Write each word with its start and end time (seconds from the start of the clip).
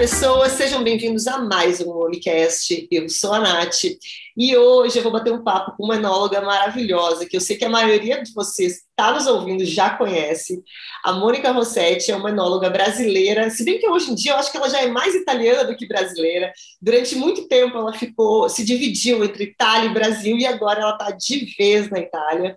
pessoas, 0.00 0.52
sejam 0.52 0.82
bem-vindos 0.82 1.26
a 1.26 1.36
mais 1.40 1.78
um 1.82 1.90
Unicast. 1.92 2.88
Eu 2.90 3.06
sou 3.10 3.34
a 3.34 3.38
Nath 3.38 3.84
e 4.34 4.56
hoje 4.56 4.96
eu 4.96 5.02
vou 5.02 5.12
bater 5.12 5.30
um 5.30 5.44
papo 5.44 5.76
com 5.76 5.84
uma 5.84 5.96
enóloga 5.96 6.40
maravilhosa 6.40 7.26
que 7.26 7.36
eu 7.36 7.40
sei 7.40 7.58
que 7.58 7.66
a 7.66 7.68
maioria 7.68 8.22
de 8.22 8.32
vocês 8.32 8.78
que 8.78 8.84
está 8.88 9.12
nos 9.12 9.26
ouvindo 9.26 9.62
já 9.62 9.90
conhece. 9.90 10.64
A 11.04 11.12
Mônica 11.12 11.52
Rossetti 11.52 12.10
é 12.10 12.16
uma 12.16 12.30
enóloga 12.30 12.70
brasileira, 12.70 13.50
se 13.50 13.62
bem 13.62 13.78
que 13.78 13.86
hoje 13.86 14.10
em 14.10 14.14
dia 14.14 14.32
eu 14.32 14.36
acho 14.36 14.50
que 14.50 14.56
ela 14.56 14.70
já 14.70 14.80
é 14.80 14.86
mais 14.86 15.14
italiana 15.14 15.64
do 15.64 15.76
que 15.76 15.86
brasileira. 15.86 16.50
Durante 16.80 17.14
muito 17.14 17.46
tempo 17.46 17.76
ela 17.76 17.92
ficou, 17.92 18.48
se 18.48 18.64
dividiu 18.64 19.22
entre 19.22 19.44
Itália 19.44 19.90
e 19.90 19.92
Brasil 19.92 20.38
e 20.38 20.46
agora 20.46 20.80
ela 20.80 20.92
está 20.92 21.10
de 21.10 21.44
vez 21.58 21.90
na 21.90 21.98
Itália. 21.98 22.56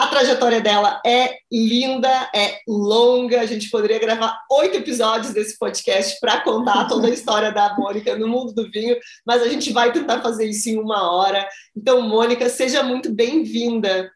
A 0.00 0.06
trajetória 0.06 0.62
dela 0.62 0.98
é 1.04 1.40
linda, 1.52 2.08
é 2.34 2.60
longa. 2.66 3.38
A 3.38 3.44
gente 3.44 3.68
poderia 3.68 3.98
gravar 3.98 4.40
oito 4.50 4.78
episódios 4.78 5.34
desse 5.34 5.58
podcast 5.58 6.18
para 6.18 6.40
contar 6.40 6.88
toda 6.88 7.06
a 7.06 7.10
história 7.12 7.52
da 7.52 7.76
Mônica 7.76 8.16
no 8.16 8.26
mundo 8.26 8.54
do 8.54 8.70
vinho, 8.70 8.96
mas 9.26 9.42
a 9.42 9.48
gente 9.48 9.70
vai 9.74 9.92
tentar 9.92 10.22
fazer 10.22 10.46
isso 10.46 10.70
em 10.70 10.78
uma 10.78 11.12
hora. 11.12 11.46
Então, 11.76 12.00
Mônica, 12.00 12.48
seja 12.48 12.82
muito 12.82 13.12
bem-vinda. 13.12 14.10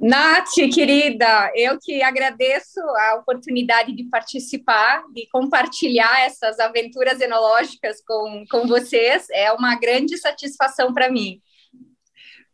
Nath, 0.00 0.54
querida, 0.72 1.52
eu 1.54 1.78
que 1.78 2.02
agradeço 2.02 2.80
a 2.80 3.16
oportunidade 3.16 3.94
de 3.94 4.04
participar, 4.04 5.04
de 5.12 5.28
compartilhar 5.30 6.22
essas 6.22 6.58
aventuras 6.58 7.20
enológicas 7.20 8.02
com, 8.06 8.46
com 8.50 8.66
vocês. 8.66 9.26
É 9.32 9.52
uma 9.52 9.74
grande 9.74 10.16
satisfação 10.16 10.94
para 10.94 11.12
mim. 11.12 11.42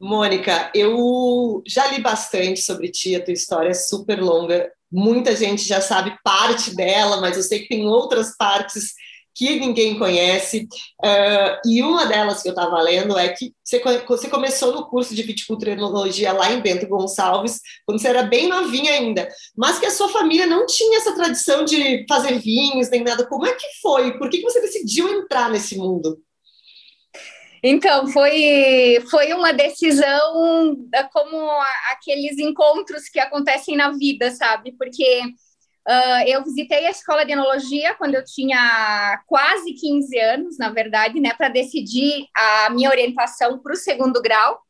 Mônica, 0.01 0.71
eu 0.75 1.63
já 1.67 1.89
li 1.89 2.01
bastante 2.01 2.61
sobre 2.63 2.89
ti, 2.89 3.17
a 3.17 3.25
tua 3.25 3.35
história 3.35 3.71
é 3.71 3.75
super 3.75 4.23
longa. 4.23 4.71
Muita 4.91 5.35
gente 5.35 5.67
já 5.67 5.81
sabe 5.81 6.17
parte 6.23 6.75
dela, 6.75 7.21
mas 7.21 7.37
eu 7.37 7.43
sei 7.43 7.61
que 7.61 7.69
tem 7.69 7.87
outras 7.87 8.37
partes 8.37 8.95
que 9.39 9.59
ninguém 9.61 9.97
conhece. 9.97 10.69
Uh, 11.01 11.69
e 11.69 11.81
uma 11.81 12.07
delas 12.07 12.43
que 12.43 12.49
eu 12.49 12.53
estava 12.53 12.81
lendo 12.81 13.17
é 13.17 13.29
que 13.29 13.53
você, 13.63 13.81
você, 14.07 14.29
começou 14.29 14.73
no 14.73 14.87
curso 14.89 15.15
de 15.15 15.23
viticultura 15.23 15.71
e 15.71 15.75
enologia 15.75 16.33
lá 16.33 16.53
em 16.53 16.61
Bento 16.61 16.89
Gonçalves, 16.89 17.61
quando 17.87 18.01
você 18.01 18.09
era 18.09 18.25
bem 18.25 18.49
novinha 18.49 18.93
ainda, 18.93 19.29
mas 19.57 19.79
que 19.79 19.87
a 19.87 19.91
sua 19.93 20.09
família 20.09 20.47
não 20.47 20.67
tinha 20.67 20.99
essa 20.99 21.15
tradição 21.15 21.65
de 21.65 22.05
fazer 22.09 22.39
vinhos 22.41 22.91
nem 22.91 23.05
nada. 23.05 23.27
Como 23.29 23.47
é 23.47 23.55
que 23.55 23.67
foi? 23.81 24.19
Por 24.19 24.29
que, 24.29 24.39
que 24.39 24.45
você 24.45 24.61
decidiu 24.61 25.09
entrar 25.09 25.51
nesse 25.51 25.77
mundo? 25.77 26.21
Então, 27.63 28.07
foi, 28.09 29.03
foi 29.11 29.33
uma 29.33 29.53
decisão 29.53 30.77
como 31.13 31.51
aqueles 31.91 32.39
encontros 32.39 33.09
que 33.09 33.19
acontecem 33.19 33.77
na 33.77 33.91
vida, 33.91 34.31
sabe? 34.31 34.73
Porque 34.79 35.23
uh, 35.89 36.23
eu 36.27 36.45
visitei 36.45 36.87
a 36.87 36.91
escola 36.91 37.25
de 37.25 37.33
enologia 37.33 37.95
quando 37.95 38.15
eu 38.15 38.25
tinha 38.25 39.21
quase 39.27 39.73
15 39.73 40.19
anos, 40.19 40.59
na 40.59 40.71
verdade, 40.71 41.19
né, 41.21 41.35
para 41.35 41.49
decidir 41.49 42.27
a 42.37 42.71
minha 42.71 42.91
orientação 42.91 43.59
para 43.59 43.73
o 43.73 43.77
segundo 43.77 44.23
grau. 44.23 44.61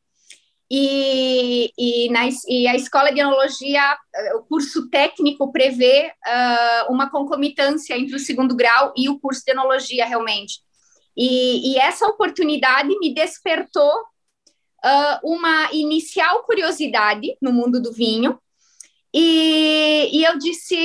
E, 0.71 1.73
e, 1.79 2.11
na, 2.11 2.29
e, 2.47 2.69
a 2.69 2.77
escola 2.77 3.11
de 3.11 3.21
enologia, 3.21 3.97
o 4.37 4.43
curso 4.43 4.91
técnico 4.91 5.51
prevê 5.51 6.13
uh, 6.27 6.93
uma 6.93 7.11
concomitância 7.11 7.97
entre 7.97 8.15
o 8.15 8.19
segundo 8.19 8.55
grau 8.55 8.93
e 8.95 9.09
o 9.09 9.19
curso 9.19 9.43
de 9.47 9.53
enologia, 9.53 10.05
realmente. 10.05 10.61
E, 11.19 11.73
e 11.73 11.79
essa 11.79 12.07
oportunidade 12.07 12.97
me 13.01 13.13
despertou 13.13 13.93
uh, 14.85 15.19
uma 15.25 15.69
inicial 15.73 16.45
curiosidade 16.45 17.37
no 17.43 17.53
mundo 17.53 17.83
do 17.83 17.93
vinho. 17.93 18.39
E, 19.13 20.11
e 20.13 20.25
eu 20.25 20.39
disse, 20.39 20.77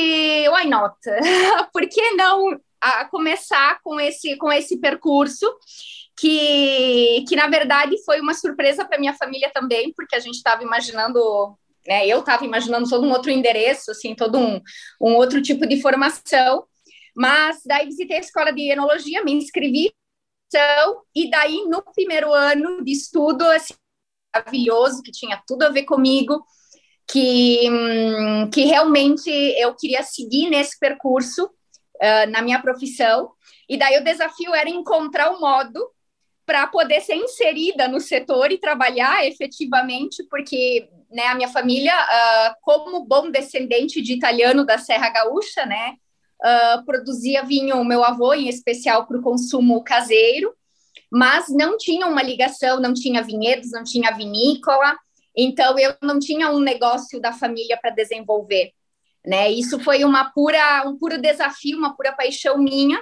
why 0.50 0.68
not? 0.68 0.98
Por 1.72 1.88
que 1.88 2.12
não 2.16 2.60
a 2.82 3.06
começar 3.06 3.80
com 3.84 4.00
esse, 4.00 4.36
com 4.38 4.52
esse 4.52 4.80
percurso? 4.80 5.46
Que, 6.20 7.24
que 7.28 7.36
na 7.36 7.48
verdade 7.48 7.96
foi 8.04 8.20
uma 8.20 8.34
surpresa 8.34 8.86
para 8.86 9.00
minha 9.00 9.14
família 9.14 9.52
também, 9.54 9.94
porque 9.96 10.16
a 10.16 10.20
gente 10.20 10.36
estava 10.36 10.64
imaginando 10.64 11.58
né, 11.88 12.08
eu 12.08 12.20
estava 12.20 12.46
imaginando 12.46 12.90
todo 12.90 13.06
um 13.06 13.12
outro 13.12 13.30
endereço, 13.30 13.92
assim, 13.92 14.16
todo 14.16 14.38
um, 14.38 14.62
um 15.02 15.16
outro 15.16 15.42
tipo 15.42 15.68
de 15.68 15.82
formação, 15.82 16.66
mas 17.16 17.62
daí 17.66 17.86
visitei 17.88 18.18
a 18.18 18.22
escola 18.22 18.54
de 18.54 18.72
enologia, 18.72 19.24
me 19.24 19.34
inscrevi, 19.34 19.94
e 21.16 21.30
daí 21.30 21.66
no 21.68 21.82
primeiro 21.82 22.34
ano 22.34 22.84
de 22.84 22.92
estudo, 22.92 23.46
assim, 23.46 23.74
maravilhoso, 24.34 25.02
que 25.04 25.12
tinha 25.12 25.42
tudo 25.48 25.64
a 25.64 25.70
ver 25.70 25.84
comigo, 25.84 26.44
que, 27.08 27.70
hum, 27.70 28.50
que 28.50 28.66
realmente 28.66 29.30
eu 29.30 29.76
queria 29.76 30.04
seguir 30.04 30.50
nesse 30.50 30.80
percurso 30.80 31.46
uh, 31.46 32.32
na 32.32 32.42
minha 32.42 32.62
profissão, 32.62 33.32
e 33.70 33.78
daí 33.78 33.98
o 33.98 34.04
desafio 34.04 34.54
era 34.54 34.70
encontrar 34.70 35.32
o 35.32 35.38
um 35.38 35.40
modo 35.40 35.90
para 36.46 36.68
poder 36.68 37.02
ser 37.02 37.16
inserida 37.16 37.88
no 37.88 38.00
setor 38.00 38.52
e 38.52 38.58
trabalhar 38.58 39.26
efetivamente, 39.26 40.24
porque 40.30 40.90
né, 41.10 41.28
a 41.28 41.36
minha 41.36 41.48
família, 41.48 41.94
uh, 41.94 42.56
como 42.62 43.06
bom 43.06 43.30
descendente 43.30 44.02
de 44.02 44.14
italiano 44.14 44.66
da 44.66 44.78
Serra 44.78 45.10
Gaúcha, 45.10 45.66
né, 45.66 45.96
uh, 46.44 46.86
produzia 46.86 47.44
vinho, 47.44 47.84
meu 47.84 48.04
avô, 48.04 48.34
em 48.34 48.48
especial 48.48 49.08
para 49.08 49.18
o 49.18 49.22
consumo 49.22 49.84
caseiro, 49.84 50.54
mas 51.12 51.48
não 51.50 51.78
tinha 51.78 52.08
uma 52.08 52.22
ligação, 52.22 52.80
não 52.80 52.94
tinha 52.94 53.22
vinhedos, 53.22 53.72
não 53.72 53.84
tinha 53.84 54.12
vinícola, 54.12 54.98
então 55.36 55.78
eu 55.80 55.96
não 56.02 56.20
tinha 56.20 56.52
um 56.52 56.60
negócio 56.60 57.20
da 57.20 57.32
família 57.32 57.78
para 57.80 57.92
desenvolver. 57.92 58.72
Né? 59.26 59.50
Isso 59.52 59.80
foi 59.80 60.04
uma 60.04 60.32
pura, 60.32 60.84
um 60.86 60.98
puro 60.98 61.18
desafio, 61.18 61.78
uma 61.78 61.96
pura 61.96 62.12
paixão 62.12 62.58
minha, 62.58 63.02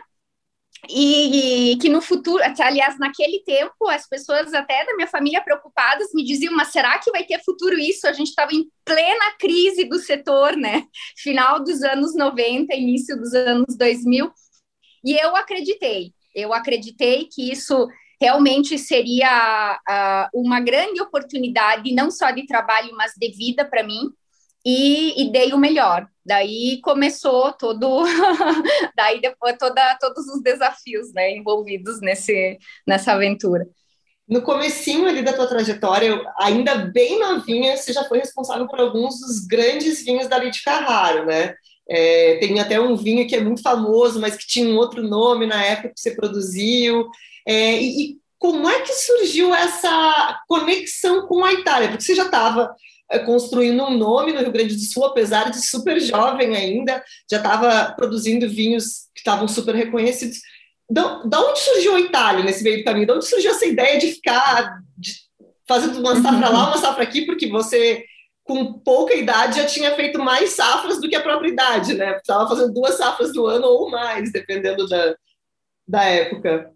e, 0.89 1.77
que 1.79 1.89
no 1.89 2.01
futuro, 2.01 2.43
aliás, 2.59 2.97
naquele 2.97 3.43
tempo, 3.43 3.87
as 3.87 4.07
pessoas 4.07 4.53
até 4.53 4.83
da 4.85 4.95
minha 4.95 5.07
família 5.07 5.41
preocupadas 5.41 6.07
me 6.13 6.23
diziam, 6.23 6.55
mas 6.55 6.69
será 6.69 6.97
que 6.97 7.11
vai 7.11 7.23
ter 7.23 7.43
futuro 7.43 7.77
isso? 7.77 8.07
A 8.07 8.13
gente 8.13 8.29
estava 8.29 8.53
em 8.53 8.67
plena 8.83 9.35
crise 9.39 9.85
do 9.85 9.99
setor, 9.99 10.57
né? 10.57 10.83
Final 11.17 11.63
dos 11.63 11.83
anos 11.83 12.15
90, 12.15 12.75
início 12.75 13.15
dos 13.15 13.33
anos 13.33 13.77
2000, 13.77 14.31
e 15.03 15.13
eu 15.13 15.35
acreditei, 15.35 16.13
eu 16.33 16.53
acreditei 16.53 17.27
que 17.31 17.51
isso 17.51 17.87
realmente 18.19 18.77
seria 18.77 19.79
uh, 19.89 20.39
uma 20.39 20.59
grande 20.59 21.01
oportunidade, 21.01 21.93
não 21.93 22.11
só 22.11 22.29
de 22.29 22.45
trabalho, 22.45 22.95
mas 22.95 23.13
de 23.17 23.31
vida 23.31 23.65
para 23.65 23.83
mim, 23.83 24.11
e, 24.63 25.23
e, 25.23 25.31
dei 25.31 25.53
o 25.53 25.57
melhor. 25.57 26.07
Daí 26.25 26.79
começou 26.81 27.51
todo, 27.53 28.03
daí 28.95 29.19
depois 29.19 29.55
toda, 29.57 29.97
todos 29.99 30.27
os 30.27 30.41
desafios, 30.41 31.11
né, 31.13 31.35
envolvidos 31.35 31.99
nesse 31.99 32.59
nessa 32.87 33.13
aventura. 33.13 33.67
No 34.27 34.41
comecinho 34.41 35.07
ali 35.07 35.21
da 35.21 35.33
tua 35.33 35.47
trajetória, 35.47 36.21
ainda 36.39 36.75
bem 36.75 37.19
novinha, 37.19 37.75
você 37.75 37.91
já 37.91 38.03
foi 38.05 38.19
responsável 38.19 38.67
por 38.67 38.79
alguns 38.79 39.19
dos 39.19 39.45
grandes 39.45 40.05
vinhos 40.05 40.27
da 40.27 40.39
de 40.39 40.63
Carraro, 40.63 41.25
né? 41.25 41.53
É, 41.89 42.37
tem 42.39 42.57
até 42.59 42.79
um 42.79 42.95
vinho 42.95 43.27
que 43.27 43.35
é 43.35 43.41
muito 43.41 43.61
famoso, 43.61 44.21
mas 44.21 44.37
que 44.37 44.47
tinha 44.47 44.69
um 44.69 44.77
outro 44.77 45.03
nome 45.03 45.45
na 45.45 45.61
época 45.65 45.89
que 45.89 45.99
você 45.99 46.15
produziu. 46.15 47.09
É, 47.45 47.81
e, 47.81 48.01
e 48.01 48.17
como 48.39 48.69
é 48.69 48.81
que 48.81 48.93
surgiu 48.93 49.53
essa 49.53 50.39
conexão 50.47 51.27
com 51.27 51.43
a 51.43 51.51
Itália? 51.51 51.89
Porque 51.89 52.03
você 52.03 52.15
já 52.15 52.25
estava 52.25 52.73
construindo 53.19 53.83
um 53.83 53.97
nome 53.97 54.31
no 54.31 54.39
Rio 54.39 54.51
Grande 54.51 54.75
do 54.75 54.81
Sul, 54.81 55.05
apesar 55.05 55.51
de 55.51 55.65
super 55.65 55.99
jovem 55.99 56.55
ainda, 56.55 57.03
já 57.29 57.37
estava 57.37 57.93
produzindo 57.93 58.49
vinhos 58.49 59.09
que 59.13 59.19
estavam 59.19 59.47
super 59.47 59.75
reconhecidos. 59.75 60.39
Da, 60.89 61.23
da 61.23 61.41
onde 61.41 61.59
surgiu 61.59 61.95
a 61.95 62.01
Itália 62.01 62.43
nesse 62.43 62.63
meio 62.63 62.79
do 62.79 62.83
caminho? 62.83 63.07
Da 63.07 63.15
onde 63.15 63.25
surgiu 63.25 63.51
essa 63.51 63.65
ideia 63.65 63.97
de 63.97 64.11
ficar 64.11 64.81
de, 64.97 65.13
fazendo 65.67 65.99
uma 65.99 66.21
safra 66.21 66.49
lá, 66.49 66.67
uma 66.67 66.77
safra 66.77 67.03
aqui, 67.03 67.25
porque 67.25 67.47
você, 67.47 68.03
com 68.43 68.73
pouca 68.79 69.13
idade, 69.13 69.59
já 69.59 69.65
tinha 69.65 69.95
feito 69.95 70.19
mais 70.19 70.51
safras 70.51 70.99
do 70.99 71.09
que 71.09 71.15
a 71.15 71.21
própria 71.21 71.49
idade, 71.49 71.93
né? 71.93 72.17
Estava 72.17 72.47
fazendo 72.47 72.73
duas 72.73 72.95
safras 72.95 73.33
no 73.33 73.45
ano 73.45 73.67
ou 73.67 73.89
mais, 73.89 74.31
dependendo 74.31 74.87
da, 74.87 75.15
da 75.87 76.03
época. 76.03 76.71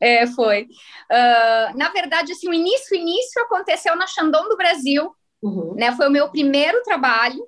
É, 0.00 0.26
foi. 0.26 0.62
Uh, 1.10 1.76
na 1.76 1.90
verdade, 1.90 2.32
assim, 2.32 2.48
o 2.48 2.54
início, 2.54 2.96
o 2.96 3.00
início 3.00 3.42
aconteceu 3.42 3.96
na 3.96 4.06
Chandon 4.06 4.48
do 4.48 4.56
Brasil, 4.56 5.10
Uhum. 5.42 5.74
Né, 5.74 5.92
foi 5.92 6.08
o 6.08 6.12
meu 6.12 6.30
primeiro 6.30 6.82
trabalho. 6.82 7.46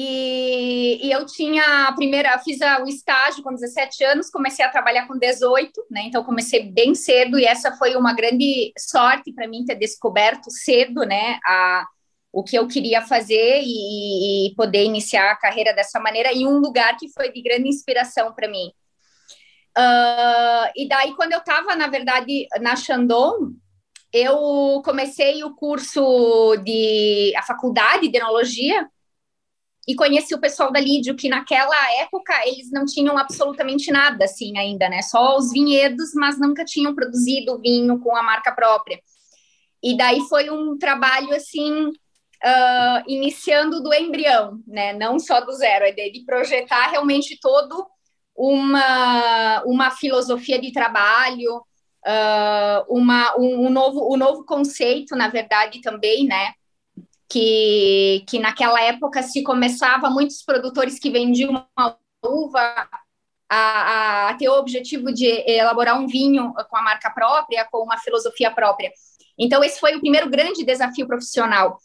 E, 0.00 1.06
e, 1.08 1.10
eu 1.10 1.26
tinha 1.26 1.88
a 1.88 1.92
primeira, 1.92 2.38
fiz 2.38 2.58
o 2.60 2.86
estágio 2.86 3.42
com 3.42 3.52
17 3.52 4.04
anos, 4.04 4.30
comecei 4.30 4.64
a 4.64 4.68
trabalhar 4.70 5.08
com 5.08 5.18
18, 5.18 5.72
né? 5.90 6.02
Então 6.04 6.22
comecei 6.22 6.70
bem 6.70 6.94
cedo 6.94 7.36
e 7.36 7.44
essa 7.44 7.72
foi 7.72 7.96
uma 7.96 8.14
grande 8.14 8.72
sorte 8.78 9.32
para 9.32 9.48
mim 9.48 9.64
ter 9.64 9.74
descoberto 9.74 10.52
cedo, 10.52 11.02
né? 11.02 11.40
A, 11.44 11.84
o 12.32 12.44
que 12.44 12.56
eu 12.56 12.68
queria 12.68 13.02
fazer 13.02 13.60
e, 13.60 14.50
e, 14.50 14.54
poder 14.54 14.84
iniciar 14.84 15.32
a 15.32 15.36
carreira 15.36 15.74
dessa 15.74 15.98
maneira 15.98 16.32
em 16.32 16.46
um 16.46 16.58
lugar 16.58 16.96
que 16.96 17.08
foi 17.08 17.32
de 17.32 17.42
grande 17.42 17.68
inspiração 17.68 18.32
para 18.32 18.46
mim. 18.46 18.70
Uh, 19.76 20.70
e 20.76 20.88
daí 20.88 21.14
quando 21.16 21.32
eu 21.32 21.40
estava 21.40 21.74
na 21.74 21.88
verdade 21.88 22.46
na 22.60 22.76
Chandon 22.76 23.52
eu 24.12 24.82
comecei 24.84 25.44
o 25.44 25.54
curso 25.54 26.56
de 26.64 27.32
a 27.36 27.42
faculdade 27.42 28.08
de 28.08 28.16
enologia 28.16 28.88
e 29.86 29.94
conheci 29.94 30.34
o 30.34 30.40
pessoal 30.40 30.70
da 30.70 30.80
Lídio, 30.80 31.16
que 31.16 31.28
naquela 31.28 31.76
época 32.00 32.34
eles 32.46 32.70
não 32.70 32.84
tinham 32.84 33.16
absolutamente 33.16 33.90
nada 33.90 34.26
assim 34.26 34.56
ainda, 34.58 34.88
né? 34.88 35.00
Só 35.02 35.36
os 35.38 35.50
vinhedos, 35.50 36.12
mas 36.14 36.38
nunca 36.38 36.64
tinham 36.64 36.94
produzido 36.94 37.58
vinho 37.58 37.98
com 37.98 38.14
a 38.14 38.22
marca 38.22 38.52
própria. 38.52 39.00
E 39.82 39.96
daí 39.96 40.20
foi 40.28 40.50
um 40.50 40.76
trabalho 40.76 41.32
assim, 41.34 41.86
uh, 41.88 43.02
iniciando 43.06 43.82
do 43.82 43.94
embrião, 43.94 44.60
né? 44.66 44.92
Não 44.92 45.18
só 45.18 45.40
do 45.40 45.52
zero, 45.52 45.86
é 45.86 45.92
de 45.92 46.22
projetar 46.26 46.90
realmente 46.90 47.38
todo 47.40 47.86
uma, 48.36 49.62
uma 49.64 49.90
filosofia 49.90 50.60
de 50.60 50.72
trabalho, 50.72 51.62
uh, 52.08 52.84
uma, 52.88 53.36
um, 53.36 53.66
um, 53.66 53.70
novo, 53.70 54.12
um 54.12 54.16
novo 54.16 54.44
conceito, 54.44 55.14
na 55.14 55.28
verdade, 55.28 55.80
também, 55.80 56.26
né? 56.26 56.54
Que, 57.28 58.24
que 58.26 58.38
naquela 58.38 58.80
época 58.80 59.22
se 59.22 59.42
começava, 59.42 60.08
muitos 60.08 60.42
produtores 60.42 60.98
que 60.98 61.10
vendiam 61.10 61.50
uma 61.50 61.98
uva 62.24 62.88
a, 63.50 64.28
a, 64.28 64.34
ter 64.34 64.48
o 64.48 64.58
objetivo 64.58 65.12
de 65.12 65.26
elaborar 65.46 66.00
um 66.00 66.06
vinho 66.06 66.54
com 66.70 66.76
a 66.76 66.82
marca 66.82 67.10
própria, 67.10 67.66
com 67.70 67.82
uma 67.82 67.98
filosofia 67.98 68.50
própria. 68.50 68.90
Então, 69.38 69.62
esse 69.62 69.78
foi 69.78 69.94
o 69.94 70.00
primeiro 70.00 70.30
grande 70.30 70.64
desafio 70.64 71.06
profissional. 71.06 71.78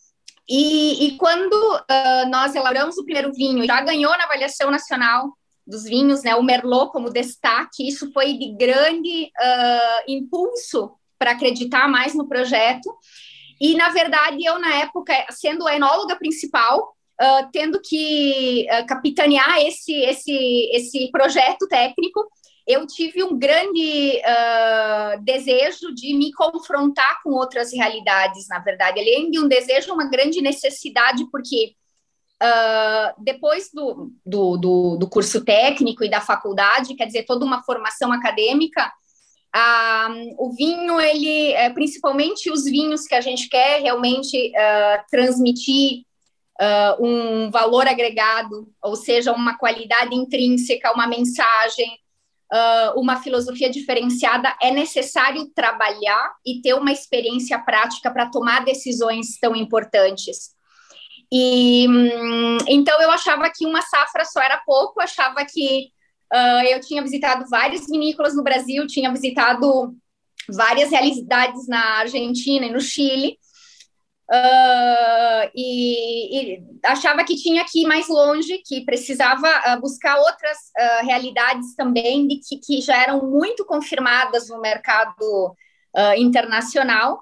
E, 0.49 1.07
e 1.07 1.17
quando 1.17 1.53
uh, 1.53 2.29
nós 2.29 2.55
elaboramos 2.55 2.97
o 2.97 3.03
primeiro 3.03 3.31
vinho, 3.33 3.65
já 3.65 3.81
ganhou 3.81 4.17
na 4.17 4.23
avaliação 4.23 4.71
nacional 4.71 5.33
dos 5.65 5.83
vinhos, 5.83 6.23
né, 6.23 6.35
o 6.35 6.43
Merlot 6.43 6.91
como 6.91 7.09
destaque, 7.09 7.87
isso 7.87 8.11
foi 8.11 8.33
de 8.33 8.53
grande 8.53 9.31
uh, 9.39 10.11
impulso 10.11 10.91
para 11.17 11.31
acreditar 11.31 11.87
mais 11.87 12.13
no 12.13 12.27
projeto. 12.27 12.93
E, 13.59 13.75
na 13.75 13.89
verdade, 13.89 14.43
eu, 14.43 14.59
na 14.59 14.75
época, 14.75 15.13
sendo 15.29 15.65
a 15.65 15.75
enóloga 15.75 16.17
principal, 16.17 16.93
uh, 17.21 17.49
tendo 17.51 17.79
que 17.81 18.67
uh, 18.69 18.85
capitanear 18.85 19.61
esse, 19.61 19.93
esse, 19.93 20.69
esse 20.73 21.11
projeto 21.11 21.67
técnico, 21.67 22.27
eu 22.67 22.85
tive 22.87 23.23
um 23.23 23.37
grande 23.37 24.21
uh, 24.21 25.21
desejo 25.23 25.93
de 25.93 26.15
me 26.15 26.31
confrontar 26.33 27.21
com 27.21 27.31
outras 27.31 27.73
realidades, 27.73 28.47
na 28.47 28.59
verdade, 28.59 28.99
além 28.99 29.29
de 29.29 29.39
um 29.39 29.47
desejo, 29.47 29.93
uma 29.93 30.09
grande 30.09 30.41
necessidade, 30.41 31.25
porque 31.29 31.75
uh, 32.43 33.23
depois 33.23 33.69
do, 33.73 34.11
do, 34.25 34.57
do, 34.57 34.97
do, 34.97 35.09
curso 35.09 35.43
técnico 35.45 36.03
e 36.03 36.09
da 36.09 36.19
faculdade, 36.19 36.95
quer 36.95 37.05
dizer, 37.05 37.23
toda 37.23 37.45
uma 37.45 37.63
formação 37.63 38.11
acadêmica, 38.11 38.91
uh, 39.55 40.35
o 40.37 40.51
vinho, 40.53 40.99
ele, 40.99 41.53
é, 41.53 41.69
principalmente 41.69 42.51
os 42.51 42.65
vinhos 42.65 43.05
que 43.05 43.15
a 43.15 43.21
gente 43.21 43.47
quer 43.47 43.81
realmente 43.81 44.51
transmitir 45.09 46.03
um 46.99 47.49
valor 47.49 47.87
agregado, 47.87 48.69
ou 48.81 48.95
seja, 48.95 49.33
uma 49.33 49.57
qualidade 49.57 50.15
intrínseca, 50.15 50.93
uma 50.93 51.07
mensagem, 51.07 51.97
uh, 52.53 52.99
uma 52.99 53.21
filosofia 53.21 53.69
diferenciada, 53.69 54.55
é 54.61 54.71
necessário 54.71 55.49
trabalhar 55.55 56.33
e 56.45 56.61
ter 56.61 56.75
uma 56.75 56.91
experiência 56.91 57.57
prática 57.59 58.11
para 58.11 58.29
tomar 58.29 58.63
decisões 58.63 59.37
tão 59.39 59.55
importantes. 59.55 60.52
E 61.35 61.87
hum, 61.89 62.57
então 62.67 63.01
eu 63.01 63.09
achava 63.09 63.49
que 63.49 63.65
uma 63.65 63.81
safra 63.81 64.23
só 64.23 64.39
era 64.39 64.61
pouco, 64.63 65.01
achava 65.01 65.43
que 65.43 65.87
uh, 66.31 66.63
eu 66.69 66.79
tinha 66.79 67.01
visitado 67.01 67.49
várias 67.49 67.87
vinícolas 67.87 68.35
no 68.35 68.43
Brasil, 68.43 68.85
tinha 68.85 69.11
visitado 69.11 69.95
várias 70.47 70.91
realidades 70.91 71.67
na 71.67 71.81
Argentina 72.01 72.67
e 72.67 72.71
no 72.71 72.79
Chile, 72.79 73.39
Uh, 74.31 75.51
e, 75.53 76.55
e, 76.55 76.63
achava 76.85 77.23
que 77.25 77.35
tinha 77.35 77.63
que 77.65 77.81
ir 77.81 77.85
mais 77.85 78.07
longe, 78.07 78.63
que 78.65 78.85
precisava 78.85 79.47
uh, 79.47 79.81
buscar 79.81 80.17
outras 80.17 80.57
uh, 80.79 81.05
realidades 81.05 81.75
também, 81.75 82.25
de 82.25 82.37
que, 82.37 82.57
que, 82.57 82.81
já 82.81 83.03
eram 83.03 83.29
muito 83.29 83.65
confirmadas 83.65 84.49
no 84.49 84.61
mercado 84.61 85.55
internacional, 86.17 87.21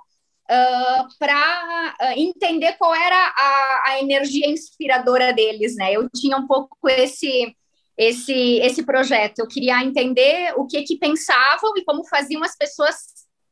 para 1.18 1.96
entender 2.16 2.74
qual 2.74 2.94
era 2.94 3.16
a, 3.16 3.84
a, 3.86 4.00
energia 4.02 4.50
inspiradora 4.50 5.32
deles, 5.32 5.76
né? 5.76 5.94
Eu 5.94 6.10
tinha 6.10 6.38
um 6.38 6.48
pouco 6.48 6.78
esse 6.90 7.56
esse 7.98 8.60
esse 8.60 8.84
projeto. 8.84 9.40
Eu 9.40 9.48
queria 9.48 9.84
entender 9.84 10.54
o 10.58 10.66
que 10.66 10.82
que 10.84 10.98
pensavam 10.98 11.72
e 11.78 11.86
como 11.86 12.08
faziam 12.08 12.44
as 12.44 12.58
pessoas 12.58 12.96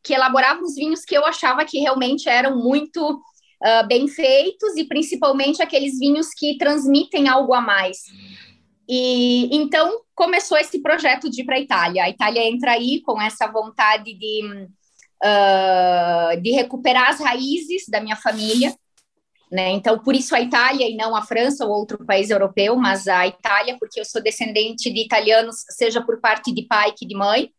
que 0.04 0.14
elaboravam 0.14 0.64
os 0.64 0.76
vinhos 0.76 1.06
que 1.06 1.16
eu 1.16 1.26
achava 1.26 1.66
que 1.66 1.80
realmente 1.80 2.28
eram 2.28 2.58
muito 2.58 3.22
uh, 3.64 3.88
bem 3.88 4.08
feitos 4.08 4.76
e 4.78 4.86
principalmente 4.86 5.62
aqueles 5.62 6.00
vinhos 6.00 6.30
que 6.30 6.58
transmitem 6.58 7.28
algo 7.28 7.54
a 7.54 7.62
mais. 7.62 7.98
E 8.88 9.56
então 9.56 10.02
começou 10.16 10.58
esse 10.58 10.82
projeto 10.82 11.30
de 11.30 11.42
ir 11.42 11.46
para 11.46 11.58
a 11.58 11.60
Itália. 11.60 12.04
A 12.04 12.10
Itália 12.10 12.44
entra 12.50 12.72
aí 12.72 13.02
com 13.02 13.22
essa 13.22 13.48
vontade 13.48 14.14
de, 14.16 14.68
uh, 15.24 16.42
de 16.42 16.52
recuperar 16.52 17.10
as 17.10 17.20
raízes 17.20 17.88
da 17.88 18.02
minha 18.02 18.16
família. 18.16 18.74
Né? 19.52 19.70
Então, 19.72 19.98
por 20.00 20.16
isso 20.16 20.36
a 20.36 20.42
Itália 20.42 20.88
e 20.88 20.96
não 20.96 21.16
a 21.16 21.24
França 21.24 21.66
ou 21.66 21.72
outro 21.72 22.06
país 22.06 22.30
europeu, 22.30 22.76
mas 22.76 23.08
a 23.08 23.26
Itália, 23.26 23.78
porque 23.80 24.00
eu 24.00 24.06
sou 24.06 24.22
descendente 24.22 24.92
de 24.92 25.02
italianos, 25.02 25.64
seja 25.70 26.02
por 26.02 26.20
parte 26.22 26.54
de 26.54 26.68
pai 26.68 26.94
que 26.96 27.06
de 27.06 27.16
mãe. 27.16 27.52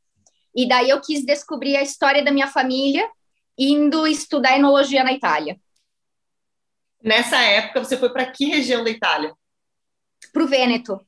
E 0.54 0.68
daí 0.68 0.90
eu 0.90 1.00
quis 1.00 1.24
descobrir 1.24 1.76
a 1.76 1.82
história 1.82 2.24
da 2.24 2.30
minha 2.30 2.46
família 2.46 3.08
indo 3.58 4.06
estudar 4.06 4.56
enologia 4.56 5.04
na 5.04 5.12
Itália. 5.12 5.58
Nessa 7.02 7.38
época, 7.38 7.84
você 7.84 7.96
foi 7.96 8.10
para 8.10 8.26
que 8.26 8.46
região 8.46 8.84
da 8.84 8.90
Itália? 8.90 9.34
Para 10.32 10.44
o 10.44 10.46
Vêneto. 10.46 11.00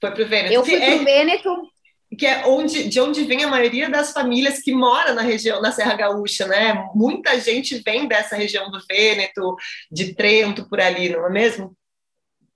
Foi 0.00 0.10
para 0.10 0.22
o 0.22 0.28
Vêneto. 0.28 0.54
Eu 0.54 0.64
fui 0.64 0.78
para 0.78 0.96
o 0.96 1.00
é, 1.00 1.04
Vêneto. 1.04 1.70
Que 2.16 2.26
é 2.26 2.46
onde, 2.46 2.88
de 2.88 3.00
onde 3.00 3.24
vem 3.24 3.44
a 3.44 3.48
maioria 3.48 3.88
das 3.90 4.12
famílias 4.12 4.60
que 4.60 4.72
mora 4.72 5.12
na 5.12 5.22
região, 5.22 5.60
na 5.60 5.72
Serra 5.72 5.94
Gaúcha, 5.94 6.46
né? 6.46 6.88
Muita 6.94 7.38
gente 7.38 7.78
vem 7.80 8.08
dessa 8.08 8.34
região 8.34 8.70
do 8.70 8.80
Vêneto, 8.88 9.56
de 9.90 10.14
Trento, 10.14 10.68
por 10.68 10.80
ali, 10.80 11.10
não 11.10 11.26
é 11.26 11.30
mesmo? 11.30 11.76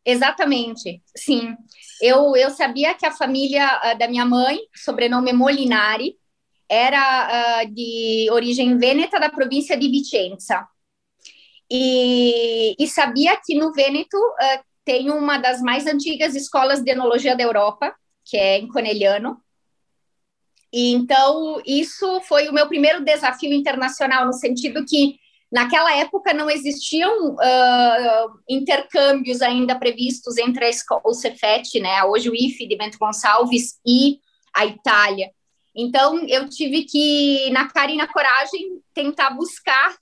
Exatamente, 0.05 1.01
sim. 1.17 1.55
Eu, 2.01 2.35
eu 2.35 2.51
sabia 2.51 2.95
que 2.95 3.07
a 3.07 3.13
família 3.13 3.81
uh, 3.85 3.99
da 3.99 4.09
minha 4.09 4.25
mãe, 4.25 4.59
sobrenome 4.75 5.33
Molinari, 5.33 6.17
era 6.69 7.63
uh, 7.63 7.75
de 7.75 8.29
origem 8.33 8.77
vêneta 8.79 9.21
da 9.21 9.29
província 9.29 9.77
de 9.77 9.89
Vicenza. 9.89 10.67
E, 11.71 12.75
e 12.79 12.87
sabia 12.89 13.39
que 13.45 13.55
no 13.55 13.73
Vêneto 13.73 14.17
uh, 14.17 14.65
tem 14.85 15.11
uma 15.11 15.39
das 15.39 15.61
mais 15.61 15.87
antigas 15.87 16.35
escolas 16.35 16.83
de 16.83 16.91
enologia 16.91 17.37
da 17.37 17.45
Europa, 17.45 17.95
que 18.25 18.37
é 18.37 18.59
em 18.59 18.69
Conegliano. 18.69 19.41
E 20.73 20.93
então 20.93 21.61
isso 21.67 22.21
foi 22.23 22.49
o 22.49 22.53
meu 22.53 22.67
primeiro 22.67 23.05
desafio 23.05 23.53
internacional 23.53 24.25
no 24.25 24.33
sentido 24.33 24.85
que 24.87 25.17
naquela 25.51 25.95
época 25.97 26.33
não 26.33 26.49
existiam 26.49 27.35
uh, 27.35 28.41
intercâmbios 28.49 29.43
ainda 29.43 29.79
previstos 29.79 30.39
entre 30.39 30.65
a 30.65 30.71
escola, 30.71 31.03
o 31.05 31.13
Cefet, 31.13 31.79
né, 31.79 32.03
hoje 32.05 32.31
o 32.31 32.35
IFE 32.35 32.67
de 32.67 32.77
Bento 32.77 32.99
Gonçalves 32.99 33.79
e 33.87 34.19
a 34.55 34.65
Itália. 34.65 35.31
Então 35.77 36.27
eu 36.27 36.49
tive 36.49 36.85
que 36.85 37.51
na 37.51 37.69
cara 37.69 37.91
e 37.91 37.97
na 37.97 38.07
coragem 38.07 38.81
tentar 38.95 39.31
buscar 39.31 39.95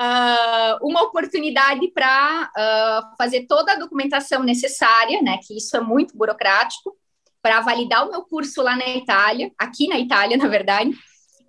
uh, 0.00 0.78
uma 0.86 1.02
oportunidade 1.02 1.88
para 1.92 2.50
uh, 2.56 3.16
fazer 3.16 3.46
toda 3.46 3.72
a 3.72 3.78
documentação 3.78 4.42
necessária, 4.42 5.20
né? 5.22 5.38
Que 5.46 5.56
isso 5.56 5.76
é 5.76 5.80
muito 5.80 6.16
burocrático, 6.16 6.96
para 7.42 7.60
validar 7.60 8.06
o 8.06 8.10
meu 8.10 8.22
curso 8.22 8.62
lá 8.62 8.76
na 8.76 8.88
Itália, 8.88 9.50
aqui 9.58 9.88
na 9.88 9.98
Itália, 9.98 10.36
na 10.38 10.48
verdade, 10.48 10.90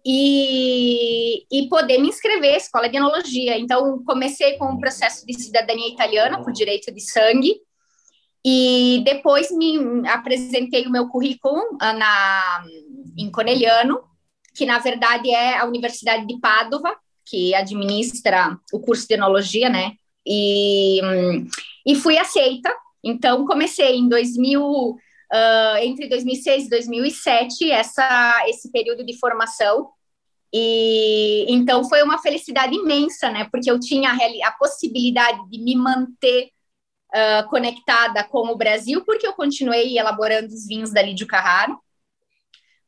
e, 0.05 1.45
e 1.51 1.69
poder 1.69 1.99
me 1.99 2.09
inscrever 2.09 2.55
escola 2.55 2.89
de 2.89 2.97
enologia. 2.97 3.57
Então, 3.57 4.03
comecei 4.03 4.57
com 4.57 4.65
o 4.65 4.79
processo 4.79 5.25
de 5.25 5.33
cidadania 5.33 5.89
italiana 5.89 6.41
por 6.43 6.51
direito 6.51 6.91
de 6.91 7.01
sangue, 7.01 7.55
e 8.43 9.03
depois 9.05 9.51
me 9.51 10.07
apresentei 10.07 10.87
o 10.87 10.91
meu 10.91 11.07
currículo 11.07 11.61
ah, 11.79 11.93
na, 11.93 12.65
em 13.17 13.29
Conegliano, 13.29 14.01
que 14.55 14.65
na 14.65 14.79
verdade 14.79 15.29
é 15.29 15.57
a 15.57 15.65
Universidade 15.65 16.25
de 16.25 16.39
Padova, 16.39 16.95
que 17.25 17.53
administra 17.53 18.57
o 18.73 18.79
curso 18.79 19.07
de 19.07 19.13
enologia, 19.13 19.69
né? 19.69 19.93
E, 20.25 20.99
e 21.85 21.95
fui 21.95 22.17
aceita. 22.17 22.73
Então, 23.03 23.45
comecei 23.45 23.95
em 23.95 24.09
2000, 24.09 24.97
uh, 25.31 25.77
entre 25.77 26.07
2006 26.07 26.65
e 26.65 26.69
2007, 26.69 27.71
essa, 27.71 28.43
esse 28.47 28.71
período 28.71 29.05
de 29.05 29.17
formação. 29.17 29.89
E 30.53 31.45
então 31.47 31.87
foi 31.87 32.03
uma 32.03 32.17
felicidade 32.17 32.75
imensa, 32.75 33.29
né? 33.29 33.47
Porque 33.51 33.71
eu 33.71 33.79
tinha 33.79 34.11
a, 34.11 34.47
a 34.47 34.51
possibilidade 34.53 35.49
de 35.49 35.59
me 35.63 35.75
manter 35.75 36.49
uh, 37.13 37.49
conectada 37.49 38.23
com 38.23 38.49
o 38.49 38.57
Brasil, 38.57 39.03
porque 39.05 39.25
eu 39.25 39.33
continuei 39.33 39.97
elaborando 39.97 40.47
os 40.47 40.67
vinhos 40.67 40.91
da 40.91 41.01
Lídio 41.01 41.27
Carraro 41.27 41.79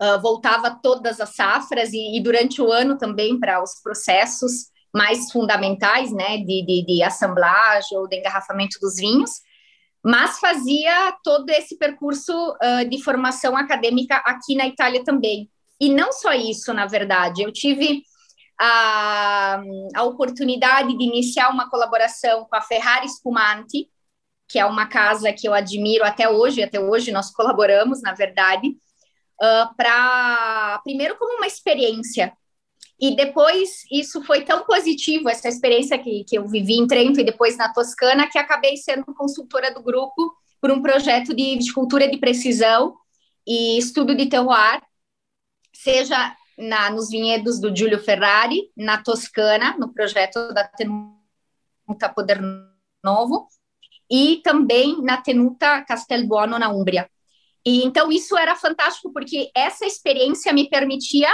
uh, 0.01 0.21
voltava 0.21 0.79
todas 0.81 1.19
as 1.19 1.35
safras 1.35 1.93
e, 1.93 2.17
e 2.17 2.21
durante 2.21 2.61
o 2.61 2.71
ano 2.71 2.97
também 2.97 3.39
para 3.39 3.61
os 3.61 3.81
processos 3.81 4.71
mais 4.93 5.31
fundamentais, 5.31 6.11
né, 6.11 6.37
de, 6.37 6.65
de, 6.65 6.85
de 6.85 7.03
assemblagem 7.03 7.97
ou 7.97 8.07
de 8.07 8.19
engarrafamento 8.19 8.77
dos 8.79 8.95
vinhos. 8.95 9.31
Mas 10.03 10.39
fazia 10.39 11.17
todo 11.23 11.49
esse 11.49 11.77
percurso 11.77 12.33
uh, 12.33 12.89
de 12.89 13.01
formação 13.01 13.55
acadêmica 13.55 14.17
aqui 14.17 14.55
na 14.55 14.67
Itália 14.67 15.03
também. 15.03 15.49
E 15.79 15.89
não 15.89 16.11
só 16.11 16.33
isso, 16.33 16.73
na 16.73 16.85
verdade, 16.85 17.41
eu 17.41 17.51
tive 17.51 18.03
a, 18.59 19.61
a 19.95 20.03
oportunidade 20.03 20.97
de 20.97 21.03
iniciar 21.03 21.49
uma 21.49 21.69
colaboração 21.69 22.45
com 22.45 22.55
a 22.55 22.61
Ferrari 22.61 23.07
Spumante, 23.07 23.89
que 24.47 24.59
é 24.59 24.65
uma 24.65 24.87
casa 24.87 25.31
que 25.31 25.47
eu 25.47 25.53
admiro 25.53 26.03
até 26.03 26.29
hoje, 26.29 26.61
até 26.61 26.79
hoje 26.79 27.11
nós 27.11 27.31
colaboramos, 27.31 28.01
na 28.01 28.13
verdade, 28.13 28.67
uh, 28.67 29.75
para 29.75 30.79
primeiro 30.83 31.17
como 31.17 31.37
uma 31.37 31.47
experiência 31.47 32.33
e 32.99 33.15
depois 33.15 33.83
isso 33.91 34.23
foi 34.23 34.43
tão 34.43 34.63
positivo, 34.65 35.29
essa 35.29 35.49
experiência 35.49 35.97
que, 35.97 36.23
que 36.23 36.37
eu 36.37 36.47
vivi 36.47 36.75
em 36.75 36.87
Trento 36.87 37.19
e 37.19 37.23
depois 37.23 37.57
na 37.57 37.73
Toscana, 37.73 38.29
que 38.29 38.37
acabei 38.37 38.77
sendo 38.77 39.05
consultora 39.05 39.73
do 39.73 39.81
grupo 39.81 40.33
por 40.61 40.71
um 40.71 40.81
projeto 40.81 41.35
de 41.35 41.57
viticultura 41.57 42.07
de 42.07 42.17
precisão 42.17 42.95
e 43.45 43.77
estudo 43.77 44.15
de 44.15 44.27
terroir, 44.27 44.81
seja 45.73 46.35
na, 46.57 46.89
nos 46.89 47.09
vinhedos 47.09 47.59
do 47.59 47.75
Giulio 47.75 47.99
Ferrari, 47.99 48.71
na 48.77 49.01
Toscana, 49.01 49.75
no 49.77 49.91
projeto 49.91 50.53
da 50.53 50.63
Tenuta 50.63 52.09
Poder 52.15 52.39
Novo, 53.03 53.47
e 54.09 54.41
também 54.43 55.01
na 55.01 55.17
Tenuta 55.17 55.81
Castelbuono, 55.81 56.59
na 56.59 56.69
Umbria. 56.69 57.09
E 57.65 57.83
então 57.83 58.11
isso 58.11 58.37
era 58.37 58.55
fantástico 58.55 59.11
porque 59.11 59.49
essa 59.55 59.85
experiência 59.85 60.53
me 60.53 60.69
permitia 60.69 61.29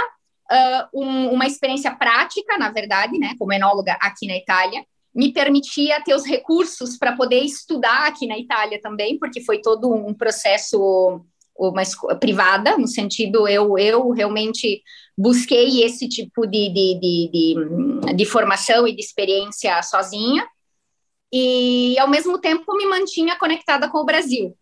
uh, 0.50 0.88
um, 1.02 1.30
uma 1.32 1.46
experiência 1.46 1.94
prática, 1.94 2.58
na 2.58 2.70
verdade, 2.70 3.18
né, 3.18 3.34
como 3.38 3.52
enóloga 3.52 3.96
aqui 4.00 4.26
na 4.26 4.36
Itália, 4.36 4.84
me 5.14 5.32
permitia 5.32 6.00
ter 6.02 6.14
os 6.14 6.24
recursos 6.24 6.96
para 6.96 7.16
poder 7.16 7.40
estudar 7.40 8.06
aqui 8.06 8.26
na 8.26 8.38
Itália 8.38 8.80
também, 8.80 9.18
porque 9.18 9.40
foi 9.40 9.60
todo 9.60 9.92
um 9.92 10.14
processo 10.14 11.24
uma 11.68 11.82
privada, 12.18 12.78
no 12.78 12.88
sentido 12.88 13.46
eu, 13.46 13.76
eu 13.76 14.10
realmente 14.10 14.82
busquei 15.16 15.84
esse 15.84 16.08
tipo 16.08 16.46
de, 16.46 16.70
de, 16.70 16.98
de, 16.98 17.30
de, 17.30 18.14
de 18.14 18.24
formação 18.24 18.88
e 18.88 18.94
de 18.94 19.02
experiência 19.02 19.82
sozinha, 19.82 20.46
e 21.30 21.98
ao 21.98 22.08
mesmo 22.08 22.40
tempo 22.40 22.74
me 22.76 22.86
mantinha 22.86 23.36
conectada 23.36 23.90
com 23.90 23.98
o 23.98 24.06
Brasil. 24.06 24.56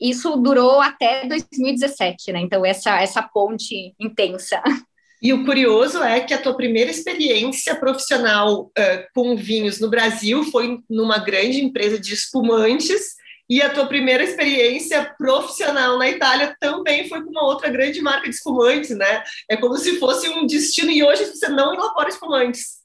Isso 0.00 0.36
durou 0.36 0.80
até 0.80 1.26
2017, 1.26 2.32
né? 2.32 2.40
Então, 2.40 2.66
essa, 2.66 3.00
essa 3.00 3.22
ponte 3.22 3.94
intensa. 4.00 4.60
E 5.22 5.32
o 5.32 5.44
curioso 5.44 6.02
é 6.02 6.20
que 6.20 6.34
a 6.34 6.42
tua 6.42 6.56
primeira 6.56 6.90
experiência 6.90 7.76
profissional 7.76 8.64
uh, 8.64 9.06
com 9.14 9.36
vinhos 9.36 9.78
no 9.78 9.88
Brasil 9.88 10.42
foi 10.44 10.80
numa 10.90 11.18
grande 11.18 11.64
empresa 11.64 11.96
de 11.96 12.12
espumantes, 12.12 13.14
e 13.48 13.62
a 13.62 13.70
tua 13.70 13.86
primeira 13.86 14.24
experiência 14.24 15.14
profissional 15.16 15.98
na 15.98 16.08
Itália 16.08 16.56
também 16.58 17.08
foi 17.08 17.22
com 17.22 17.30
uma 17.30 17.44
outra 17.44 17.68
grande 17.68 18.00
marca 18.00 18.28
de 18.28 18.34
espumantes, 18.34 18.90
né? 18.90 19.22
É 19.48 19.56
como 19.56 19.76
se 19.76 19.98
fosse 20.00 20.28
um 20.28 20.44
destino, 20.46 20.90
e 20.90 21.04
hoje 21.04 21.26
você 21.26 21.48
não 21.48 21.72
elabora 21.72 22.08
espumantes. 22.08 22.82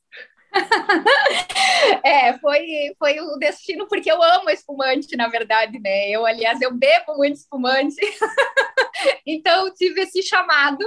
é, 2.03 2.37
foi, 2.37 2.93
foi 2.99 3.19
o 3.19 3.37
destino, 3.37 3.87
porque 3.87 4.11
eu 4.11 4.21
amo 4.21 4.49
espumante, 4.49 5.15
na 5.15 5.27
verdade, 5.27 5.79
né? 5.79 6.09
Eu, 6.09 6.25
aliás, 6.25 6.61
eu 6.61 6.71
bebo 6.71 7.15
muito 7.15 7.37
espumante, 7.37 7.95
então 9.25 9.73
tive 9.73 10.01
esse 10.01 10.21
chamado 10.21 10.85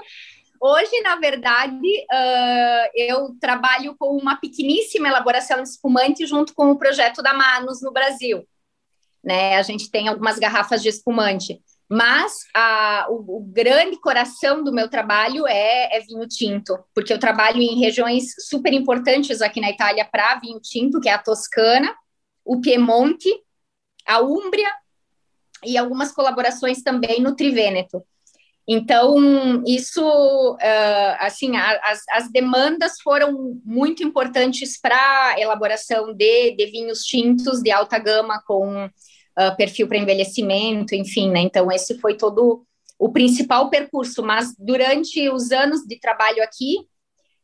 Hoje, 0.63 1.01
na 1.01 1.17
verdade, 1.17 1.89
uh, 2.13 2.91
eu 2.95 3.35
trabalho 3.41 3.97
com 3.99 4.15
uma 4.15 4.37
pequeníssima 4.37 5.09
elaboração 5.09 5.63
de 5.63 5.69
espumante 5.71 6.27
junto 6.27 6.55
com 6.55 6.71
o 6.71 6.79
projeto 6.79 7.23
da 7.23 7.33
Manus 7.33 7.81
no 7.81 7.91
Brasil. 7.91 8.47
Né? 9.25 9.57
A 9.57 9.63
gente 9.63 9.91
tem 9.91 10.07
algumas 10.07 10.39
garrafas 10.39 10.83
de 10.83 10.91
espumante, 10.91 11.63
mas 11.89 12.41
a, 12.55 13.07
o, 13.09 13.39
o, 13.39 13.41
grande 13.41 13.99
coração 14.01 14.63
do 14.63 14.71
meu 14.71 14.89
trabalho 14.89 15.47
é, 15.47 15.97
é, 15.97 16.01
vinho 16.01 16.29
tinto, 16.29 16.79
porque 16.95 17.13
eu 17.13 17.19
trabalho 17.19 17.61
em 17.61 17.81
regiões 17.81 18.35
super 18.39 18.73
importantes 18.75 19.41
aqui 19.41 19.63
na 19.63 19.71
Itália 19.71 20.05
para 20.05 20.39
vinho 20.41 20.61
tinto, 20.61 21.01
que 21.01 21.09
é 21.09 21.15
a 21.15 21.19
Toscana, 21.19 21.95
o 22.45 22.61
Piemonte, 22.61 23.31
a 24.07 24.21
Úmbria 24.21 24.71
e 25.65 25.79
algumas 25.79 26.13
colaborações 26.13 26.83
também 26.83 27.21
no 27.23 27.35
Triveneto. 27.35 28.05
Então, 28.73 29.65
isso, 29.67 30.01
uh, 30.01 31.17
assim, 31.19 31.57
as, 31.57 32.03
as, 32.09 32.31
demandas 32.31 33.01
foram 33.03 33.61
muito 33.65 34.05
importantes 34.05 34.79
para 34.81 34.95
a 34.95 35.41
elaboração 35.41 36.15
de, 36.15 36.53
de, 36.53 36.67
vinhos 36.67 37.03
tintos 37.03 37.61
de 37.63 37.73
alta 37.73 37.99
gama 37.99 38.41
com 38.47 38.87
uh, 38.87 39.57
perfil 39.57 39.89
para 39.89 39.99
envelhecimento, 39.99 40.95
enfim, 40.95 41.33
né? 41.33 41.41
Então, 41.41 41.69
esse 41.73 41.99
foi 41.99 42.17
todo 42.17 42.65
o 42.97 43.11
principal 43.11 43.69
percurso, 43.71 44.23
mas 44.23 44.55
durante 44.57 45.29
os 45.29 45.51
anos 45.51 45.81
de 45.85 45.99
trabalho 45.99 46.41
aqui, 46.41 46.77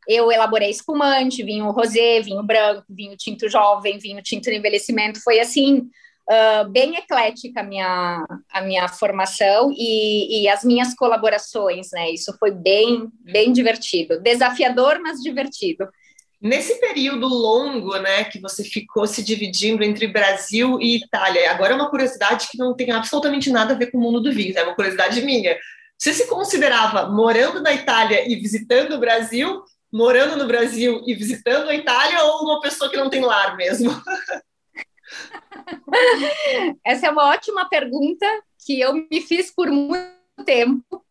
eu 0.07 0.31
elaborei 0.31 0.69
espumante, 0.69 1.43
vinho 1.43 1.69
rosé, 1.71 2.21
vinho 2.21 2.41
branco, 2.41 2.85
vinho 2.89 3.17
tinto 3.17 3.49
jovem, 3.49 3.97
vinho 3.97 4.21
tinto 4.21 4.45
de 4.45 4.55
envelhecimento, 4.55 5.21
foi 5.21 5.41
assim, 5.41 5.89
uh, 6.29 6.69
bem 6.69 6.95
eclética 6.95 7.61
a 7.61 7.63
minha, 7.63 8.25
a 8.51 8.61
minha 8.61 8.87
formação 8.87 9.71
e, 9.71 10.43
e, 10.43 10.49
as 10.49 10.63
minhas 10.63 10.93
colaborações, 10.93 11.87
né? 11.91 12.11
Isso 12.11 12.35
foi 12.39 12.51
bem, 12.51 13.09
bem 13.23 13.51
divertido. 13.51 14.19
Desafiador, 14.21 14.99
mas 15.01 15.21
divertido. 15.21 15.87
Nesse 16.39 16.79
período 16.79 17.27
longo, 17.27 17.97
né, 17.97 18.23
que 18.25 18.39
você 18.39 18.63
ficou 18.63 19.07
se 19.07 19.23
dividindo 19.23 19.83
entre 19.83 20.07
Brasil 20.07 20.79
e 20.79 20.97
Itália, 20.97 21.49
agora 21.49 21.73
é 21.73 21.75
uma 21.75 21.89
curiosidade 21.89 22.47
que 22.51 22.59
não 22.59 22.75
tem 22.75 22.91
absolutamente 22.91 23.49
nada 23.49 23.73
a 23.73 23.77
ver 23.77 23.89
com 23.89 23.97
o 23.97 24.01
mundo 24.01 24.21
do 24.21 24.31
vinho, 24.31 24.55
é 24.55 24.63
uma 24.63 24.75
curiosidade 24.75 25.19
minha. 25.21 25.57
Você 25.97 26.13
se 26.13 26.27
considerava 26.27 27.09
morando 27.09 27.59
na 27.59 27.73
Itália 27.73 28.31
e 28.31 28.35
visitando 28.35 28.93
o 28.93 28.99
Brasil, 28.99 29.63
morando 29.91 30.35
no 30.35 30.45
Brasil 30.45 31.01
e 31.07 31.15
visitando 31.15 31.69
a 31.69 31.75
Itália, 31.75 32.23
ou 32.23 32.43
uma 32.43 32.61
pessoa 32.61 32.91
que 32.91 32.97
não 32.97 33.09
tem 33.09 33.21
lar 33.21 33.57
mesmo? 33.57 33.89
Essa 36.85 37.07
é 37.07 37.09
uma 37.09 37.29
ótima 37.29 37.67
pergunta 37.69 38.25
que 38.65 38.79
eu 38.79 38.93
me 38.93 39.21
fiz 39.21 39.51
por 39.53 39.69
muito 39.69 40.07
tempo, 40.45 41.05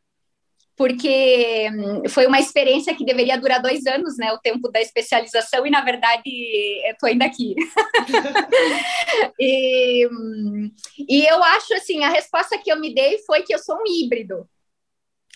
porque 0.77 1.69
hum, 1.73 2.09
foi 2.09 2.27
uma 2.27 2.39
experiência 2.39 2.95
que 2.95 3.05
deveria 3.05 3.39
durar 3.39 3.63
dois 3.63 3.87
anos, 3.87 4.17
né? 4.19 4.33
O 4.33 4.39
tempo 4.39 4.71
da 4.71 4.81
especialização, 4.81 5.67
e 5.67 5.71
na 5.71 5.83
verdade 5.83 6.31
estou 6.91 7.09
ainda 7.09 7.25
aqui. 7.25 7.55
e, 9.41 10.07
hum, 10.07 10.71
e 11.09 11.25
eu 11.27 11.43
acho 11.43 11.75
assim: 11.75 12.05
a 12.05 12.11
resposta 12.11 12.59
que 12.59 12.71
eu 12.71 12.79
me 12.79 12.95
dei 12.95 13.19
foi 13.21 13.43
que 13.43 13.55
eu 13.55 13.59
sou 13.59 13.77
um 13.77 13.87
híbrido 13.87 14.49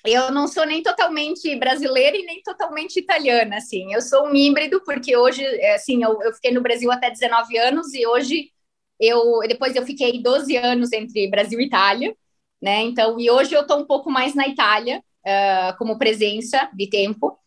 eu 0.05 0.31
não 0.31 0.49
sou 0.49 0.65
nem 0.65 0.83
totalmente 0.83 1.55
brasileira 1.57 2.17
e 2.17 2.25
nem 2.25 2.43
totalmente 2.43 2.99
italiana, 2.99 3.57
assim. 3.57 3.93
Eu 3.93 4.00
sou 4.00 4.27
um 4.27 4.35
híbrido, 4.35 4.83
porque 4.83 5.17
hoje, 5.17 5.45
assim, 5.75 6.03
eu, 6.03 6.21
eu, 6.23 6.33
fiquei 6.33 6.53
no 6.53 6.62
Brasil 6.62 6.91
até 6.91 7.11
19 7.11 7.59
anos 7.59 7.93
e 7.93 8.07
hoje 8.07 8.50
eu 9.00 9.40
depois 9.49 9.75
eu 9.75 9.85
fiquei 9.85 10.23
12 10.23 10.57
anos 10.57 10.92
entre 10.92 11.28
Brasil 11.28 11.61
e 11.61 11.64
Itália, 11.64 12.14
né? 12.61 12.83
Então, 12.83 13.19
e 13.19 13.30
hoje 13.30 13.54
eu 13.54 13.62
estou 13.62 13.78
um 13.78 13.87
pouco 13.87 14.11
mais 14.11 14.35
na 14.35 14.47
Itália, 14.47 15.02
uh, 15.26 15.76
como 15.78 15.99
presença 15.99 16.69
de 16.75 16.88
tempo. 16.88 17.38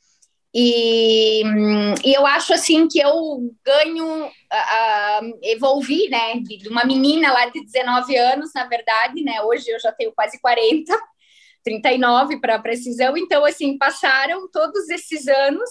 E, 0.55 1.41
e, 2.05 2.13
eu 2.13 2.27
acho 2.27 2.53
assim 2.53 2.87
que 2.87 2.99
eu 2.99 3.13
ganho, 3.65 4.25
uh, 4.25 5.39
evolvi, 5.41 6.09
né? 6.09 6.35
De, 6.39 6.57
de, 6.57 6.69
uma 6.69 6.85
menina 6.85 7.31
lá 7.31 7.47
de 7.47 7.63
19 7.63 8.15
anos, 8.15 8.51
na 8.53 8.65
verdade, 8.67 9.23
né? 9.23 9.41
Hoje 9.41 9.69
eu 9.69 9.79
já 9.79 9.91
tenho 9.91 10.11
quase 10.13 10.39
40, 10.39 10.95
39 11.63 12.39
para 12.39 12.59
precisão. 12.59 13.17
Então, 13.17 13.45
assim, 13.45 13.77
passaram 13.77 14.49
todos 14.51 14.89
esses 14.89 15.27
anos 15.27 15.69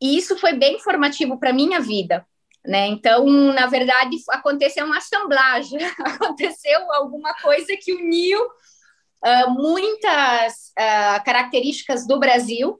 e 0.00 0.16
isso 0.16 0.36
foi 0.38 0.52
bem 0.54 0.78
formativo 0.80 1.38
para 1.38 1.52
minha 1.52 1.80
vida. 1.80 2.26
Né? 2.66 2.88
Então, 2.88 3.26
na 3.26 3.66
verdade, 3.66 4.16
aconteceu 4.30 4.84
uma 4.84 4.98
assemblagem, 4.98 5.78
aconteceu 6.04 6.92
alguma 6.92 7.32
coisa 7.34 7.76
que 7.80 7.92
uniu 7.92 8.40
uh, 8.42 9.50
muitas 9.50 10.72
uh, 10.76 11.24
características 11.24 12.06
do 12.08 12.18
Brasil, 12.18 12.76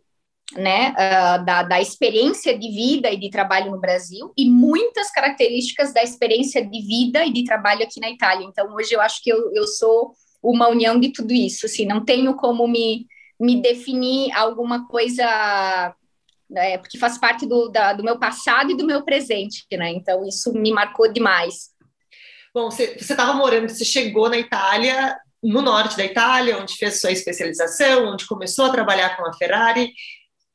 né, 0.56 0.90
uh, 0.90 1.44
da, 1.44 1.62
da, 1.62 1.80
experiência 1.80 2.56
de 2.56 2.68
vida 2.68 3.10
e 3.10 3.16
de 3.16 3.30
trabalho 3.30 3.70
no 3.70 3.80
Brasil, 3.80 4.32
e 4.36 4.48
muitas 4.48 5.10
características 5.10 5.92
da 5.92 6.02
experiência 6.02 6.64
de 6.64 6.82
vida 6.82 7.24
e 7.24 7.32
de 7.32 7.44
trabalho 7.44 7.82
aqui 7.82 8.00
na 8.00 8.10
Itália. 8.10 8.44
Então, 8.44 8.72
hoje 8.74 8.92
eu 8.92 9.00
acho 9.00 9.22
que 9.22 9.30
eu, 9.30 9.52
eu 9.54 9.66
sou 9.66 10.12
uma 10.42 10.68
união 10.68 10.98
de 10.98 11.12
tudo 11.12 11.32
isso, 11.32 11.66
assim, 11.66 11.84
não 11.84 12.04
tenho 12.04 12.34
como 12.34 12.66
me, 12.66 13.06
me 13.38 13.60
definir 13.60 14.32
alguma 14.32 14.86
coisa 14.88 15.94
né, 16.48 16.78
porque 16.78 16.98
faz 16.98 17.18
parte 17.18 17.46
do, 17.46 17.68
da, 17.68 17.92
do 17.92 18.04
meu 18.04 18.18
passado 18.18 18.70
e 18.70 18.76
do 18.76 18.86
meu 18.86 19.04
presente, 19.04 19.66
né? 19.72 19.90
Então 19.90 20.24
isso 20.24 20.52
me 20.52 20.72
marcou 20.72 21.12
demais. 21.12 21.70
Bom, 22.54 22.70
você 22.70 22.96
estava 22.98 23.34
morando, 23.34 23.68
você 23.68 23.84
chegou 23.84 24.30
na 24.30 24.38
Itália, 24.38 25.16
no 25.42 25.60
norte 25.60 25.96
da 25.96 26.04
Itália, 26.04 26.58
onde 26.58 26.76
fez 26.76 27.00
sua 27.00 27.10
especialização, 27.12 28.06
onde 28.06 28.26
começou 28.26 28.64
a 28.64 28.72
trabalhar 28.72 29.16
com 29.16 29.26
a 29.26 29.32
Ferrari. 29.34 29.92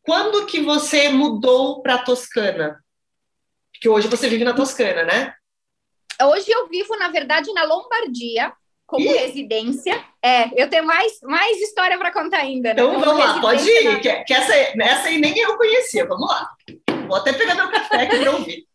Quando 0.01 0.45
que 0.47 0.61
você 0.61 1.09
mudou 1.09 1.81
para 1.81 1.95
a 1.95 2.03
Toscana? 2.03 2.83
Porque 3.71 3.87
hoje 3.87 4.07
você 4.07 4.27
vive 4.27 4.43
na 4.43 4.53
Toscana, 4.53 5.03
né? 5.03 5.33
Hoje 6.23 6.51
eu 6.51 6.67
vivo, 6.67 6.95
na 6.97 7.07
verdade, 7.07 7.51
na 7.53 7.63
Lombardia, 7.63 8.53
como 8.91 9.05
Ih. 9.05 9.17
residência. 9.17 10.03
É, 10.21 10.61
eu 10.61 10.69
tenho 10.69 10.85
mais, 10.85 11.13
mais 11.23 11.57
história 11.61 11.97
para 11.97 12.11
contar 12.11 12.39
ainda. 12.39 12.73
Né? 12.73 12.81
Então 12.81 12.91
como 12.91 13.05
vamos 13.05 13.25
lá, 13.25 13.39
pode 13.39 13.63
ir, 13.67 14.01
que, 14.01 14.23
que, 14.25 14.33
essa, 14.33 14.53
essa 14.53 15.07
aí 15.07 15.17
nem 15.17 15.35
eu 15.39 15.57
conhecia. 15.57 16.05
Vamos 16.05 16.29
lá. 16.29 16.49
Vou 17.07 17.15
até 17.15 17.31
pegar 17.31 17.55
meu 17.55 17.71
café 17.71 18.01
aqui 18.01 18.19
para 18.19 18.31
ouvir. 18.31 18.65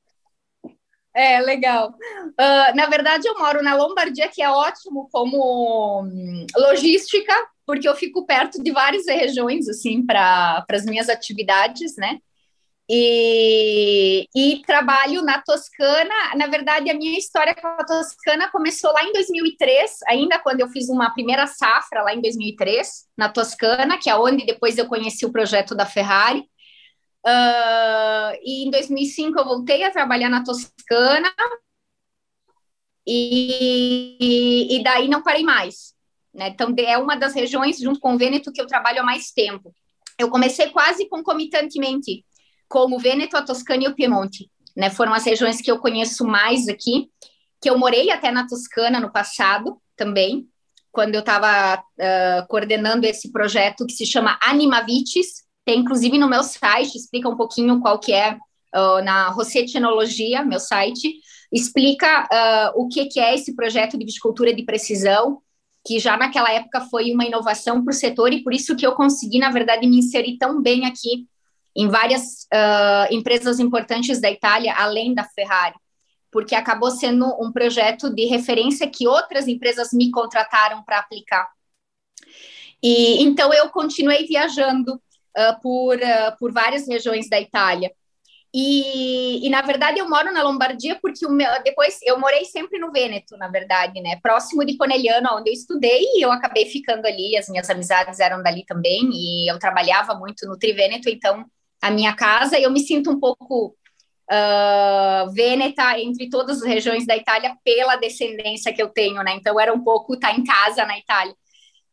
É, 1.19 1.41
legal. 1.41 1.95
Uh, 2.39 2.77
na 2.77 2.85
verdade, 2.91 3.27
eu 3.27 3.39
moro 3.39 3.63
na 3.63 3.75
Lombardia, 3.75 4.29
que 4.29 4.43
é 4.43 4.51
ótimo 4.51 5.09
como 5.11 6.03
hum, 6.03 6.47
logística, 6.55 7.33
porque 7.65 7.89
eu 7.89 7.97
fico 7.97 8.27
perto 8.27 8.63
de 8.63 8.71
várias 8.71 9.07
regiões, 9.07 9.67
assim, 9.67 10.05
para 10.05 10.63
as 10.71 10.85
minhas 10.85 11.09
atividades, 11.09 11.97
né? 11.97 12.19
E, 12.89 14.29
e, 14.35 14.63
trabalho 14.65 15.21
na 15.23 15.43
Toscana. 15.43 16.15
Na 16.37 16.47
verdade, 16.47 16.89
a 16.89 16.95
minha 16.95 17.19
história 17.19 17.55
com 17.55 17.67
a 17.67 17.85
Toscana 17.85 18.49
começou 18.51 18.93
lá 18.93 19.03
em 19.03 19.13
2003, 19.13 19.99
ainda 20.07 20.39
quando 20.39 20.61
eu 20.61 20.69
fiz 20.69 20.89
uma 20.89 21.11
primeira 21.13 21.49
safra 21.49 22.03
lá 22.03 22.15
em 22.15 22.21
2003, 22.21 22.89
na 23.17 23.29
Toscana, 23.29 23.99
que 23.99 24.09
é 24.09 24.17
onde 24.17 24.47
depois 24.47 24.79
eu 24.79 24.87
conheci 24.87 25.27
o 25.27 25.33
projeto 25.33 25.75
da 25.75 25.85
Ferrari. 25.85 26.49
Uh, 27.27 28.39
e 28.45 28.69
em 28.69 28.71
2005 28.71 29.37
eu 29.37 29.45
voltei 29.45 29.83
a 29.83 29.91
trabalhar 29.91 30.29
na 30.29 30.45
Toscana 30.45 31.35
e, 33.05 34.77
e 34.77 34.83
daí 34.85 35.09
não 35.09 35.25
parei 35.25 35.43
mais. 35.43 35.93
Né? 36.33 36.49
Então, 36.49 36.73
é 36.79 36.99
uma 36.99 37.17
das 37.17 37.35
regiões, 37.35 37.79
junto 37.79 37.99
com 37.99 38.15
o 38.15 38.19
Vêneto, 38.19 38.53
que 38.53 38.61
eu 38.61 38.67
trabalho 38.67 39.01
há 39.01 39.05
mais 39.05 39.33
tempo. 39.33 39.75
Eu 40.17 40.31
comecei 40.31 40.71
quase 40.71 41.09
concomitantemente 41.09 42.25
como 42.69 42.97
o 42.97 42.99
Vêneto, 42.99 43.37
a 43.37 43.43
Toscana 43.43 43.85
e 43.85 43.89
o 43.89 43.95
Piemonte. 43.95 44.51
Né? 44.77 44.91
Foram 44.91 45.15
as 45.15 45.25
regiões 45.25 45.61
que 45.61 45.71
eu 45.71 45.79
conheço 45.79 46.25
mais 46.27 46.69
aqui, 46.69 47.11
que 47.61 47.71
eu 47.71 47.79
morei 47.79 48.11
até 48.11 48.31
na 48.31 48.47
Toscana 48.47 49.01
no 49.01 49.11
passado 49.11 49.81
também, 49.97 50.47
quando 50.93 51.15
eu 51.15 51.21
estava 51.21 51.79
uh, 51.79 52.47
coordenando 52.49 53.05
esse 53.07 53.31
projeto 53.31 53.87
que 53.87 53.93
se 53.93 54.07
chama 54.07 54.39
Animavites, 54.43 55.45
tem 55.65 55.81
inclusive 55.81 56.17
no 56.17 56.29
meu 56.29 56.43
site, 56.43 56.97
explica 56.97 57.29
um 57.29 57.37
pouquinho 57.37 57.81
qual 57.81 57.99
que 57.99 58.13
é, 58.13 58.33
uh, 58.75 59.05
na 59.05 59.29
Rossetnologia, 59.29 60.43
meu 60.43 60.61
site, 60.61 61.21
explica 61.53 62.25
uh, 62.25 62.81
o 62.81 62.89
que, 62.89 63.07
que 63.07 63.21
é 63.21 63.35
esse 63.35 63.55
projeto 63.55 63.99
de 63.99 64.05
viticultura 64.05 64.55
de 64.55 64.65
precisão, 64.65 65.43
que 65.87 65.99
já 65.99 66.17
naquela 66.17 66.51
época 66.51 66.81
foi 66.91 67.13
uma 67.13 67.25
inovação 67.25 67.85
para 67.85 67.93
o 67.93 67.95
setor 67.95 68.33
e 68.33 68.43
por 68.43 68.53
isso 68.53 68.75
que 68.75 68.87
eu 68.87 68.93
consegui, 68.93 69.39
na 69.39 69.51
verdade, 69.51 69.87
me 69.87 69.99
inserir 69.99 70.39
tão 70.39 70.63
bem 70.63 70.87
aqui 70.87 71.27
em 71.77 71.89
várias 71.89 72.47
uh, 72.55 73.13
empresas 73.13 73.61
importantes 73.61 74.19
da 74.19 74.31
Itália, 74.31 74.75
além 74.75 75.13
da 75.13 75.25
Ferrari, 75.25 75.77
porque 76.33 76.55
acabou 76.55 76.91
sendo 76.91 77.27
um 77.39 77.53
projeto 77.53 78.09
de 78.09 78.25
referência 78.25 78.89
que 78.89 79.07
outras 79.07 79.47
empresas 79.47 79.93
me 79.93 80.11
contrataram 80.11 80.83
para 80.83 80.99
aplicar. 80.99 81.47
E 82.83 83.23
então 83.23 83.53
eu 83.53 83.69
continuei 83.69 84.27
viajando 84.27 84.95
uh, 84.95 85.61
por, 85.63 85.97
uh, 85.97 86.37
por 86.39 86.51
várias 86.51 86.89
regiões 86.89 87.29
da 87.29 87.39
Itália. 87.39 87.93
E, 88.55 89.47
e, 89.47 89.51
na 89.51 89.61
verdade 89.61 89.99
eu 89.99 90.09
moro 90.09 90.33
na 90.33 90.43
Lombardia 90.43 90.99
porque 91.03 91.29
meu, 91.29 91.63
depois 91.63 91.99
eu 92.03 92.19
morei 92.19 92.47
sempre 92.47 92.79
no 92.79 92.91
Vêneto, 92.91 93.37
na 93.37 93.49
verdade, 93.49 94.01
né? 94.01 94.19
Próximo 94.23 94.65
de 94.65 94.79
Conegliano, 94.79 95.29
onde 95.35 95.51
eu 95.51 95.53
estudei, 95.53 96.01
e 96.15 96.25
eu 96.25 96.33
acabei 96.33 96.65
ficando 96.65 97.05
ali. 97.05 97.37
As 97.37 97.51
minhas 97.51 97.69
amizades 97.69 98.19
eram 98.19 98.43
dali 98.43 98.65
também, 98.65 99.11
e 99.13 99.51
eu 99.51 99.59
trabalhava 99.59 100.15
muito 100.15 100.47
no 100.47 100.59
Trivêneto, 100.59 101.11
então 101.11 101.45
a 101.83 101.91
minha 101.91 102.15
casa, 102.15 102.59
eu 102.59 102.71
me 102.71 102.81
sinto 102.81 103.11
um 103.11 103.21
pouco 103.21 103.77
uh, 104.31 105.99
entre 105.99 106.29
todas 106.29 106.63
as 106.63 106.67
regiões 106.67 107.07
da 107.07 107.17
Itália 107.17 107.57
pela 107.65 107.97
descendência 107.97 108.73
que 108.73 108.83
eu 108.83 108.89
tenho, 108.89 109.23
né? 109.23 109.35
Então 109.35 109.59
era 109.59 109.73
um 109.73 109.83
pouco 109.83 110.15
estar 110.15 110.33
tá 110.33 110.35
em 110.35 110.45
casa 110.45 110.85
na 110.85 110.99
Itália. 110.99 111.35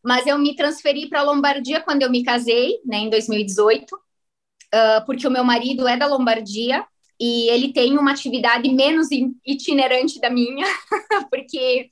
Mas 0.03 0.27
eu 0.27 0.37
me 0.37 0.55
transferi 0.55 1.07
para 1.07 1.21
a 1.21 1.23
Lombardia 1.23 1.79
quando 1.79 2.01
eu 2.01 2.09
me 2.09 2.23
casei, 2.23 2.79
né, 2.85 2.97
em 2.97 3.09
2018, 3.09 3.95
uh, 3.95 5.05
porque 5.05 5.25
o 5.25 5.31
meu 5.31 5.43
marido 5.43 5.87
é 5.87 5.95
da 5.95 6.07
Lombardia 6.07 6.85
e 7.19 7.49
ele 7.49 7.71
tem 7.71 7.97
uma 7.97 8.11
atividade 8.11 8.69
menos 8.69 9.07
itinerante 9.45 10.19
da 10.19 10.29
minha, 10.29 10.65
porque 11.31 11.87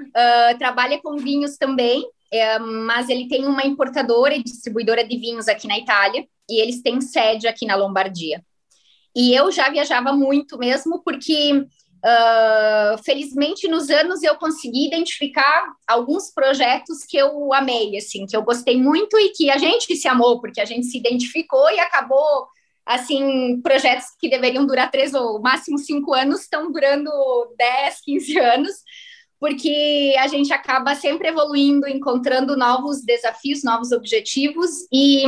uh, 0.00 0.58
trabalha 0.58 0.98
com 1.02 1.16
vinhos 1.16 1.58
também, 1.58 2.02
é, 2.32 2.58
mas 2.58 3.08
ele 3.08 3.28
tem 3.28 3.44
uma 3.44 3.66
importadora 3.66 4.34
e 4.34 4.42
distribuidora 4.42 5.04
de 5.06 5.18
vinhos 5.18 5.48
aqui 5.48 5.68
na 5.68 5.78
Itália 5.78 6.26
e 6.48 6.60
eles 6.60 6.80
têm 6.80 7.00
sede 7.00 7.46
aqui 7.46 7.66
na 7.66 7.76
Lombardia. 7.76 8.42
E 9.14 9.34
eu 9.34 9.52
já 9.52 9.68
viajava 9.68 10.12
muito 10.12 10.56
mesmo, 10.56 11.02
porque 11.04 11.52
uh, 11.52 13.02
felizmente 13.04 13.68
nos 13.68 13.90
anos 13.90 14.22
eu 14.22 14.34
consegui 14.36 14.86
identificar 14.86 15.66
alguns 15.86 16.32
projetos 16.32 17.04
que 17.04 17.18
eu 17.18 17.52
amei, 17.52 17.96
assim, 17.98 18.24
que 18.24 18.36
eu 18.36 18.42
gostei 18.42 18.80
muito 18.80 19.18
e 19.18 19.28
que 19.30 19.50
a 19.50 19.58
gente 19.58 19.94
se 19.94 20.08
amou, 20.08 20.40
porque 20.40 20.60
a 20.60 20.64
gente 20.64 20.86
se 20.86 20.96
identificou 20.96 21.70
e 21.70 21.78
acabou 21.78 22.48
assim, 22.84 23.60
projetos 23.62 24.06
que 24.18 24.28
deveriam 24.28 24.66
durar 24.66 24.90
três 24.90 25.14
ou 25.14 25.40
máximo 25.40 25.78
cinco 25.78 26.12
anos 26.12 26.40
estão 26.40 26.70
durando 26.72 27.10
10, 27.56 28.00
15 28.04 28.38
anos, 28.38 28.72
porque 29.42 30.14
a 30.20 30.28
gente 30.28 30.52
acaba 30.52 30.94
sempre 30.94 31.26
evoluindo, 31.26 31.88
encontrando 31.88 32.56
novos 32.56 33.02
desafios, 33.04 33.64
novos 33.64 33.90
objetivos, 33.90 34.86
e, 34.92 35.24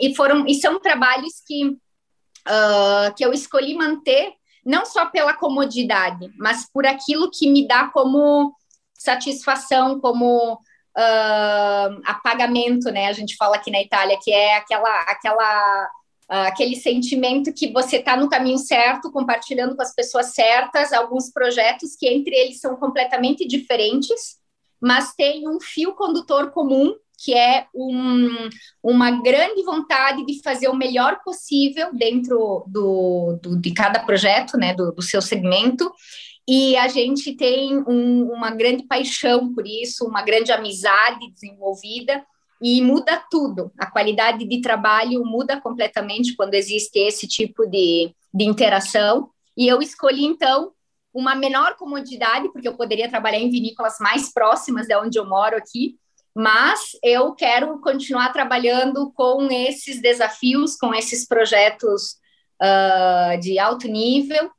e 0.00 0.12
foram 0.16 0.44
e 0.44 0.54
são 0.54 0.80
trabalhos 0.80 1.34
que, 1.46 1.68
uh, 1.68 3.14
que 3.16 3.24
eu 3.24 3.32
escolhi 3.32 3.76
manter 3.76 4.32
não 4.66 4.84
só 4.84 5.06
pela 5.06 5.34
comodidade, 5.34 6.32
mas 6.36 6.68
por 6.68 6.84
aquilo 6.84 7.30
que 7.30 7.48
me 7.48 7.64
dá 7.64 7.86
como 7.90 8.52
satisfação, 8.92 10.00
como 10.00 10.54
uh, 10.54 12.00
apagamento, 12.04 12.90
né? 12.90 13.06
A 13.06 13.12
gente 13.12 13.36
fala 13.36 13.54
aqui 13.54 13.70
na 13.70 13.80
Itália 13.80 14.18
que 14.20 14.32
é 14.32 14.56
aquela 14.56 15.02
aquela 15.02 15.90
aquele 16.28 16.76
sentimento 16.76 17.52
que 17.52 17.72
você 17.72 17.96
está 17.96 18.16
no 18.16 18.28
caminho 18.28 18.58
certo, 18.58 19.12
compartilhando 19.12 19.76
com 19.76 19.82
as 19.82 19.94
pessoas 19.94 20.34
certas, 20.34 20.92
alguns 20.92 21.30
projetos 21.30 21.94
que 21.96 22.06
entre 22.06 22.34
eles 22.34 22.60
são 22.60 22.76
completamente 22.76 23.46
diferentes, 23.46 24.38
mas 24.80 25.14
tem 25.14 25.48
um 25.48 25.60
fio 25.60 25.94
condutor 25.94 26.50
comum, 26.50 26.94
que 27.22 27.32
é 27.34 27.66
um, 27.74 28.48
uma 28.82 29.10
grande 29.22 29.62
vontade 29.62 30.24
de 30.26 30.42
fazer 30.42 30.68
o 30.68 30.76
melhor 30.76 31.20
possível 31.24 31.90
dentro 31.94 32.64
do, 32.66 33.38
do 33.40 33.56
de 33.60 33.72
cada 33.72 34.00
projeto, 34.00 34.56
né, 34.56 34.74
do, 34.74 34.92
do 34.92 35.02
seu 35.02 35.22
segmento, 35.22 35.90
e 36.46 36.76
a 36.76 36.88
gente 36.88 37.34
tem 37.34 37.78
um, 37.86 38.30
uma 38.30 38.50
grande 38.50 38.84
paixão 38.84 39.54
por 39.54 39.66
isso, 39.66 40.04
uma 40.04 40.22
grande 40.22 40.52
amizade 40.52 41.30
desenvolvida, 41.32 42.22
e 42.64 42.80
muda 42.80 43.22
tudo. 43.30 43.70
A 43.78 43.84
qualidade 43.84 44.46
de 44.46 44.62
trabalho 44.62 45.22
muda 45.22 45.60
completamente 45.60 46.34
quando 46.34 46.54
existe 46.54 46.98
esse 46.98 47.28
tipo 47.28 47.66
de, 47.66 48.10
de 48.32 48.44
interação. 48.44 49.28
E 49.54 49.68
eu 49.68 49.82
escolhi, 49.82 50.24
então, 50.24 50.72
uma 51.12 51.34
menor 51.34 51.76
comodidade, 51.76 52.50
porque 52.50 52.66
eu 52.66 52.74
poderia 52.74 53.10
trabalhar 53.10 53.38
em 53.38 53.50
vinícolas 53.50 53.98
mais 54.00 54.32
próximas 54.32 54.86
de 54.86 54.96
onde 54.96 55.18
eu 55.18 55.28
moro 55.28 55.58
aqui, 55.58 55.96
mas 56.34 56.80
eu 57.02 57.34
quero 57.34 57.78
continuar 57.82 58.32
trabalhando 58.32 59.12
com 59.12 59.46
esses 59.50 60.00
desafios, 60.00 60.74
com 60.74 60.94
esses 60.94 61.28
projetos 61.28 62.14
uh, 62.62 63.38
de 63.40 63.58
alto 63.58 63.86
nível. 63.86 64.50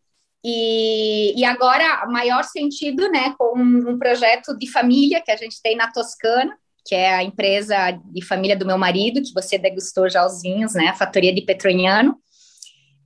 E, 0.43 1.33
e 1.35 1.43
agora, 1.43 2.05
maior 2.05 2.43
sentido, 2.43 3.09
né, 3.09 3.33
com 3.35 3.57
um 3.57 3.97
projeto 3.97 4.55
de 4.55 4.71
família 4.71 5.23
que 5.23 5.31
a 5.31 5.35
gente 5.35 5.59
tem 5.59 5.75
na 5.75 5.91
Toscana, 5.91 6.55
que 6.85 6.93
é 6.93 7.15
a 7.15 7.23
empresa 7.23 7.91
de 7.91 8.23
família 8.23 8.55
do 8.55 8.65
meu 8.65 8.77
marido, 8.77 9.21
que 9.21 9.33
você 9.33 9.57
degustou 9.57 10.07
já 10.07 10.23
os 10.23 10.43
vinhos, 10.43 10.75
né? 10.75 10.89
A 10.89 10.93
Fatoria 10.93 11.33
de 11.33 11.41
Petroniano. 11.41 12.11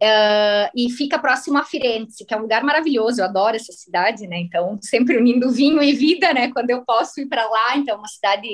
Uh, 0.02 0.68
e 0.76 0.90
fica 0.92 1.18
próximo 1.18 1.58
a 1.58 1.64
Firenze, 1.64 2.26
que 2.26 2.34
é 2.34 2.38
um 2.38 2.42
lugar 2.42 2.64
maravilhoso, 2.64 3.20
eu 3.20 3.26
adoro 3.26 3.56
essa 3.56 3.72
cidade, 3.72 4.28
né? 4.28 4.38
Então, 4.38 4.78
sempre 4.82 5.18
unindo 5.18 5.50
vinho 5.50 5.82
e 5.82 5.94
vida, 5.94 6.34
né? 6.34 6.52
Quando 6.52 6.70
eu 6.70 6.84
posso 6.86 7.22
ir 7.22 7.28
para 7.28 7.50
lá, 7.50 7.78
então, 7.78 7.98
uma 7.98 8.08
cidade 8.08 8.48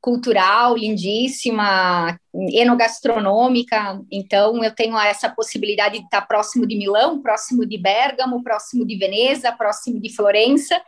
cultural, 0.00 0.76
lindíssima, 0.76 2.18
enogastronômica. 2.52 4.00
Então, 4.10 4.64
eu 4.64 4.74
tenho 4.74 4.98
essa 4.98 5.28
possibilidade 5.28 5.98
de 5.98 6.04
estar 6.04 6.22
próximo 6.22 6.66
de 6.66 6.76
Milão, 6.76 7.20
próximo 7.20 7.66
de 7.66 7.76
Bergamo, 7.76 8.42
próximo 8.42 8.84
de 8.86 8.96
Veneza, 8.96 9.52
próximo 9.52 10.00
de 10.00 10.14
Florença 10.14 10.80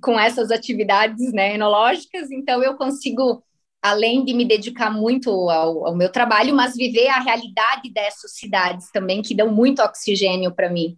com 0.00 0.18
essas 0.18 0.50
atividades 0.50 1.32
né, 1.32 1.54
enológicas, 1.54 2.30
então 2.30 2.62
eu 2.62 2.76
consigo, 2.76 3.42
além 3.82 4.24
de 4.24 4.32
me 4.32 4.44
dedicar 4.44 4.90
muito 4.90 5.30
ao, 5.50 5.86
ao 5.86 5.96
meu 5.96 6.10
trabalho, 6.10 6.54
mas 6.54 6.76
viver 6.76 7.08
a 7.08 7.20
realidade 7.20 7.92
dessas 7.92 8.32
cidades 8.36 8.90
também, 8.92 9.22
que 9.22 9.34
dão 9.34 9.50
muito 9.50 9.82
oxigênio 9.82 10.54
para 10.54 10.70
mim. 10.70 10.96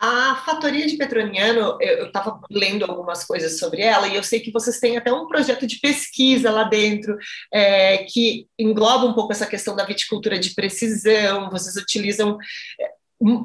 A 0.00 0.36
Fatoria 0.46 0.86
de 0.86 0.96
Petroniano, 0.96 1.76
eu 1.80 2.06
estava 2.06 2.40
lendo 2.48 2.84
algumas 2.84 3.24
coisas 3.24 3.58
sobre 3.58 3.82
ela 3.82 4.06
e 4.06 4.14
eu 4.14 4.22
sei 4.22 4.38
que 4.38 4.52
vocês 4.52 4.78
têm 4.78 4.96
até 4.96 5.12
um 5.12 5.26
projeto 5.26 5.66
de 5.66 5.80
pesquisa 5.80 6.52
lá 6.52 6.62
dentro 6.62 7.18
é, 7.52 7.98
que 8.04 8.46
engloba 8.56 9.06
um 9.06 9.12
pouco 9.12 9.32
essa 9.32 9.44
questão 9.44 9.74
da 9.74 9.84
viticultura 9.84 10.38
de 10.38 10.54
precisão. 10.54 11.50
Vocês 11.50 11.74
utilizam 11.74 12.38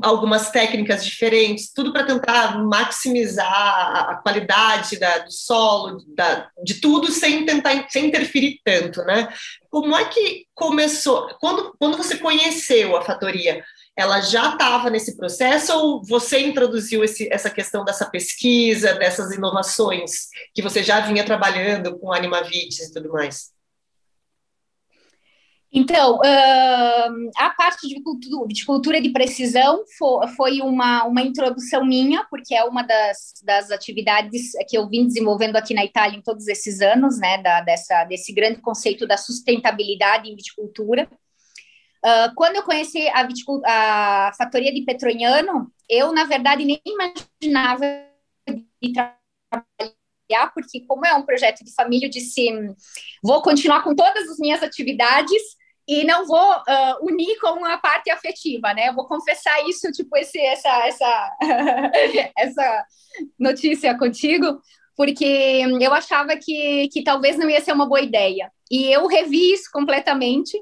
algumas 0.04 0.52
técnicas 0.52 1.04
diferentes, 1.04 1.72
tudo 1.74 1.92
para 1.92 2.04
tentar 2.04 2.64
maximizar 2.64 4.10
a 4.10 4.16
qualidade 4.16 5.00
da, 5.00 5.20
do 5.20 5.32
solo, 5.32 5.98
da, 6.16 6.50
de 6.64 6.76
tudo 6.76 7.12
sem 7.12 7.44
tentar 7.46 7.88
sem 7.90 8.06
interferir 8.06 8.60
tanto, 8.64 9.02
né? 9.04 9.28
Como 9.72 9.96
é 9.96 10.06
que 10.06 10.46
começou? 10.54 11.28
Quando, 11.40 11.76
quando 11.80 11.98
você 11.98 12.18
conheceu 12.18 12.96
a 12.96 13.02
fatoria, 13.02 13.64
ela 13.98 14.22
já 14.22 14.52
estava 14.52 14.92
nesse 14.92 15.18
processo 15.18 15.74
ou 15.74 16.04
você 16.04 16.40
introduziu 16.40 17.04
esse, 17.04 17.32
essa 17.32 17.50
questão 17.50 17.84
dessa 17.84 18.06
pesquisa, 18.06 18.94
dessas 18.94 19.34
inovações 19.34 20.28
que 20.54 20.62
você 20.62 20.84
já 20.84 21.00
vinha 21.00 21.24
trabalhando 21.24 21.98
com 21.98 22.14
animavites 22.14 22.80
e 22.80 22.94
tudo 22.94 23.12
mais? 23.12 23.52
Então, 25.76 26.18
uh, 26.18 27.32
a 27.36 27.50
parte 27.50 27.88
de 27.88 28.00
cultura, 28.04 28.48
de 28.48 28.64
cultura 28.64 29.02
de 29.02 29.10
precisão 29.10 29.84
foi, 29.98 30.28
foi, 30.28 30.62
uma, 30.62 31.04
uma 31.06 31.24
introdução 31.24 31.84
minha, 31.84 32.24
porque 32.30 32.54
é 32.54 32.64
uma 32.64 32.84
das, 32.84 33.34
das 33.44 33.72
atividades 33.72 34.52
que 34.70 34.78
eu 34.78 34.88
vim 34.88 35.08
desenvolvendo 35.08 35.56
aqui 35.56 35.74
na 35.74 35.84
Itália 35.84 36.16
em 36.16 36.22
todos 36.22 36.48
esses 36.48 36.80
anos, 36.80 37.18
né, 37.18 37.42
da, 37.42 37.62
dessa, 37.62 38.04
desse 38.04 38.32
grande 38.32 38.62
conceito 38.62 39.08
da 39.08 39.18
sustentabilidade 39.18 40.30
em 40.30 40.36
viticultura. 40.36 41.10
Uh, 42.06 42.36
quando 42.36 42.58
eu 42.58 42.64
conheci 42.64 43.08
a, 43.08 43.28
a 43.66 44.32
fatoria 44.38 44.72
de 44.72 44.84
Petroniano, 44.84 45.72
eu, 45.90 46.14
na 46.14 46.26
verdade, 46.26 46.66
nem 46.66 46.80
imaginava 46.86 47.84
de 48.80 48.94
trabalhar, 48.94 50.54
porque 50.54 50.82
como 50.86 51.04
é 51.04 51.16
um 51.16 51.26
projeto 51.26 51.66
de 51.66 51.74
família, 51.74 52.06
eu 52.06 52.12
disse, 52.12 52.48
vou 53.24 53.42
continuar 53.42 53.84
com 53.84 53.96
todas 53.96 54.30
as 54.30 54.38
minhas 54.38 54.62
atividades, 54.62 55.42
e 55.88 56.06
não 56.06 56.26
vou 56.26 56.52
uh, 56.52 57.06
unir 57.06 57.38
com 57.40 57.66
a 57.66 57.78
parte 57.78 58.10
afetiva, 58.10 58.74
né? 58.74 58.90
Eu 58.90 58.94
vou 58.94 59.06
confessar 59.06 59.68
isso, 59.68 59.92
tipo, 59.92 60.16
esse, 60.18 60.40
essa, 60.40 60.70
essa, 60.88 61.38
essa 62.38 62.86
notícia 63.38 63.98
contigo, 63.98 64.62
porque 64.96 65.62
eu 65.82 65.94
achava 65.94 66.38
que, 66.38 66.88
que 66.90 67.04
talvez 67.04 67.38
não 67.38 67.50
ia 67.50 67.60
ser 67.60 67.74
uma 67.74 67.86
boa 67.86 68.02
ideia. 68.02 68.50
E 68.72 68.92
eu 68.92 69.08
revi 69.08 69.54
isso 69.54 69.70
completamente, 69.72 70.58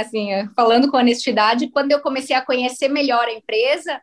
assim, 0.00 0.30
falando 0.56 0.90
com 0.90 0.96
honestidade, 0.96 1.70
quando 1.70 1.92
eu 1.92 2.00
comecei 2.00 2.34
a 2.34 2.44
conhecer 2.44 2.88
melhor 2.88 3.26
a 3.26 3.32
empresa, 3.32 4.00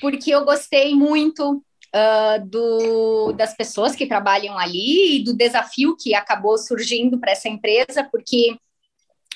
porque 0.00 0.30
eu 0.30 0.44
gostei 0.44 0.94
muito 0.94 1.62
uh, 1.94 2.46
do, 2.46 3.32
das 3.32 3.54
pessoas 3.54 3.94
que 3.94 4.06
trabalham 4.06 4.58
ali 4.58 5.16
e 5.16 5.24
do 5.24 5.34
desafio 5.34 5.96
que 5.96 6.14
acabou 6.14 6.56
surgindo 6.56 7.18
para 7.18 7.32
essa 7.32 7.48
empresa, 7.48 8.08
porque 8.10 8.56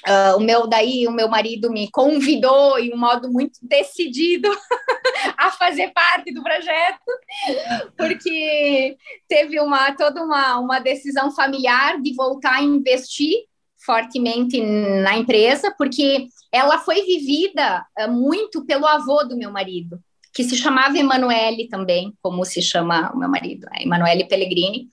Uh, 0.05 0.37
o 0.37 0.41
meu 0.41 0.67
daí 0.67 1.07
o 1.09 1.11
meu 1.11 1.29
marido 1.29 1.71
me 1.71 1.91
convidou 1.91 2.79
em 2.79 2.95
um 2.95 2.99
modo 2.99 3.33
muito 3.33 3.59
decidido 3.63 4.49
a 5.37 5.51
fazer 5.51 5.91
parte 5.93 6.33
do 6.33 6.43
projeto 6.45 7.01
porque 7.97 8.97
teve 9.29 9.59
uma 9.59 9.97
toda 9.97 10.23
uma, 10.23 10.59
uma 10.59 10.79
decisão 10.79 11.33
familiar 11.33 12.01
de 12.01 12.15
voltar 12.15 12.57
a 12.57 12.63
investir 12.63 13.35
fortemente 13.85 14.61
na 14.61 15.17
empresa 15.17 15.75
porque 15.77 16.29
ela 16.53 16.79
foi 16.79 17.03
vivida 17.03 17.85
uh, 17.99 18.11
muito 18.11 18.65
pelo 18.65 18.87
avô 18.87 19.25
do 19.25 19.37
meu 19.37 19.51
marido 19.51 19.99
que 20.33 20.45
se 20.45 20.57
chamava 20.57 20.99
Emanuele 20.99 21.69
também 21.69 22.13
como 22.23 22.45
se 22.45 22.63
chama 22.63 23.11
o 23.13 23.19
meu 23.19 23.29
marido 23.29 23.67
é 23.75 23.83
Emanuele 23.83 24.29
Pellegrini 24.29 24.89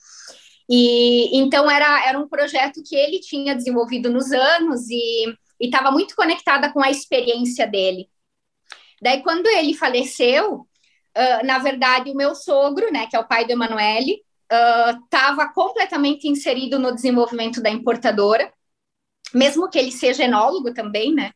e 0.70 1.38
então 1.38 1.70
era, 1.70 2.08
era 2.08 2.20
um 2.20 2.28
projeto 2.28 2.82
que 2.84 2.96
ele 2.96 3.20
tinha 3.20 3.56
desenvolvido 3.56 4.10
nos 4.10 4.32
anos 4.32 4.90
e 4.90 5.36
estava 5.60 5.92
muito 5.92 6.16
conectada 6.16 6.72
com 6.72 6.82
a 6.82 6.90
experiência 6.90 7.68
dele. 7.68 8.10
Daí, 9.02 9.22
quando 9.22 9.48
ele 9.48 9.74
faleceu, 9.74 10.62
uh, 10.62 11.46
na 11.46 11.60
verdade, 11.60 12.10
o 12.12 12.16
meu 12.16 12.34
sogro, 12.36 12.92
né, 12.92 13.06
que 13.08 13.16
é 13.16 13.20
o 13.20 13.28
pai 13.28 13.46
do 13.46 13.52
Emanuele, 13.52 14.22
estava 15.04 15.46
uh, 15.46 15.54
completamente 15.54 16.28
inserido 16.28 16.78
no 16.80 16.94
desenvolvimento 16.94 17.62
da 17.62 17.70
importadora, 17.70 18.52
mesmo 19.34 19.70
que 19.70 19.80
ele 19.80 19.92
seja 19.92 20.24
enólogo 20.24 20.74
também, 20.74 21.14
né? 21.14 21.32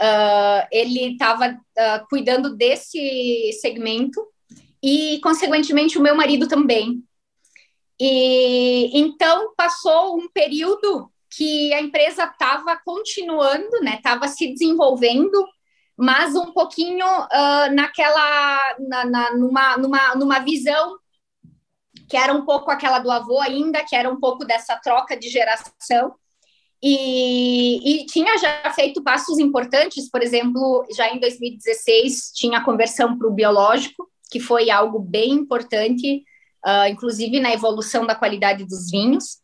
Uh, 0.00 0.66
ele 0.70 1.12
estava 1.12 1.58
cuidando 2.08 2.56
desse 2.56 3.52
segmento 3.60 4.24
e, 4.82 5.18
consequentemente, 5.20 5.98
o 5.98 6.02
meu 6.02 6.14
marido 6.14 6.46
também. 6.46 7.02
E 8.00 8.98
então 8.98 9.54
passou 9.56 10.16
um 10.16 10.28
período 10.28 11.10
que 11.30 11.72
a 11.74 11.80
empresa 11.80 12.24
estava 12.24 12.80
continuando, 12.84 13.80
né? 13.82 13.96
Estava 13.96 14.28
se 14.28 14.52
desenvolvendo, 14.52 15.46
mas 15.96 16.34
um 16.36 16.52
pouquinho 16.52 17.06
uh, 17.06 17.74
naquela, 17.74 18.76
na, 18.88 19.04
na, 19.04 19.34
numa, 19.34 19.76
numa, 19.76 20.14
numa 20.14 20.38
visão 20.38 20.96
que 22.08 22.16
era 22.16 22.32
um 22.32 22.44
pouco 22.44 22.70
aquela 22.70 22.98
do 22.98 23.10
avô 23.10 23.40
ainda, 23.40 23.84
que 23.84 23.94
era 23.94 24.10
um 24.10 24.18
pouco 24.18 24.44
dessa 24.44 24.76
troca 24.76 25.16
de 25.16 25.28
geração. 25.28 26.14
E, 26.82 28.02
e, 28.02 28.06
tinha 28.06 28.38
já 28.38 28.72
feito 28.72 29.02
passos 29.02 29.38
importantes, 29.38 30.08
por 30.08 30.22
exemplo, 30.22 30.86
já 30.96 31.12
em 31.12 31.18
2016 31.18 32.32
tinha 32.34 32.58
a 32.58 32.64
conversão 32.64 33.18
para 33.18 33.28
o 33.28 33.32
biológico, 33.32 34.08
que 34.30 34.38
foi 34.38 34.70
algo 34.70 35.00
bem 35.00 35.32
importante 35.32 36.24
uh, 36.66 36.88
inclusive 36.88 37.40
na 37.40 37.52
evolução 37.52 38.06
da 38.06 38.14
qualidade 38.14 38.64
dos 38.64 38.90
vinhos, 38.90 39.38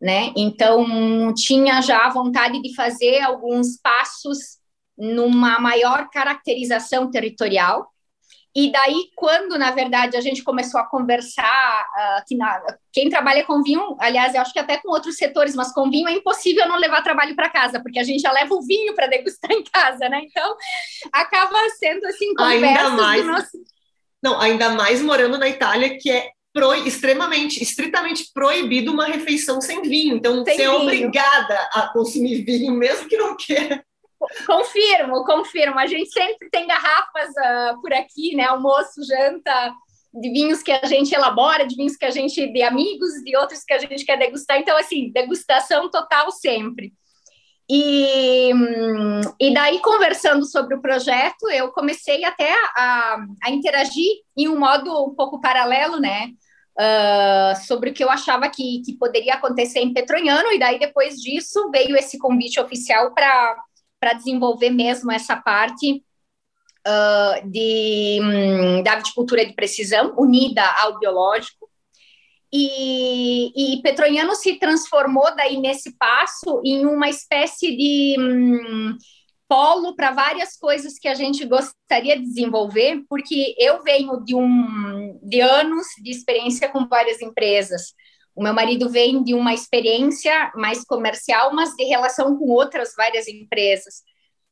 né? 0.00 0.32
Então, 0.36 1.32
tinha 1.34 1.80
já 1.80 2.06
a 2.06 2.10
vontade 2.10 2.60
de 2.60 2.74
fazer 2.74 3.20
alguns 3.20 3.78
passos 3.80 4.58
numa 4.96 5.58
maior 5.58 6.08
caracterização 6.10 7.10
territorial. 7.10 7.90
E 8.56 8.70
daí, 8.70 9.08
quando, 9.16 9.58
na 9.58 9.72
verdade, 9.72 10.16
a 10.16 10.20
gente 10.20 10.44
começou 10.44 10.78
a 10.78 10.86
conversar, 10.86 11.86
uh, 11.96 12.24
que 12.24 12.36
na, 12.36 12.62
quem 12.92 13.08
trabalha 13.08 13.44
com 13.44 13.62
vinho, 13.64 13.96
aliás, 13.98 14.32
eu 14.32 14.40
acho 14.40 14.52
que 14.52 14.60
até 14.60 14.76
com 14.76 14.90
outros 14.90 15.16
setores, 15.16 15.56
mas 15.56 15.72
com 15.72 15.90
vinho 15.90 16.08
é 16.08 16.12
impossível 16.12 16.68
não 16.68 16.76
levar 16.76 17.02
trabalho 17.02 17.34
para 17.34 17.50
casa, 17.50 17.80
porque 17.82 17.98
a 17.98 18.04
gente 18.04 18.20
já 18.20 18.30
leva 18.30 18.54
o 18.54 18.62
vinho 18.62 18.94
para 18.94 19.08
degustar 19.08 19.50
em 19.50 19.64
casa, 19.64 20.08
né? 20.08 20.20
Então, 20.22 20.56
acaba 21.12 21.58
sendo 21.78 22.06
assim, 22.06 22.32
conversas 22.34 22.90
ainda 22.90 22.90
mais, 22.90 23.26
nosso... 23.26 23.58
Não, 24.22 24.40
ainda 24.40 24.70
mais 24.70 25.02
morando 25.02 25.36
na 25.36 25.48
Itália, 25.48 25.98
que 25.98 26.08
é 26.08 26.30
pro, 26.54 26.72
extremamente, 26.72 27.60
estritamente 27.60 28.30
proibido 28.32 28.92
uma 28.92 29.06
refeição 29.06 29.60
sem 29.60 29.82
vinho. 29.82 30.16
Então, 30.16 30.44
sem 30.44 30.56
você 30.56 30.62
é 30.62 30.68
vinho. 30.68 30.72
é 30.72 30.82
obrigada 30.82 31.68
a 31.74 31.88
consumir 31.92 32.42
vinho, 32.42 32.72
mesmo 32.72 33.08
que 33.08 33.16
não 33.16 33.36
queira. 33.36 33.84
Confirmo, 34.46 35.24
confirmo. 35.24 35.78
A 35.78 35.86
gente 35.86 36.10
sempre 36.10 36.48
tem 36.48 36.66
garrafas 36.66 37.28
uh, 37.30 37.80
por 37.82 37.92
aqui, 37.92 38.36
né? 38.36 38.44
Almoço, 38.44 39.04
janta, 39.04 39.74
de 40.14 40.30
vinhos 40.30 40.62
que 40.62 40.70
a 40.70 40.86
gente 40.86 41.12
elabora, 41.12 41.66
de 41.66 41.74
vinhos 41.74 41.96
que 41.96 42.04
a 42.04 42.10
gente, 42.10 42.46
de 42.46 42.62
amigos, 42.62 43.12
de 43.24 43.36
outros 43.36 43.64
que 43.64 43.74
a 43.74 43.78
gente 43.78 44.04
quer 44.04 44.16
degustar. 44.16 44.58
Então, 44.58 44.76
assim, 44.76 45.10
degustação 45.12 45.90
total 45.90 46.30
sempre. 46.30 46.94
E, 47.68 48.50
e 49.40 49.52
daí, 49.52 49.80
conversando 49.80 50.44
sobre 50.44 50.76
o 50.76 50.80
projeto, 50.80 51.50
eu 51.50 51.72
comecei 51.72 52.24
até 52.24 52.52
a, 52.76 53.16
a 53.42 53.50
interagir 53.50 54.20
em 54.36 54.48
um 54.48 54.58
modo 54.58 55.04
um 55.04 55.14
pouco 55.14 55.40
paralelo, 55.40 55.98
né? 55.98 56.28
Uh, 56.76 57.54
sobre 57.66 57.90
o 57.90 57.94
que 57.94 58.02
eu 58.02 58.10
achava 58.10 58.48
que, 58.48 58.82
que 58.84 58.94
poderia 58.98 59.34
acontecer 59.34 59.78
em 59.78 59.92
Petroniano, 59.92 60.50
e 60.50 60.58
daí, 60.58 60.78
depois 60.78 61.16
disso, 61.16 61.70
veio 61.70 61.96
esse 61.96 62.18
convite 62.18 62.58
oficial 62.58 63.14
para 63.14 64.12
desenvolver 64.14 64.70
mesmo 64.70 65.12
essa 65.12 65.36
parte 65.36 66.02
uh, 66.86 67.48
de, 67.48 68.18
um, 68.20 68.82
da 68.82 68.96
viticultura 68.96 69.46
de 69.46 69.52
precisão, 69.52 70.14
unida 70.18 70.64
ao 70.78 70.98
biológico, 70.98 71.68
e, 72.56 73.74
e 73.74 73.82
Petroniano 73.82 74.36
se 74.36 74.60
transformou 74.60 75.34
daí 75.34 75.56
nesse 75.56 75.96
passo 75.96 76.60
em 76.64 76.86
uma 76.86 77.08
espécie 77.08 77.76
de 77.76 78.16
hum, 78.16 78.96
polo 79.48 79.94
para 79.94 80.10
várias 80.10 80.56
coisas 80.56 80.98
que 80.98 81.08
a 81.08 81.14
gente 81.14 81.44
gostaria 81.44 82.16
de 82.18 82.24
desenvolver, 82.24 83.02
porque 83.08 83.54
eu 83.58 83.82
venho 83.82 84.22
de 84.24 84.34
um 84.34 85.18
de 85.22 85.40
anos 85.40 85.86
de 86.02 86.10
experiência 86.10 86.68
com 86.68 86.86
várias 86.86 87.20
empresas. 87.20 87.94
O 88.34 88.42
meu 88.42 88.52
marido 88.52 88.88
vem 88.88 89.22
de 89.22 89.34
uma 89.34 89.54
experiência 89.54 90.52
mais 90.56 90.84
comercial, 90.84 91.54
mas 91.54 91.74
de 91.74 91.84
relação 91.84 92.36
com 92.36 92.46
outras 92.46 92.94
várias 92.96 93.28
empresas. 93.28 94.02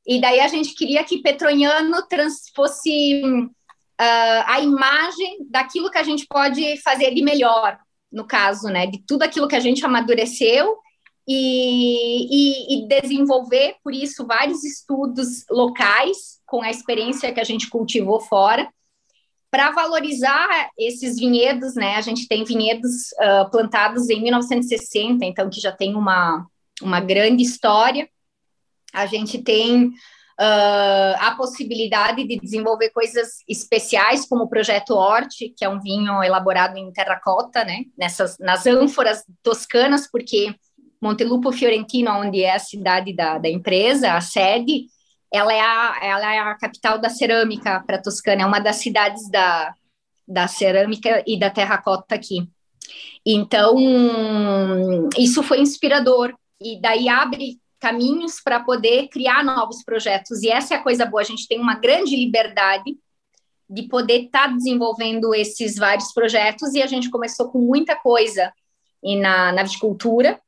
E 0.06 0.20
daí 0.20 0.40
a 0.40 0.48
gente 0.48 0.74
queria 0.74 1.02
que 1.04 1.22
Petroniano 1.22 2.06
trans, 2.08 2.50
fosse 2.54 3.22
uh, 3.24 4.42
a 4.46 4.60
imagem 4.60 5.38
daquilo 5.50 5.90
que 5.90 5.98
a 5.98 6.02
gente 6.02 6.26
pode 6.26 6.80
fazer 6.82 7.12
de 7.12 7.22
melhor, 7.22 7.78
no 8.10 8.26
caso, 8.26 8.68
né, 8.68 8.86
de 8.86 9.02
tudo 9.06 9.22
aquilo 9.22 9.48
que 9.48 9.56
a 9.56 9.60
gente 9.60 9.84
amadureceu 9.84 10.76
e, 11.26 12.26
e, 12.30 12.84
e, 12.84 12.88
desenvolver, 12.88 13.76
por 13.82 13.94
isso, 13.94 14.26
vários 14.26 14.64
estudos 14.64 15.44
locais 15.48 16.40
com 16.46 16.62
a 16.62 16.70
experiência 16.70 17.32
que 17.32 17.40
a 17.40 17.44
gente 17.44 17.70
cultivou 17.70 18.20
fora, 18.20 18.68
para 19.50 19.70
valorizar 19.70 20.70
esses 20.78 21.16
vinhedos, 21.16 21.74
né? 21.74 21.96
A 21.96 22.00
gente 22.00 22.26
tem 22.26 22.42
vinhedos 22.42 23.12
uh, 23.12 23.50
plantados 23.50 24.08
em 24.08 24.22
1960, 24.22 25.24
então 25.26 25.50
que 25.50 25.60
já 25.60 25.70
tem 25.70 25.94
uma, 25.94 26.46
uma 26.80 27.00
grande 27.00 27.42
história. 27.42 28.08
A 28.92 29.06
gente 29.06 29.42
tem 29.42 29.92
Uh, 30.40 31.14
a 31.20 31.34
possibilidade 31.36 32.26
de 32.26 32.40
desenvolver 32.40 32.88
coisas 32.88 33.44
especiais, 33.46 34.26
como 34.26 34.44
o 34.44 34.48
projeto 34.48 34.94
Horti, 34.94 35.50
que 35.56 35.64
é 35.64 35.68
um 35.68 35.78
vinho 35.78 36.22
elaborado 36.22 36.76
em 36.78 36.90
terracota, 36.90 37.62
né? 37.64 37.84
Nessas, 37.96 38.38
nas 38.38 38.66
ânforas 38.66 39.24
toscanas, 39.42 40.10
porque 40.10 40.52
Montelupo 41.02 41.50
Fiorentino, 41.50 42.12
onde 42.12 42.42
é 42.42 42.54
a 42.54 42.60
cidade 42.60 43.12
da, 43.12 43.36
da 43.36 43.48
empresa, 43.48 44.12
a 44.12 44.20
sede, 44.20 44.86
ela 45.32 45.52
é 45.52 45.60
a, 45.60 45.98
ela 46.00 46.34
é 46.34 46.38
a 46.38 46.54
capital 46.54 46.96
da 46.98 47.08
cerâmica 47.08 47.82
para 47.84 48.00
Toscana, 48.00 48.42
é 48.42 48.46
uma 48.46 48.60
das 48.60 48.76
cidades 48.76 49.28
da, 49.28 49.74
da 50.28 50.46
cerâmica 50.46 51.24
e 51.26 51.36
da 51.36 51.50
terracota 51.50 52.14
aqui. 52.14 52.48
Então, 53.26 53.76
isso 55.18 55.42
foi 55.42 55.60
inspirador, 55.60 56.32
e 56.60 56.80
daí 56.80 57.08
abre 57.08 57.60
caminhos 57.80 58.40
para 58.40 58.60
poder 58.60 59.08
criar 59.08 59.42
novos 59.42 59.82
projetos. 59.82 60.42
E 60.42 60.50
essa 60.50 60.74
é 60.74 60.76
a 60.76 60.82
coisa 60.82 61.04
boa, 61.04 61.22
a 61.22 61.24
gente 61.24 61.48
tem 61.48 61.58
uma 61.58 61.74
grande 61.74 62.14
liberdade 62.14 62.96
de 63.68 63.82
poder 63.84 64.26
estar 64.26 64.48
tá 64.48 64.54
desenvolvendo 64.54 65.34
esses 65.34 65.76
vários 65.76 66.12
projetos, 66.12 66.74
e 66.74 66.82
a 66.82 66.86
gente 66.86 67.10
começou 67.10 67.50
com 67.50 67.58
muita 67.58 67.96
coisa 67.96 68.52
e 69.02 69.16
na, 69.16 69.50
na 69.50 69.64
viticultura, 69.64 70.40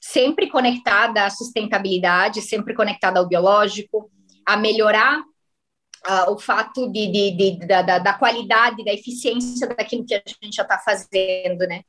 sempre 0.00 0.48
conectada 0.48 1.24
à 1.24 1.30
sustentabilidade, 1.30 2.40
sempre 2.40 2.74
conectada 2.74 3.20
ao 3.20 3.28
biológico, 3.28 4.10
a 4.46 4.56
melhorar 4.56 5.20
uh, 5.20 6.32
o 6.32 6.38
fato 6.38 6.90
de, 6.90 7.06
de, 7.08 7.30
de 7.32 7.66
da, 7.66 7.98
da, 7.98 8.14
qualidade, 8.14 8.84
da 8.84 8.92
eficiência 8.92 9.68
daquilo 9.68 10.04
que 10.04 10.14
a 10.14 10.22
gente 10.42 10.56
já 10.56 10.62
está 10.62 10.78
fazendo, 10.78 11.66
né? 11.68 11.82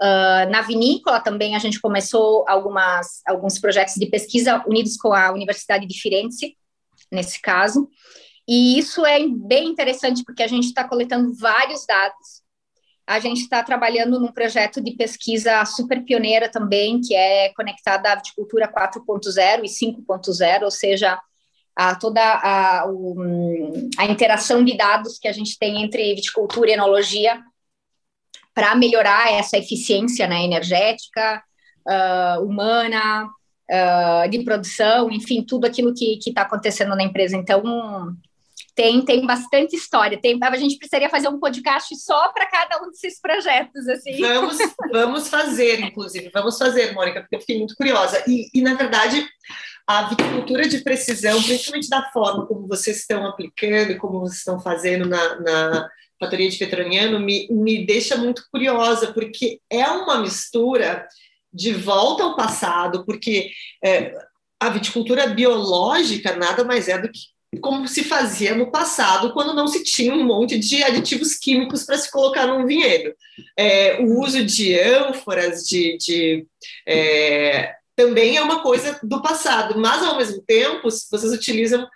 Uh, 0.00 0.50
na 0.50 0.60
vinícola 0.60 1.20
também 1.20 1.56
a 1.56 1.58
gente 1.58 1.80
começou 1.80 2.44
algumas, 2.46 3.22
alguns 3.26 3.58
projetos 3.58 3.94
de 3.94 4.06
pesquisa 4.06 4.62
unidos 4.66 4.96
com 4.96 5.12
a 5.12 5.32
Universidade 5.32 5.86
de 5.86 5.98
Firenze, 5.98 6.54
nesse 7.10 7.40
caso, 7.40 7.88
e 8.46 8.78
isso 8.78 9.04
é 9.04 9.26
bem 9.26 9.68
interessante 9.68 10.22
porque 10.24 10.42
a 10.42 10.46
gente 10.46 10.66
está 10.66 10.86
coletando 10.86 11.34
vários 11.34 11.84
dados. 11.86 12.45
A 13.06 13.20
gente 13.20 13.42
está 13.42 13.62
trabalhando 13.62 14.18
num 14.18 14.32
projeto 14.32 14.82
de 14.82 14.92
pesquisa 14.92 15.64
super 15.64 16.02
pioneira 16.02 16.50
também, 16.50 17.00
que 17.00 17.14
é 17.14 17.52
conectada 17.54 18.12
à 18.12 18.16
viticultura 18.16 18.66
4.0 18.66 19.64
e 19.64 19.68
5.0, 19.68 20.62
ou 20.64 20.70
seja, 20.70 21.18
a 21.76 21.94
toda 21.94 22.20
a, 22.20 22.84
a 23.98 24.06
interação 24.06 24.64
de 24.64 24.76
dados 24.76 25.18
que 25.18 25.28
a 25.28 25.32
gente 25.32 25.58
tem 25.58 25.82
entre 25.82 26.14
viticultura 26.14 26.70
e 26.70 26.72
enologia 26.72 27.40
para 28.54 28.74
melhorar 28.74 29.30
essa 29.32 29.58
eficiência 29.58 30.26
né, 30.26 30.42
energética, 30.42 31.42
uh, 31.86 32.42
humana, 32.42 33.28
uh, 33.70 34.30
de 34.30 34.42
produção, 34.42 35.10
enfim, 35.10 35.44
tudo 35.44 35.66
aquilo 35.66 35.92
que 35.92 36.18
está 36.26 36.42
acontecendo 36.42 36.96
na 36.96 37.02
empresa. 37.02 37.36
Então, 37.36 37.62
tem, 38.76 39.02
tem 39.02 39.26
bastante 39.26 39.74
história. 39.74 40.20
Tem, 40.20 40.38
a 40.40 40.56
gente 40.56 40.76
precisaria 40.76 41.08
fazer 41.08 41.28
um 41.28 41.40
podcast 41.40 41.96
só 41.96 42.28
para 42.28 42.46
cada 42.46 42.82
um 42.82 42.90
desses 42.90 43.18
projetos. 43.18 43.88
Assim. 43.88 44.20
Vamos, 44.20 44.58
vamos 44.92 45.28
fazer, 45.28 45.80
inclusive, 45.80 46.30
vamos 46.32 46.58
fazer, 46.58 46.92
Mônica, 46.92 47.22
porque 47.22 47.36
eu 47.36 47.40
fiquei 47.40 47.58
muito 47.58 47.74
curiosa. 47.74 48.22
E, 48.28 48.50
e, 48.52 48.60
na 48.60 48.74
verdade, 48.74 49.26
a 49.86 50.02
viticultura 50.02 50.68
de 50.68 50.78
precisão, 50.82 51.42
principalmente 51.42 51.88
da 51.88 52.10
forma 52.12 52.46
como 52.46 52.68
vocês 52.68 52.98
estão 52.98 53.26
aplicando 53.26 53.92
e 53.92 53.98
como 53.98 54.20
vocês 54.20 54.40
estão 54.40 54.60
fazendo 54.60 55.08
na, 55.08 55.40
na 55.40 55.90
Fatoria 56.20 56.50
de 56.50 56.58
Petroniano 56.58 57.18
me, 57.18 57.48
me 57.50 57.86
deixa 57.86 58.14
muito 58.16 58.42
curiosa, 58.52 59.12
porque 59.14 59.58
é 59.70 59.86
uma 59.86 60.20
mistura 60.20 61.08
de 61.50 61.72
volta 61.72 62.24
ao 62.24 62.36
passado, 62.36 63.06
porque 63.06 63.50
é, 63.82 64.12
a 64.60 64.68
viticultura 64.68 65.28
biológica 65.28 66.36
nada 66.36 66.62
mais 66.62 66.88
é 66.88 66.98
do 66.98 67.08
que 67.08 67.35
como 67.60 67.86
se 67.86 68.04
fazia 68.04 68.54
no 68.54 68.70
passado, 68.70 69.32
quando 69.32 69.54
não 69.54 69.66
se 69.66 69.82
tinha 69.82 70.12
um 70.12 70.24
monte 70.24 70.58
de 70.58 70.82
aditivos 70.82 71.34
químicos 71.34 71.84
para 71.84 71.96
se 71.96 72.10
colocar 72.10 72.46
num 72.46 72.66
vinhedo. 72.66 73.14
É, 73.56 73.98
o 74.00 74.20
uso 74.20 74.44
de 74.44 74.78
ânforas, 74.78 75.66
de, 75.66 75.96
de 75.96 76.46
é, 76.86 77.74
também 77.94 78.36
é 78.36 78.42
uma 78.42 78.62
coisa 78.62 78.98
do 79.02 79.22
passado, 79.22 79.78
mas 79.78 80.02
ao 80.02 80.16
mesmo 80.16 80.42
tempo 80.42 80.88
vocês 80.90 81.32
utilizam 81.32 81.88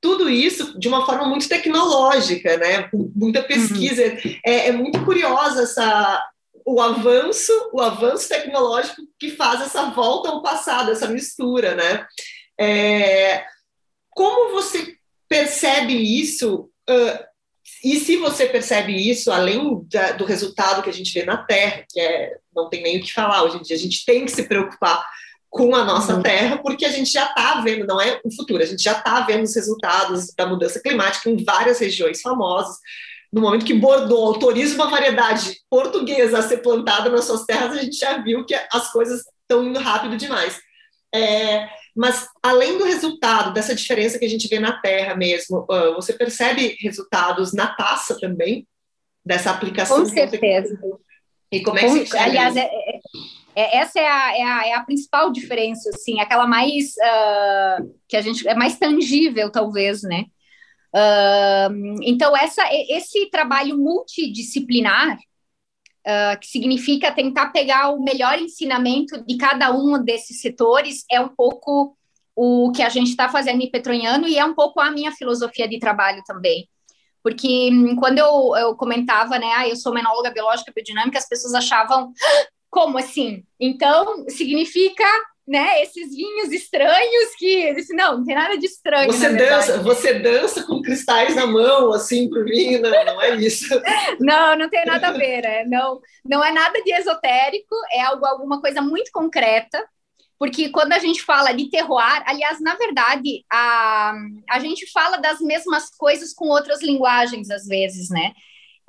tudo 0.00 0.30
isso 0.30 0.78
de 0.78 0.86
uma 0.86 1.04
forma 1.04 1.26
muito 1.26 1.48
tecnológica, 1.48 2.56
né? 2.56 2.88
Muita 2.92 3.42
pesquisa. 3.42 4.04
Uhum. 4.04 4.36
É, 4.46 4.68
é, 4.68 4.72
muito 4.72 5.04
curiosa 5.04 5.62
essa 5.62 6.22
o 6.64 6.82
avanço, 6.82 7.50
o 7.72 7.80
avanço 7.80 8.28
tecnológico 8.28 9.00
que 9.18 9.30
faz 9.30 9.62
essa 9.62 9.86
volta 9.86 10.28
ao 10.28 10.42
passado, 10.42 10.90
essa 10.90 11.08
mistura, 11.08 11.74
né? 11.74 12.06
É, 12.60 13.44
como 14.10 14.52
você 14.52 14.97
percebe 15.28 15.94
isso? 15.94 16.70
Uh, 16.88 17.28
e 17.84 18.00
se 18.00 18.16
você 18.16 18.46
percebe 18.46 18.92
isso, 18.92 19.30
além 19.30 19.86
da, 19.92 20.12
do 20.12 20.24
resultado 20.24 20.82
que 20.82 20.90
a 20.90 20.92
gente 20.92 21.12
vê 21.12 21.24
na 21.24 21.36
Terra, 21.36 21.84
que 21.88 22.00
é, 22.00 22.36
não 22.54 22.68
tem 22.68 22.82
nem 22.82 22.98
o 22.98 23.02
que 23.02 23.12
falar 23.12 23.44
hoje 23.44 23.58
em 23.58 23.62
dia, 23.62 23.76
a 23.76 23.78
gente 23.78 24.04
tem 24.04 24.24
que 24.24 24.32
se 24.32 24.42
preocupar 24.44 25.04
com 25.50 25.74
a 25.74 25.84
nossa 25.84 26.16
uhum. 26.16 26.22
terra, 26.22 26.58
porque 26.58 26.84
a 26.84 26.90
gente 26.90 27.10
já 27.10 27.26
está 27.26 27.60
vendo, 27.60 27.86
não 27.86 28.00
é 28.00 28.20
o 28.24 28.30
futuro, 28.30 28.62
a 28.62 28.66
gente 28.66 28.82
já 28.82 28.92
está 28.92 29.20
vendo 29.20 29.44
os 29.44 29.54
resultados 29.54 30.32
da 30.36 30.46
mudança 30.46 30.80
climática 30.80 31.30
em 31.30 31.42
várias 31.42 31.78
regiões 31.78 32.20
famosas. 32.20 32.76
No 33.32 33.40
momento 33.40 33.64
que 33.64 33.74
Bordeaux 33.74 34.34
autoriza 34.34 34.74
uma 34.74 34.90
variedade 34.90 35.58
portuguesa 35.70 36.38
a 36.38 36.42
ser 36.42 36.58
plantada 36.58 37.10
nas 37.10 37.24
suas 37.24 37.44
terras, 37.44 37.72
a 37.72 37.82
gente 37.82 37.96
já 37.96 38.18
viu 38.18 38.44
que 38.44 38.54
as 38.72 38.90
coisas 38.92 39.22
estão 39.42 39.64
indo 39.64 39.78
rápido 39.78 40.16
demais. 40.16 40.58
É, 41.14 41.68
mas 41.96 42.26
além 42.42 42.78
do 42.78 42.84
resultado, 42.84 43.52
dessa 43.52 43.74
diferença 43.74 44.18
que 44.18 44.24
a 44.24 44.28
gente 44.28 44.48
vê 44.48 44.58
na 44.58 44.80
terra 44.80 45.14
mesmo, 45.14 45.66
você 45.94 46.12
percebe 46.12 46.76
resultados 46.80 47.52
na 47.52 47.68
taça 47.68 48.18
também, 48.20 48.66
dessa 49.24 49.50
aplicação? 49.50 49.98
Com 49.98 50.06
certeza. 50.06 50.78
E 51.50 51.62
como 51.62 51.78
é 51.78 51.82
que 51.82 52.06
você 52.06 52.16
Aliás, 52.18 52.56
é, 52.56 52.62
é 52.62 53.00
é, 53.58 53.78
essa 53.78 53.98
é 53.98 54.06
a, 54.06 54.38
é, 54.38 54.42
a, 54.42 54.66
é 54.68 54.74
a, 54.74 54.84
principal 54.84 55.32
diferença, 55.32 55.90
assim, 55.90 56.20
aquela 56.20 56.46
mais 56.46 56.92
uh, 56.92 57.92
que 58.06 58.16
a 58.16 58.20
gente 58.20 58.46
é 58.46 58.54
mais 58.54 58.78
tangível, 58.78 59.50
talvez, 59.50 60.02
né? 60.02 60.26
Uh, 60.94 61.98
então, 62.04 62.36
essa, 62.36 62.62
esse 62.88 63.28
trabalho 63.30 63.76
multidisciplinar, 63.76 65.18
uh, 66.06 66.38
que 66.40 66.46
significa 66.46 67.12
tentar 67.12 67.48
pegar 67.48 67.90
o 67.90 68.02
melhor 68.02 68.38
ensinamento 68.38 69.24
de 69.24 69.36
cada 69.36 69.70
um 69.72 70.02
desses 70.02 70.40
setores, 70.40 71.04
é 71.10 71.20
um 71.20 71.28
pouco 71.28 71.96
o 72.34 72.70
que 72.72 72.82
a 72.82 72.88
gente 72.88 73.10
está 73.10 73.28
fazendo 73.28 73.62
em 73.62 73.70
Petroniano 73.70 74.28
e 74.28 74.38
é 74.38 74.44
um 74.44 74.54
pouco 74.54 74.80
a 74.80 74.90
minha 74.90 75.10
filosofia 75.12 75.68
de 75.68 75.78
trabalho 75.78 76.22
também. 76.24 76.68
Porque 77.22 77.68
hum, 77.72 77.96
quando 77.96 78.18
eu, 78.18 78.56
eu 78.56 78.76
comentava, 78.76 79.38
né, 79.38 79.52
ah, 79.56 79.68
eu 79.68 79.76
sou 79.76 79.92
menóloga 79.92 80.30
biológica 80.30 80.72
biodinâmica, 80.74 81.18
as 81.18 81.28
pessoas 81.28 81.54
achavam, 81.54 82.12
como 82.70 82.96
assim? 82.96 83.44
Então, 83.58 84.24
significa 84.28 85.04
né, 85.48 85.82
esses 85.82 86.14
vinhos 86.14 86.52
estranhos 86.52 87.34
que 87.38 87.72
disse, 87.74 87.94
não, 87.94 88.18
não 88.18 88.24
tem 88.24 88.34
nada 88.34 88.58
de 88.58 88.66
estranho. 88.66 89.10
Você 89.10 89.30
dança, 89.30 89.82
você 89.82 90.14
dança 90.18 90.62
com 90.64 90.82
cristais 90.82 91.34
na 91.34 91.46
mão, 91.46 91.90
assim, 91.94 92.28
pro 92.28 92.44
vinho, 92.44 92.82
não, 92.82 92.90
não 92.90 93.22
é 93.22 93.34
isso. 93.36 93.66
não, 94.20 94.58
não 94.58 94.68
tem 94.68 94.84
nada 94.84 95.08
a 95.08 95.12
ver, 95.12 95.42
né? 95.42 95.64
não, 95.64 96.00
não 96.22 96.44
é 96.44 96.52
nada 96.52 96.82
de 96.82 96.92
esotérico, 96.92 97.74
é 97.90 98.02
algo, 98.02 98.26
alguma 98.26 98.60
coisa 98.60 98.82
muito 98.82 99.10
concreta, 99.10 99.82
porque 100.38 100.68
quando 100.68 100.92
a 100.92 100.98
gente 100.98 101.22
fala 101.22 101.52
de 101.52 101.70
terroir, 101.70 102.22
aliás, 102.26 102.60
na 102.60 102.74
verdade, 102.74 103.42
a, 103.50 104.14
a 104.50 104.60
gente 104.60 104.90
fala 104.92 105.16
das 105.16 105.40
mesmas 105.40 105.88
coisas 105.96 106.34
com 106.34 106.48
outras 106.48 106.82
linguagens, 106.82 107.50
às 107.50 107.66
vezes, 107.66 108.10
né? 108.10 108.32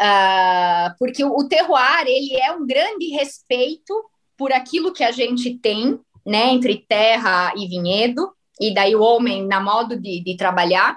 Uh, 0.01 0.95
porque 0.99 1.23
o, 1.23 1.29
o 1.35 1.47
terroir 1.47 2.05
ele 2.05 2.35
é 2.39 2.51
um 2.51 2.67
grande 2.67 3.07
respeito 3.07 3.93
por 4.37 4.53
aquilo 4.53 4.93
que 4.93 5.03
a 5.03 5.11
gente 5.11 5.57
tem, 5.57 5.99
né, 6.29 6.49
entre 6.51 6.85
terra 6.87 7.51
e 7.57 7.67
vinhedo, 7.67 8.31
e 8.61 8.73
daí 8.73 8.95
o 8.95 9.01
homem 9.01 9.47
na 9.47 9.59
modo 9.59 9.99
de, 9.99 10.23
de 10.23 10.37
trabalhar, 10.37 10.95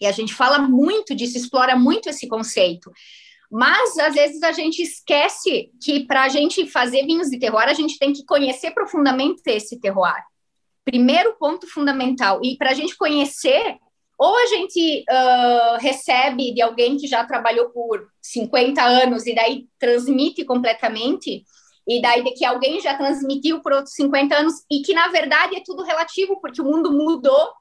e 0.00 0.06
a 0.06 0.12
gente 0.12 0.34
fala 0.34 0.58
muito 0.58 1.14
disso, 1.14 1.36
explora 1.36 1.76
muito 1.76 2.08
esse 2.08 2.26
conceito. 2.26 2.90
Mas 3.50 3.98
às 3.98 4.14
vezes 4.14 4.42
a 4.42 4.52
gente 4.52 4.80
esquece 4.80 5.70
que 5.82 6.06
para 6.06 6.22
a 6.22 6.28
gente 6.28 6.66
fazer 6.66 7.04
vinhos 7.04 7.28
de 7.28 7.38
terroir, 7.38 7.68
a 7.68 7.74
gente 7.74 7.98
tem 7.98 8.12
que 8.12 8.24
conhecer 8.24 8.70
profundamente 8.70 9.42
esse 9.46 9.78
terroir. 9.78 10.22
Primeiro 10.84 11.36
ponto 11.38 11.66
fundamental. 11.66 12.40
E 12.42 12.56
para 12.56 12.70
a 12.70 12.74
gente 12.74 12.96
conhecer 12.96 13.76
ou 14.18 14.36
a 14.36 14.46
gente 14.46 15.04
uh, 15.10 15.78
recebe 15.78 16.52
de 16.52 16.60
alguém 16.60 16.96
que 16.96 17.06
já 17.06 17.24
trabalhou 17.24 17.70
por 17.70 18.06
50 18.20 18.82
anos 18.82 19.26
e 19.26 19.34
daí 19.34 19.66
transmite 19.78 20.44
completamente, 20.44 21.42
e 21.90 22.00
daí 22.00 22.22
de 22.22 22.30
que 22.30 22.44
alguém 22.44 22.80
já 22.80 22.96
transmitiu 22.96 23.60
por 23.60 23.72
outros 23.72 23.94
50 23.96 24.32
anos, 24.32 24.54
e 24.70 24.80
que 24.80 24.94
na 24.94 25.08
verdade 25.08 25.56
é 25.56 25.62
tudo 25.64 25.82
relativo, 25.82 26.40
porque 26.40 26.62
o 26.62 26.64
mundo 26.64 26.92
mudou, 26.92 27.52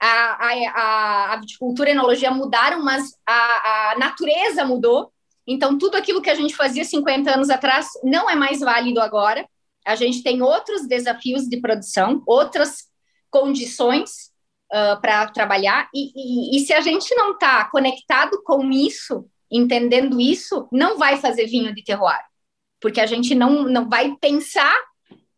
a, 0.00 0.48
a, 0.48 1.34
a 1.34 1.36
viticultura 1.36 1.88
e 1.88 1.92
a 1.92 1.94
enologia 1.94 2.32
mudaram, 2.32 2.82
mas 2.82 3.16
a, 3.24 3.92
a 3.92 3.98
natureza 3.98 4.64
mudou. 4.64 5.12
Então, 5.46 5.78
tudo 5.78 5.96
aquilo 5.96 6.20
que 6.20 6.30
a 6.30 6.34
gente 6.34 6.56
fazia 6.56 6.84
50 6.84 7.32
anos 7.32 7.48
atrás 7.48 7.86
não 8.02 8.28
é 8.28 8.34
mais 8.34 8.58
válido 8.58 9.00
agora. 9.00 9.48
A 9.86 9.94
gente 9.94 10.20
tem 10.24 10.42
outros 10.42 10.88
desafios 10.88 11.44
de 11.44 11.60
produção, 11.60 12.24
outras 12.26 12.88
condições 13.30 14.32
uh, 14.72 15.00
para 15.00 15.28
trabalhar. 15.28 15.88
E, 15.94 16.10
e, 16.16 16.56
e 16.56 16.60
se 16.66 16.72
a 16.72 16.80
gente 16.80 17.14
não 17.14 17.32
está 17.32 17.66
conectado 17.70 18.42
com 18.42 18.68
isso, 18.72 19.26
entendendo 19.48 20.20
isso, 20.20 20.66
não 20.72 20.98
vai 20.98 21.18
fazer 21.18 21.46
vinho 21.46 21.72
de 21.72 21.84
terroir, 21.84 22.20
porque 22.80 23.00
a 23.00 23.06
gente 23.06 23.34
não, 23.34 23.64
não 23.64 23.88
vai 23.88 24.16
pensar 24.20 24.74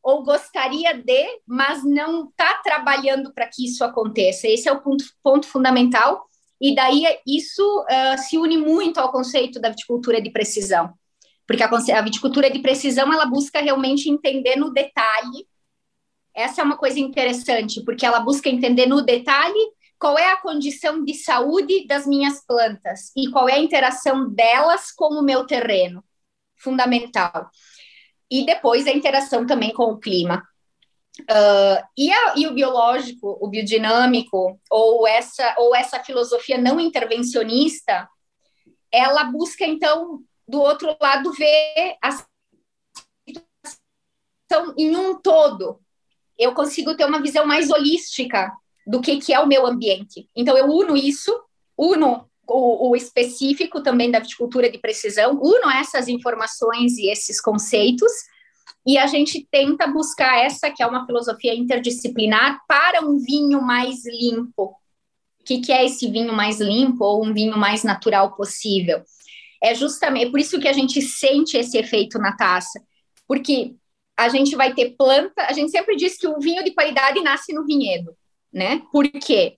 ou 0.03 0.25
gostaria 0.25 0.95
de, 0.95 1.41
mas 1.47 1.85
não 1.85 2.29
está 2.29 2.55
trabalhando 2.55 3.33
para 3.33 3.47
que 3.47 3.65
isso 3.65 3.85
aconteça. 3.85 4.49
Esse 4.49 4.69
é 4.69 4.73
o 4.73 4.81
ponto, 4.81 5.05
ponto 5.23 5.47
fundamental. 5.47 6.27
E 6.61 6.75
daí 6.75 7.05
isso 7.27 7.63
uh, 7.83 8.19
se 8.19 8.37
une 8.37 8.57
muito 8.57 8.99
ao 8.99 9.13
conceito 9.13 9.61
da 9.61 9.69
viticultura 9.69 10.21
de 10.21 10.31
precisão, 10.31 10.93
porque 11.47 11.63
a, 11.63 11.69
a 11.69 12.03
viticultura 12.03 12.51
de 12.51 12.61
precisão 12.61 13.13
ela 13.13 13.27
busca 13.27 13.61
realmente 13.61 14.09
entender 14.09 14.57
no 14.57 14.73
detalhe. 14.73 15.47
Essa 16.35 16.63
é 16.63 16.65
uma 16.65 16.77
coisa 16.77 16.99
interessante, 16.99 17.85
porque 17.85 18.07
ela 18.07 18.21
busca 18.21 18.49
entender 18.49 18.87
no 18.87 19.03
detalhe 19.03 19.73
qual 19.99 20.19
é 20.19 20.33
a 20.33 20.37
condição 20.37 21.05
de 21.05 21.15
saúde 21.15 21.87
das 21.87 22.07
minhas 22.07 22.45
plantas 22.45 23.13
e 23.17 23.31
qual 23.31 23.49
é 23.49 23.55
a 23.55 23.61
interação 23.61 24.29
delas 24.29 24.91
com 24.91 25.15
o 25.15 25.23
meu 25.23 25.47
terreno. 25.47 26.03
Fundamental. 26.63 27.51
E 28.31 28.47
depois 28.47 28.87
a 28.87 28.93
interação 28.93 29.47
também 29.47 29.73
com 29.73 29.85
o 29.85 29.99
clima. 29.99 30.43
Uh, 31.21 31.85
e, 31.97 32.11
a, 32.11 32.35
e, 32.37 32.47
o 32.47 32.55
biológico, 32.55 33.37
o 33.41 33.49
biodinâmico, 33.49 34.59
ou 34.71 35.07
essa, 35.07 35.55
ou 35.59 35.75
essa 35.77 36.03
filosofia 36.03 36.57
não 36.57 36.81
intervencionista, 36.81 38.09
ela 38.91 39.25
busca, 39.25 39.67
então, 39.67 40.21
do 40.49 40.61
outro 40.61 40.97
lado, 41.01 41.33
ver 41.33 41.97
a 42.03 42.11
situação 43.29 44.75
em 44.79 44.97
um 44.97 45.21
todo. 45.21 45.81
Eu 46.39 46.55
consigo 46.55 46.97
ter 46.97 47.05
uma 47.05 47.21
visão 47.21 47.47
mais 47.47 47.71
holística 47.71 48.51
do 48.87 49.01
que, 49.01 49.19
que 49.19 49.35
é 49.35 49.41
o 49.41 49.47
meu 49.47 49.67
ambiente. 49.67 50.29
Então, 50.35 50.57
eu 50.57 50.67
uno 50.67 50.97
isso, 50.97 51.39
uno 51.77 52.31
o, 52.53 52.91
o, 52.91 52.97
específico 52.97 53.83
também 53.83 54.11
da 54.11 54.19
viticultura 54.19 54.71
de 54.71 54.79
precisão, 54.79 55.39
uno 55.41 55.71
essas 55.71 56.09
informações 56.09 56.97
e 56.99 57.11
esses 57.11 57.41
conceitos, 57.41 58.13
e 58.87 58.99
a 58.99 59.07
gente 59.07 59.47
tenta 59.51 59.87
buscar 59.87 60.45
essa, 60.45 60.71
que 60.71 60.83
é 60.83 60.87
uma 60.87 61.07
filosofia 61.07 61.55
interdisciplinar, 61.55 62.61
para 62.67 63.05
um 63.05 63.19
vinho 63.19 63.63
mais 63.63 64.05
limpo. 64.05 64.75
O 65.41 65.45
que, 65.45 65.61
que 65.61 65.73
é 65.73 65.85
esse 65.85 66.11
vinho 66.11 66.33
mais 66.33 66.61
limpo 66.61 67.05
ou 67.05 67.25
um 67.25 67.33
vinho 67.33 67.57
mais 67.57 67.83
natural 67.85 68.35
possível? 68.35 69.03
É 69.63 69.75
justamente 69.75 70.27
é 70.27 70.31
por 70.31 70.41
isso 70.41 70.61
que 70.61 70.69
a 70.69 70.73
gente 70.73 71.01
sente 71.01 71.57
esse 71.57 71.79
efeito 71.79 72.19
na 72.19 72.37
taça, 72.37 72.81
porque 73.27 73.75
a 74.17 74.29
gente 74.29 74.55
vai 74.57 74.75
ter 74.75 74.97
planta, 74.97 75.43
a 75.43 75.53
gente 75.53 75.71
sempre 75.71 75.97
diz 75.97 76.17
que 76.17 76.27
o 76.27 76.41
vinho 76.41 76.63
de 76.65 76.73
qualidade 76.73 77.21
nasce 77.21 77.53
no 77.53 77.65
vinhedo 77.65 78.17
né? 78.53 78.83
Por 78.93 79.09
quê? 79.11 79.57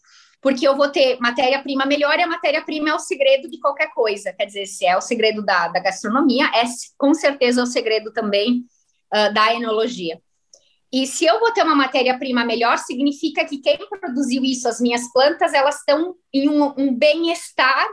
Eu 0.63 0.77
vou 0.77 0.91
ter 0.91 1.19
matéria-prima 1.21 1.87
melhor 1.87 2.19
e 2.19 2.23
a 2.23 2.27
matéria-prima 2.27 2.91
é 2.91 2.95
o 2.95 2.99
segredo 2.99 3.49
de 3.49 3.59
qualquer 3.59 3.93
coisa. 3.95 4.33
Quer 4.33 4.45
dizer, 4.45 4.67
se 4.67 4.85
é 4.85 4.97
o 4.97 5.01
segredo 5.01 5.43
da, 5.43 5.69
da 5.69 5.81
gastronomia, 5.81 6.47
é 6.55 6.65
com 6.99 7.15
certeza 7.15 7.63
o 7.63 7.67
segredo 7.67 8.13
também 8.13 8.67
uh, 9.15 9.33
da 9.33 9.55
enologia. 9.55 10.21
E 10.93 11.07
se 11.07 11.25
eu 11.25 11.41
vou 11.41 11.53
ter 11.53 11.63
uma 11.63 11.75
matéria-prima 11.75 12.45
melhor, 12.45 12.79
significa 12.79 13.45
que 13.45 13.59
quem 13.59 13.79
produziu 13.89 14.45
isso, 14.45 14.69
as 14.69 14.81
minhas 14.81 15.11
plantas, 15.13 15.55
elas 15.55 15.77
estão 15.79 16.15
em 16.33 16.49
um, 16.49 16.75
um 16.77 16.95
bem-estar 16.95 17.89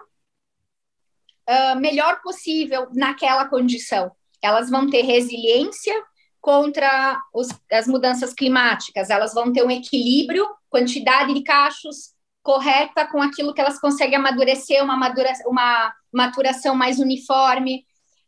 uh, 1.50 1.80
melhor 1.80 2.22
possível 2.22 2.88
naquela 2.94 3.48
condição. 3.48 4.12
Elas 4.42 4.70
vão 4.70 4.90
ter 4.90 5.04
resiliência 5.04 5.94
contra 6.40 7.18
os, 7.34 7.48
as 7.72 7.88
mudanças 7.88 8.34
climáticas, 8.34 9.10
elas 9.10 9.34
vão 9.34 9.54
ter 9.54 9.64
um 9.64 9.72
equilíbrio 9.72 10.46
quantidade 10.70 11.34
de 11.34 11.44
cachos 11.44 12.14
correta 12.43 13.06
com 13.06 13.21
aquilo 13.21 13.54
que 13.54 13.62
elas 13.62 13.80
conseguem 13.80 14.15
amadurecer, 14.15 14.84
uma, 14.84 14.97
madura, 14.97 15.32
uma 15.45 15.93
maturação 16.12 16.75
mais 16.75 16.99
uniforme, 16.99 17.86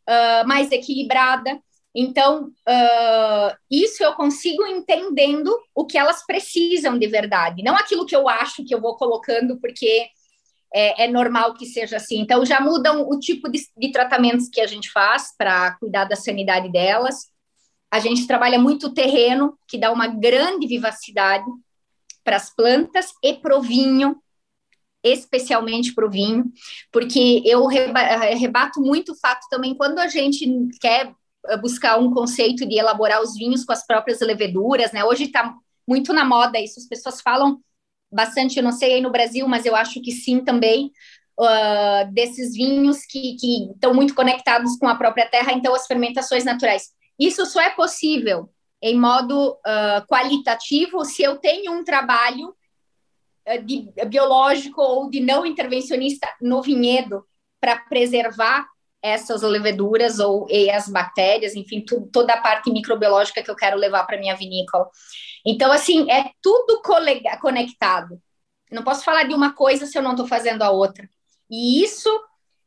uh, 0.08 0.46
mais 0.46 0.70
equilibrada. 0.70 1.60
Então, 1.94 2.46
uh, 2.46 3.56
isso 3.70 4.02
eu 4.02 4.14
consigo 4.14 4.66
entendendo 4.66 5.56
o 5.74 5.84
que 5.86 5.96
elas 5.96 6.24
precisam 6.26 6.98
de 6.98 7.06
verdade, 7.06 7.62
não 7.62 7.76
aquilo 7.76 8.06
que 8.06 8.16
eu 8.16 8.28
acho 8.28 8.64
que 8.64 8.74
eu 8.74 8.80
vou 8.80 8.96
colocando, 8.96 9.60
porque 9.60 10.08
é, 10.74 11.04
é 11.04 11.08
normal 11.08 11.54
que 11.54 11.66
seja 11.66 11.96
assim. 11.96 12.18
Então, 12.18 12.44
já 12.44 12.60
mudam 12.60 13.08
o 13.08 13.18
tipo 13.20 13.48
de, 13.48 13.60
de 13.76 13.92
tratamentos 13.92 14.48
que 14.48 14.60
a 14.60 14.66
gente 14.66 14.90
faz 14.90 15.32
para 15.38 15.76
cuidar 15.78 16.04
da 16.04 16.16
sanidade 16.16 16.70
delas. 16.70 17.32
A 17.92 18.00
gente 18.00 18.26
trabalha 18.26 18.58
muito 18.58 18.88
o 18.88 18.92
terreno, 18.92 19.56
que 19.68 19.78
dá 19.78 19.92
uma 19.92 20.08
grande 20.08 20.66
vivacidade 20.66 21.44
para 22.24 22.36
as 22.36 22.54
plantas 22.54 23.12
e 23.22 23.34
para 23.34 23.56
o 23.56 23.62
vinho, 23.62 24.16
especialmente 25.02 25.94
para 25.94 26.06
o 26.06 26.10
vinho, 26.10 26.44
porque 26.90 27.42
eu 27.44 27.66
rebato 27.66 28.80
muito 28.80 29.12
o 29.12 29.16
fato 29.16 29.46
também 29.50 29.74
quando 29.74 29.98
a 29.98 30.08
gente 30.08 30.46
quer 30.80 31.12
buscar 31.60 31.98
um 31.98 32.10
conceito 32.10 32.66
de 32.66 32.78
elaborar 32.78 33.22
os 33.22 33.34
vinhos 33.34 33.64
com 33.64 33.72
as 33.72 33.86
próprias 33.86 34.20
leveduras, 34.20 34.92
né? 34.92 35.04
Hoje 35.04 35.24
está 35.24 35.54
muito 35.86 36.12
na 36.12 36.24
moda 36.24 36.58
isso, 36.58 36.80
as 36.80 36.86
pessoas 36.86 37.20
falam 37.20 37.60
bastante, 38.10 38.56
eu 38.56 38.62
não 38.62 38.72
sei 38.72 38.94
aí 38.94 39.00
no 39.00 39.10
Brasil, 39.10 39.46
mas 39.46 39.66
eu 39.66 39.76
acho 39.76 40.00
que 40.00 40.12
sim 40.12 40.42
também, 40.42 40.90
uh, 41.38 42.12
desses 42.12 42.54
vinhos 42.54 43.04
que, 43.04 43.36
que 43.36 43.72
estão 43.72 43.92
muito 43.92 44.14
conectados 44.14 44.76
com 44.78 44.88
a 44.88 44.94
própria 44.94 45.28
terra, 45.28 45.52
então 45.52 45.74
as 45.74 45.86
fermentações 45.86 46.44
naturais. 46.44 46.90
Isso 47.18 47.44
só 47.44 47.60
é 47.60 47.70
possível 47.70 48.48
em 48.84 49.00
modo 49.00 49.52
uh, 49.52 50.06
qualitativo 50.06 51.06
se 51.06 51.22
eu 51.22 51.38
tenho 51.38 51.72
um 51.72 51.82
trabalho 51.82 52.54
uh, 53.48 53.64
de, 53.64 53.90
biológico 54.06 54.82
ou 54.82 55.08
de 55.08 55.20
não 55.20 55.46
intervencionista 55.46 56.28
no 56.38 56.60
vinhedo 56.60 57.24
para 57.58 57.78
preservar 57.78 58.66
essas 59.02 59.40
leveduras 59.40 60.18
ou 60.18 60.46
e 60.50 60.70
as 60.70 60.86
bactérias, 60.88 61.54
enfim, 61.54 61.82
tu, 61.82 62.08
toda 62.12 62.34
a 62.34 62.40
parte 62.40 62.70
microbiológica 62.70 63.42
que 63.42 63.50
eu 63.50 63.56
quero 63.56 63.78
levar 63.78 64.04
para 64.04 64.18
minha 64.18 64.36
vinícola. 64.36 64.88
Então, 65.46 65.72
assim, 65.72 66.10
é 66.10 66.30
tudo 66.42 66.82
conectado. 67.40 68.20
Não 68.70 68.82
posso 68.82 69.04
falar 69.04 69.24
de 69.24 69.34
uma 69.34 69.54
coisa 69.54 69.86
se 69.86 69.96
eu 69.96 70.02
não 70.02 70.12
estou 70.12 70.26
fazendo 70.26 70.62
a 70.62 70.70
outra. 70.70 71.08
E 71.50 71.82
isso 71.82 72.08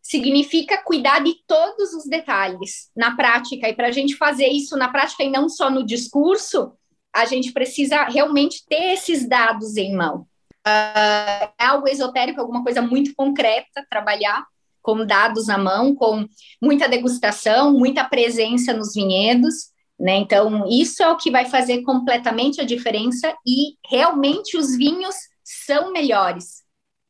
significa 0.07 0.77
cuidar 0.77 1.19
de 1.19 1.35
todos 1.45 1.93
os 1.93 2.05
detalhes 2.05 2.89
na 2.95 3.13
prática. 3.13 3.67
E 3.67 3.73
para 3.73 3.89
a 3.89 3.91
gente 3.91 4.15
fazer 4.15 4.47
isso 4.47 4.77
na 4.77 4.87
prática 4.87 5.21
e 5.21 5.29
não 5.29 5.49
só 5.49 5.69
no 5.69 5.85
discurso, 5.85 6.71
a 7.13 7.25
gente 7.25 7.51
precisa 7.51 8.05
realmente 8.05 8.63
ter 8.69 8.93
esses 8.93 9.27
dados 9.27 9.75
em 9.75 9.93
mão. 9.93 10.25
Uh, 10.65 11.51
é 11.59 11.65
algo 11.65 11.89
esotérico, 11.89 12.39
alguma 12.39 12.63
coisa 12.63 12.81
muito 12.81 13.13
concreta, 13.15 13.85
trabalhar 13.89 14.45
com 14.81 15.05
dados 15.05 15.47
na 15.47 15.57
mão, 15.57 15.93
com 15.93 16.25
muita 16.61 16.87
degustação, 16.87 17.73
muita 17.73 18.05
presença 18.05 18.71
nos 18.71 18.93
vinhedos. 18.93 19.71
Né? 19.99 20.15
Então, 20.15 20.65
isso 20.69 21.03
é 21.03 21.09
o 21.09 21.17
que 21.17 21.29
vai 21.29 21.43
fazer 21.43 21.81
completamente 21.81 22.61
a 22.61 22.65
diferença 22.65 23.35
e 23.45 23.75
realmente 23.85 24.55
os 24.55 24.73
vinhos 24.77 25.15
são 25.43 25.91
melhores 25.91 26.65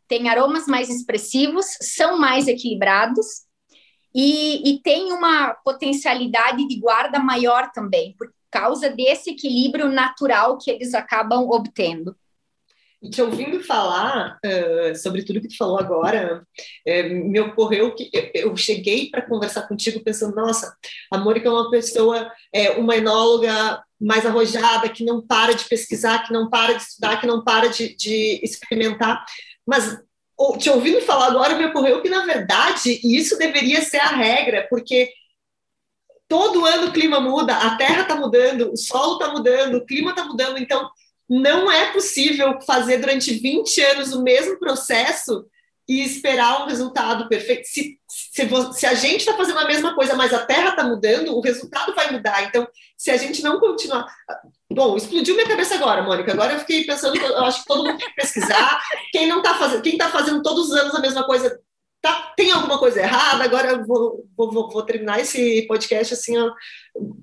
têm 0.08 0.30
aromas 0.30 0.67
mais 0.67 0.89
expressivos, 0.89 1.65
são 1.82 2.17
mais 2.17 2.48
equilibrados 2.48 3.26
e, 4.13 4.72
e 4.72 4.82
tem 4.82 5.13
uma 5.13 5.54
potencialidade 5.63 6.67
de 6.67 6.80
guarda 6.80 7.20
maior 7.20 7.72
também, 7.72 8.15
por 8.17 8.32
causa 8.50 8.89
desse 8.89 9.32
equilíbrio 9.32 9.89
natural 9.89 10.58
que 10.58 10.72
eles 10.72 10.93
acabam 10.93 11.48
obtendo. 11.50 12.15
E 13.00 13.12
te 13.12 13.22
ouvindo 13.22 13.63
falar 13.63 14.39
uh, 14.43 14.96
sobre 14.96 15.24
tudo 15.24 15.39
que 15.39 15.50
tu 15.50 15.56
falou 15.56 15.78
agora, 15.78 16.43
uh, 16.88 17.30
me 17.30 17.39
ocorreu 17.39 17.93
que 17.93 18.10
eu, 18.12 18.32
eu 18.34 18.58
cheguei 18.58 19.12
para 19.12 19.22
conversar 19.22 19.67
contigo 19.67 20.04
pensando, 20.04 20.36
nossa, 20.36 20.76
a 21.12 21.17
Mônica 21.20 21.48
é 21.48 21.52
uma 21.52 21.70
pessoa, 21.70 22.32
é, 22.52 22.72
uma 22.72 22.96
enóloga 22.96 23.84
mais 24.02 24.26
arrojada, 24.26 24.89
que 24.89 25.06
não 25.06 25.22
para 25.22 25.54
de 25.54 25.65
pesquisar, 25.65 26.26
que 26.26 26.34
não 26.34 26.50
para 26.50 26.74
de 26.74 26.82
estudar, 26.82 27.22
que 27.22 27.28
não 27.28 27.43
para 27.43 27.67
de, 27.67 27.96
de 27.96 28.39
experimentar. 28.43 29.24
Mas 29.68 30.02
te 30.60 30.70
ouvindo 30.70 31.02
falar 31.02 31.28
agora, 31.28 31.56
me 31.56 31.65
ocorreu 31.65 32.02
que, 32.02 32.10
na 32.10 32.26
verdade, 32.26 33.00
isso 33.04 33.38
deveria 33.38 33.82
ser 33.82 33.98
a 33.98 34.15
regra, 34.15 34.65
porque 34.70 35.12
todo 36.28 36.65
ano 36.65 36.88
o 36.88 36.94
clima 36.94 37.20
muda, 37.20 37.56
a 37.56 37.76
terra 37.76 38.04
está 38.04 38.15
mudando, 38.15 38.72
o 38.72 38.78
solo 38.78 39.13
está 39.13 39.32
mudando, 39.32 39.76
o 39.76 39.86
clima 39.86 40.12
está 40.12 40.24
mudando, 40.24 40.58
então 40.58 40.90
não 41.30 41.72
é 41.72 41.92
possível 41.92 42.62
fazer 42.62 43.00
durante 43.00 43.34
20 43.34 43.82
anos 43.82 44.13
o 44.13 44.24
mesmo 44.24 44.58
processo 44.60 45.46
e 45.88 46.04
esperar 46.04 46.63
um 46.63 46.67
resultado 46.67 47.27
perfeito. 47.29 47.65
Se, 47.65 47.98
se, 48.08 48.50
se 48.73 48.85
a 48.85 48.94
gente 48.94 49.21
está 49.21 49.33
fazendo 49.35 49.60
a 49.60 49.67
mesma 49.67 49.96
coisa, 49.96 50.15
mas 50.15 50.33
a 50.33 50.46
Terra 50.46 50.71
está 50.71 50.83
mudando, 50.83 51.35
o 51.35 51.42
resultado 51.42 51.96
vai 51.96 52.12
mudar. 52.12 52.44
Então, 52.44 52.67
se 52.98 53.10
a 53.10 53.17
gente 53.17 53.42
não 53.42 53.60
continuar. 53.60 54.06
Bom, 54.69 54.98
explodiu 54.98 55.35
minha 55.35 55.48
cabeça 55.48 55.75
agora, 55.75 56.04
Mônica. 56.04 56.31
Agora 56.33 56.54
eu 56.54 56.60
fiquei 56.60 56.83
pensando, 56.83 57.15
eu 57.15 57.46
acho 57.46 57.62
que 57.62 57.67
todo 57.67 57.85
mundo 57.85 57.98
tem 57.98 58.08
que 58.08 58.15
pesquisar. 58.15 58.81
Quem 59.12 59.27
não 59.27 59.38
está 59.38 59.56
fazendo, 59.56 59.81
quem 59.81 59.94
está 59.94 60.10
fazendo 60.10 60.42
todos 60.42 60.69
os 60.69 60.73
anos 60.73 60.94
a 60.94 61.00
mesma 61.00 61.23
coisa 61.25 61.58
tá, 62.02 62.33
tem 62.35 62.52
alguma 62.52 62.77
coisa 62.77 63.02
errada, 63.02 63.43
agora 63.43 63.71
eu 63.71 63.85
vou, 63.85 64.25
vou, 64.35 64.69
vou 64.69 64.83
terminar 64.83 65.19
esse 65.19 65.63
podcast 65.67 66.13
assim, 66.13 66.37
ó, 66.37 66.52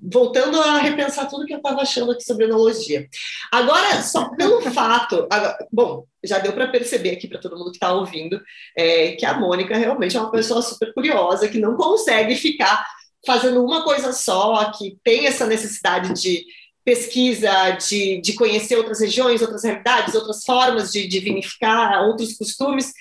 voltando 0.01 0.59
a 0.61 0.77
repensar 0.79 1.29
tudo 1.29 1.45
que 1.45 1.53
eu 1.53 1.57
estava 1.57 1.81
achando 1.81 2.11
aqui 2.11 2.23
sobre 2.23 2.45
analogia. 2.45 3.07
Agora, 3.51 4.01
só 4.01 4.29
pelo 4.35 4.61
fato, 4.71 5.27
agora, 5.29 5.57
bom, 5.71 6.05
já 6.23 6.39
deu 6.39 6.53
para 6.53 6.67
perceber 6.67 7.11
aqui 7.11 7.27
para 7.27 7.39
todo 7.39 7.57
mundo 7.57 7.71
que 7.71 7.77
está 7.77 7.93
ouvindo 7.93 8.41
é, 8.77 9.13
que 9.13 9.25
a 9.25 9.39
Mônica 9.39 9.77
realmente 9.77 10.17
é 10.17 10.19
uma 10.19 10.31
pessoa 10.31 10.61
super 10.61 10.93
curiosa, 10.93 11.47
que 11.47 11.59
não 11.59 11.75
consegue 11.75 12.35
ficar 12.35 12.85
fazendo 13.25 13.63
uma 13.63 13.83
coisa 13.83 14.13
só, 14.13 14.71
que 14.71 14.97
tem 15.03 15.25
essa 15.25 15.45
necessidade 15.45 16.13
de 16.21 16.45
pesquisa, 16.85 17.71
de, 17.71 18.21
de 18.21 18.33
conhecer 18.33 18.75
outras 18.75 18.99
regiões, 19.01 19.41
outras 19.41 19.63
realidades, 19.63 20.13
outras 20.13 20.43
formas 20.45 20.91
de, 20.91 21.07
de 21.07 21.19
vinificar, 21.19 22.03
outros 22.07 22.37
costumes. 22.37 22.93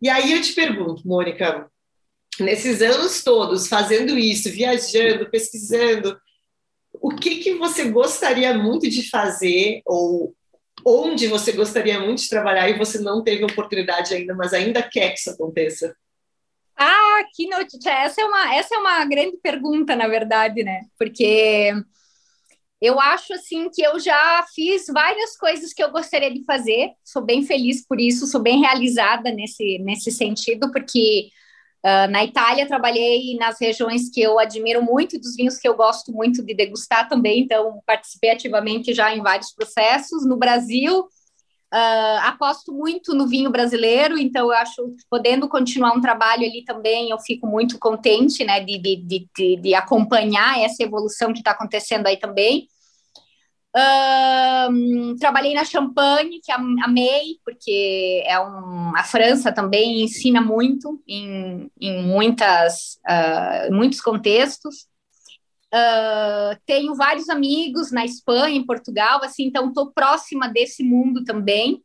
E 0.00 0.08
aí 0.08 0.32
eu 0.32 0.40
te 0.40 0.52
pergunto, 0.52 1.06
Mônica, 1.06 1.70
nesses 2.40 2.82
anos 2.82 3.22
todos 3.22 3.68
fazendo 3.68 4.18
isso, 4.18 4.50
viajando, 4.50 5.30
pesquisando, 5.30 6.18
o 6.94 7.10
que 7.10 7.36
que 7.36 7.54
você 7.54 7.90
gostaria 7.90 8.56
muito 8.56 8.88
de 8.88 9.08
fazer 9.08 9.82
ou 9.84 10.34
onde 10.84 11.26
você 11.26 11.52
gostaria 11.52 11.98
muito 12.00 12.22
de 12.22 12.28
trabalhar 12.28 12.68
e 12.68 12.78
você 12.78 12.98
não 12.98 13.22
teve 13.22 13.44
oportunidade 13.44 14.14
ainda, 14.14 14.34
mas 14.34 14.52
ainda 14.52 14.82
quer 14.82 15.10
que 15.10 15.18
isso 15.18 15.30
aconteça? 15.30 15.96
Ah, 16.76 17.22
que 17.34 17.48
notícia! 17.48 17.90
Essa 17.90 18.20
é 18.20 18.24
uma 18.24 18.54
essa 18.54 18.74
é 18.74 18.78
uma 18.78 19.04
grande 19.06 19.38
pergunta, 19.38 19.96
na 19.96 20.06
verdade, 20.06 20.62
né? 20.62 20.82
Porque 20.98 21.72
eu 22.80 23.00
acho 23.00 23.32
assim 23.32 23.70
que 23.70 23.82
eu 23.82 23.98
já 23.98 24.44
fiz 24.54 24.86
várias 24.88 25.36
coisas 25.36 25.72
que 25.72 25.82
eu 25.82 25.90
gostaria 25.90 26.32
de 26.32 26.44
fazer. 26.44 26.90
Sou 27.04 27.22
bem 27.22 27.42
feliz 27.44 27.86
por 27.86 28.00
isso, 28.00 28.26
sou 28.26 28.40
bem 28.40 28.60
realizada 28.60 29.30
nesse, 29.30 29.78
nesse 29.78 30.10
sentido, 30.10 30.70
porque 30.70 31.30
uh, 31.84 32.10
na 32.10 32.24
Itália 32.24 32.66
trabalhei 32.66 33.34
nas 33.36 33.58
regiões 33.58 34.10
que 34.10 34.20
eu 34.20 34.38
admiro 34.38 34.82
muito, 34.82 35.18
dos 35.18 35.36
vinhos 35.36 35.58
que 35.58 35.66
eu 35.66 35.74
gosto 35.74 36.12
muito 36.12 36.44
de 36.44 36.54
degustar 36.54 37.08
também, 37.08 37.40
então 37.40 37.80
participei 37.86 38.30
ativamente 38.30 38.92
já 38.92 39.14
em 39.14 39.22
vários 39.22 39.52
processos. 39.52 40.26
No 40.26 40.36
Brasil, 40.36 41.08
uh, 41.72 42.18
aposto 42.24 42.72
muito 42.72 43.14
no 43.14 43.26
vinho 43.26 43.50
brasileiro, 43.50 44.18
então 44.18 44.46
eu 44.46 44.52
acho 44.52 44.94
podendo 45.10 45.48
continuar 45.48 45.92
um 45.92 46.00
trabalho 46.00 46.44
ali 46.44 46.64
também, 46.64 47.10
eu 47.10 47.18
fico 47.18 47.46
muito 47.46 47.78
contente 47.78 48.44
né, 48.44 48.60
de, 48.60 48.78
de, 48.78 49.28
de, 49.36 49.56
de 49.56 49.74
acompanhar 49.74 50.60
essa 50.60 50.82
evolução 50.82 51.32
que 51.32 51.38
está 51.38 51.52
acontecendo 51.52 52.06
aí 52.06 52.16
também. 52.16 52.68
Um, 53.78 55.14
trabalhei 55.16 55.52
na 55.52 55.62
Champagne, 55.62 56.40
que 56.42 56.50
amei, 56.50 57.38
porque 57.44 58.22
é 58.24 58.40
um, 58.40 58.96
a 58.96 59.04
França 59.04 59.52
também 59.52 60.02
ensina 60.02 60.40
muito 60.40 61.02
em, 61.06 61.70
em 61.78 62.02
muitas, 62.02 62.98
uh, 63.06 63.74
muitos 63.74 64.00
contextos. 64.00 64.86
Uh, 65.74 66.56
tenho 66.64 66.94
vários 66.94 67.28
amigos 67.28 67.90
na 67.90 68.04
Espanha, 68.04 68.56
em 68.56 68.64
Portugal, 68.64 69.22
assim, 69.22 69.44
então 69.44 69.68
estou 69.68 69.90
próxima 69.92 70.48
desse 70.48 70.82
mundo 70.82 71.24
também. 71.24 71.82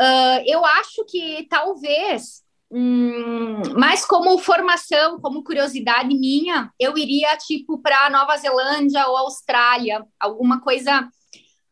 Uh, 0.00 0.42
eu 0.46 0.64
acho 0.64 1.04
que 1.06 1.46
talvez, 1.48 2.42
hum, 2.70 3.62
mais 3.76 4.04
como 4.04 4.38
formação, 4.38 5.20
como 5.20 5.44
curiosidade 5.44 6.08
minha, 6.08 6.72
eu 6.80 6.96
iria 6.98 7.36
tipo 7.36 7.78
para 7.78 8.10
Nova 8.10 8.36
Zelândia 8.36 9.06
ou 9.06 9.16
Austrália, 9.16 10.04
alguma 10.18 10.60
coisa 10.60 11.08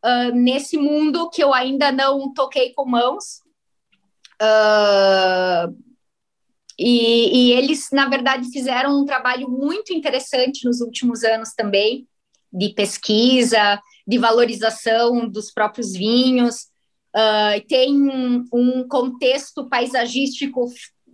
uh, 0.05 0.35
nesse 0.35 0.77
mundo 0.77 1.29
que 1.29 1.43
eu 1.43 1.53
ainda 1.53 1.91
não 1.91 2.33
toquei 2.33 2.73
com 2.73 2.85
mãos. 2.85 3.41
Uh, 4.41 5.92
e, 6.77 7.49
e, 7.49 7.53
eles, 7.53 7.89
na 7.91 8.09
verdade, 8.09 8.49
fizeram 8.51 8.99
um 8.99 9.05
trabalho 9.05 9.49
muito 9.49 9.93
interessante 9.93 10.65
nos 10.65 10.81
últimos 10.81 11.23
anos 11.23 11.53
também, 11.53 12.07
de 12.51 12.69
pesquisa, 12.69 13.79
de 14.07 14.17
valorização 14.17 15.27
dos 15.27 15.51
próprios 15.51 15.93
vinhos. 15.93 16.67
Uh, 17.15 17.65
tem 17.67 17.93
um, 17.93 18.45
um 18.51 18.87
contexto 18.87 19.69
paisagístico 19.69 20.65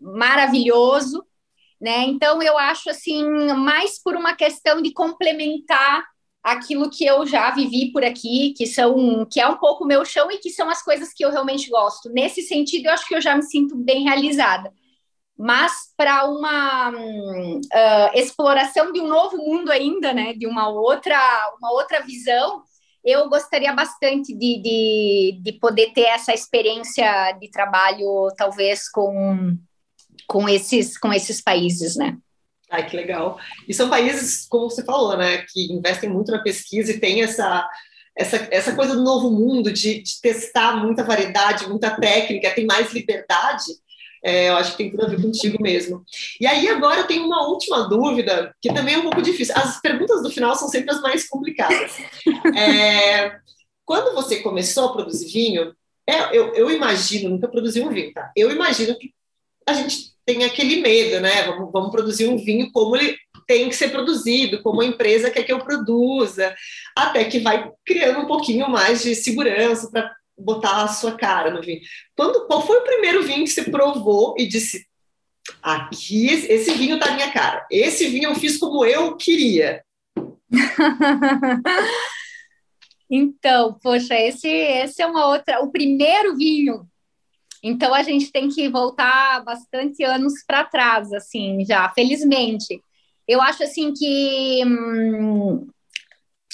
maravilhoso, 0.01 1.24
né? 1.80 2.03
Então, 2.03 2.41
eu 2.41 2.57
acho 2.57 2.89
assim, 2.89 3.24
mais 3.53 4.01
por 4.01 4.16
uma 4.16 4.34
questão 4.34 4.82
de 4.82 4.93
complementar 4.93 6.05
aquilo 6.41 6.89
que 6.89 7.05
eu 7.05 7.26
já 7.26 7.51
vivi 7.51 7.91
por 7.91 8.03
aqui, 8.03 8.53
que 8.57 8.66
são 8.66 9.26
que 9.30 9.41
é 9.41 9.47
um 9.47 9.57
pouco 9.57 9.86
meu 9.86 10.05
chão 10.05 10.32
e 10.32 10.38
que 10.38 10.49
são 10.49 10.70
as 10.70 10.82
coisas 10.82 11.14
que 11.14 11.24
eu 11.24 11.32
realmente 11.32 11.70
gosto. 11.70 12.10
Nesse 12.10 12.41
sentido, 12.43 12.86
eu 12.86 12.93
acho 12.93 13.07
que 13.07 13.16
eu 13.16 13.22
já 13.22 13.36
me 13.36 13.43
sinto 13.43 13.76
bem 13.76 14.03
realizada 14.03 14.74
mas 15.40 15.72
para 15.96 16.30
uma 16.30 16.90
uh, 16.92 18.12
exploração 18.14 18.92
de 18.92 19.00
um 19.00 19.08
novo 19.08 19.38
mundo 19.38 19.72
ainda, 19.72 20.14
né, 20.14 20.34
de 20.34 20.46
uma 20.46 20.68
outra, 20.68 21.18
uma 21.58 21.72
outra 21.72 22.02
visão, 22.02 22.62
eu 23.06 23.30
gostaria 23.30 23.72
bastante 23.72 24.36
de, 24.36 24.62
de, 24.62 25.40
de 25.42 25.54
poder 25.54 25.94
ter 25.94 26.02
essa 26.02 26.34
experiência 26.34 27.32
de 27.40 27.50
trabalho, 27.50 28.28
talvez 28.36 28.90
com, 28.90 29.58
com, 30.28 30.50
esses, 30.50 30.98
com 30.98 31.14
esses 31.14 31.42
países, 31.42 31.96
né. 31.96 32.18
Ai, 32.70 32.86
que 32.86 32.98
legal. 32.98 33.40
E 33.66 33.74
são 33.74 33.90
países, 33.90 34.46
como 34.46 34.70
você 34.70 34.84
falou, 34.84 35.16
né, 35.16 35.46
que 35.54 35.72
investem 35.72 36.10
muito 36.10 36.34
na 36.34 36.44
pesquisa 36.44 36.92
e 36.92 37.00
tem 37.00 37.24
essa, 37.24 37.66
essa, 38.14 38.46
essa 38.52 38.76
coisa 38.76 38.94
do 38.94 39.06
novo 39.06 39.32
mundo, 39.32 39.72
de, 39.72 40.04
de 40.04 40.20
testar 40.22 40.76
muita 40.76 41.02
variedade, 41.02 41.70
muita 41.70 41.98
técnica, 41.98 42.54
tem 42.54 42.66
mais 42.66 42.92
liberdade, 42.92 43.64
é, 44.24 44.49
eu 44.49 44.55
acho 44.55 44.72
que 44.72 44.78
tem 44.78 44.91
tudo 44.91 45.05
a 45.05 45.09
ver 45.09 45.22
contigo 45.22 45.61
mesmo. 45.61 46.03
E 46.39 46.45
aí, 46.45 46.67
agora 46.67 47.01
eu 47.01 47.07
tenho 47.07 47.26
uma 47.26 47.47
última 47.47 47.88
dúvida, 47.88 48.53
que 48.61 48.74
também 48.74 48.95
é 48.95 48.97
um 48.97 49.03
pouco 49.03 49.22
difícil. 49.22 49.55
As 49.57 49.80
perguntas 49.82 50.22
do 50.22 50.30
final 50.30 50.55
são 50.55 50.67
sempre 50.67 50.91
as 50.91 51.01
mais 51.01 51.28
complicadas. 51.28 51.97
É, 52.55 53.39
quando 53.86 54.13
você 54.13 54.38
começou 54.41 54.89
a 54.89 54.93
produzir 54.93 55.32
vinho, 55.32 55.74
é, 56.07 56.36
eu, 56.36 56.53
eu, 56.53 56.72
imagino, 56.72 57.30
nunca 57.30 57.47
produzi 57.47 57.82
um 57.82 57.89
vinho, 57.89 58.13
tá? 58.13 58.32
Eu 58.36 58.51
imagino 58.51 58.97
que 58.97 59.13
a 59.65 59.74
gente 59.74 60.13
tem 60.26 60.43
aquele 60.43 60.82
medo, 60.82 61.20
né? 61.22 61.43
Vamos, 61.43 61.72
vamos 61.72 61.91
produzir 61.91 62.28
um 62.28 62.38
vinho 62.38 62.72
como 62.72 62.95
ele 62.95 63.17
tem 63.47 63.67
que 63.67 63.76
ser 63.76 63.89
produzido, 63.89 64.61
como 64.61 64.82
a 64.82 64.86
empresa 64.86 65.32
quer 65.32 65.43
que 65.43 65.51
eu 65.51 65.59
produza, 65.59 66.55
até 66.95 67.26
que 67.26 67.39
vai 67.39 67.72
criando 67.86 68.20
um 68.20 68.28
pouquinho 68.28 68.70
mais 68.70 69.01
de 69.01 69.15
segurança 69.15 69.89
para 69.91 70.15
botar 70.40 70.84
a 70.84 70.88
sua 70.88 71.16
cara 71.16 71.52
no 71.52 71.62
vinho. 71.62 71.82
Quando, 72.16 72.48
qual 72.48 72.66
foi 72.66 72.78
o 72.78 72.84
primeiro 72.84 73.24
vinho 73.24 73.44
que 73.44 73.52
você 73.52 73.64
provou 73.64 74.36
e 74.38 74.48
disse: 74.48 74.88
aqui, 75.62 76.28
esse 76.28 76.74
vinho 76.74 77.00
tá 77.00 77.12
minha 77.12 77.32
cara, 77.32 77.66
esse 77.72 78.08
vinho 78.08 78.30
eu 78.30 78.36
fiz 78.36 78.58
como 78.58 78.86
eu 78.86 79.16
queria? 79.18 79.84
então, 83.10 83.78
poxa, 83.82 84.16
esse, 84.16 84.48
esse 84.48 85.02
é 85.02 85.06
uma 85.06 85.28
outra. 85.28 85.62
O 85.62 85.72
primeiro 85.72 86.36
vinho. 86.36 86.88
Então 87.62 87.94
a 87.94 88.04
gente 88.04 88.32
tem 88.32 88.48
que 88.48 88.70
voltar 88.70 89.44
bastante 89.44 90.04
anos 90.04 90.34
para 90.48 90.64
trás, 90.64 91.12
assim, 91.12 91.66
já, 91.66 91.90
felizmente. 91.90 92.82
Eu 93.28 93.42
acho 93.42 93.64
assim 93.64 93.94
que 93.94 94.64
hum, 94.66 95.68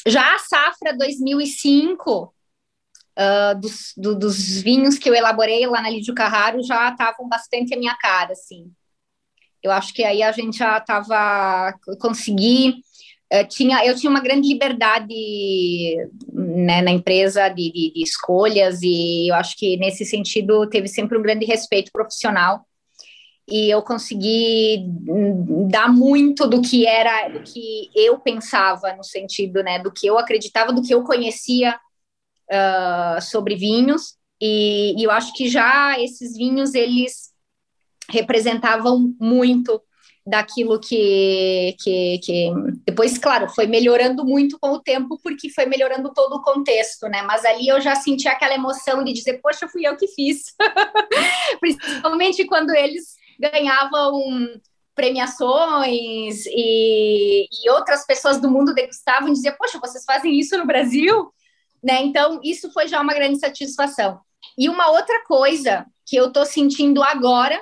já 0.05 0.35
a 0.35 0.39
safra 0.39 0.97
2005 0.97 2.34
uh, 3.17 3.59
dos, 3.59 3.93
do, 3.97 4.15
dos 4.15 4.61
vinhos 4.61 4.97
que 4.97 5.09
eu 5.09 5.15
elaborei 5.15 5.65
lá 5.65 5.81
na 5.81 5.89
Lídio 5.89 6.13
Carraro 6.13 6.63
já 6.63 6.89
estavam 6.89 7.27
bastante 7.27 7.73
a 7.73 7.77
minha 7.77 7.95
cara, 7.95 8.33
assim. 8.33 8.71
Eu 9.63 9.71
acho 9.71 9.93
que 9.93 10.03
aí 10.03 10.21
a 10.21 10.31
gente 10.31 10.57
já 10.57 10.77
estava, 10.77 11.73
consegui, 11.99 12.75
uh, 13.33 13.47
tinha, 13.47 13.85
eu 13.85 13.95
tinha 13.95 14.09
uma 14.09 14.21
grande 14.21 14.47
liberdade 14.47 15.15
né, 16.31 16.81
na 16.81 16.91
empresa 16.91 17.49
de, 17.49 17.71
de, 17.71 17.93
de 17.93 18.03
escolhas 18.03 18.79
e 18.83 19.29
eu 19.29 19.35
acho 19.35 19.57
que 19.57 19.77
nesse 19.77 20.05
sentido 20.05 20.69
teve 20.69 20.87
sempre 20.87 21.17
um 21.17 21.21
grande 21.21 21.45
respeito 21.45 21.91
profissional 21.91 22.65
e 23.47 23.69
eu 23.69 23.81
consegui 23.83 24.87
dar 25.69 25.87
muito 25.87 26.47
do 26.47 26.61
que 26.61 26.87
era, 26.87 27.27
do 27.29 27.43
que 27.43 27.91
eu 27.95 28.19
pensava 28.19 28.95
no 28.95 29.03
sentido, 29.03 29.61
né, 29.61 29.77
do 29.77 29.91
que 29.91 30.07
eu 30.07 30.17
acreditava, 30.17 30.73
do 30.73 30.81
que 30.81 30.93
eu 30.93 31.03
conhecia 31.03 31.79
uh, 32.51 33.21
sobre 33.21 33.55
vinhos, 33.55 34.15
e, 34.41 34.99
e, 34.99 35.03
eu 35.03 35.11
acho 35.11 35.33
que 35.33 35.47
já 35.47 35.99
esses 35.99 36.35
vinhos, 36.35 36.73
eles 36.73 37.31
representavam 38.09 39.15
muito 39.19 39.81
daquilo 40.27 40.79
que, 40.79 41.75
que, 41.79 42.19
que, 42.19 42.51
depois, 42.83 43.17
claro, 43.17 43.47
foi 43.47 43.67
melhorando 43.67 44.25
muito 44.25 44.57
com 44.59 44.71
o 44.71 44.81
tempo, 44.81 45.19
porque 45.21 45.49
foi 45.51 45.67
melhorando 45.67 46.11
todo 46.13 46.33
o 46.33 46.41
contexto, 46.41 47.07
né? 47.07 47.21
Mas 47.21 47.45
ali 47.45 47.67
eu 47.67 47.79
já 47.79 47.95
senti 47.95 48.27
aquela 48.27 48.55
emoção 48.55 49.03
de 49.03 49.13
dizer, 49.13 49.39
poxa, 49.41 49.67
fui 49.67 49.87
eu 49.87 49.95
que 49.95 50.07
fiz. 50.07 50.55
Principalmente 51.59 52.45
quando 52.45 52.71
eles 52.71 53.15
ganhavam 53.39 54.19
premiações 54.95 56.45
e, 56.47 57.47
e 57.51 57.69
outras 57.69 58.05
pessoas 58.05 58.39
do 58.39 58.49
mundo 58.49 58.73
degustavam 58.73 59.29
e 59.29 59.33
diziam, 59.33 59.55
poxa, 59.57 59.79
vocês 59.79 60.03
fazem 60.05 60.39
isso 60.39 60.57
no 60.57 60.65
Brasil? 60.65 61.31
Né? 61.83 62.03
Então, 62.03 62.39
isso 62.43 62.71
foi 62.71 62.87
já 62.87 63.01
uma 63.01 63.13
grande 63.13 63.39
satisfação. 63.39 64.19
E 64.57 64.69
uma 64.69 64.89
outra 64.91 65.23
coisa 65.25 65.85
que 66.05 66.15
eu 66.15 66.27
estou 66.27 66.45
sentindo 66.45 67.03
agora, 67.03 67.61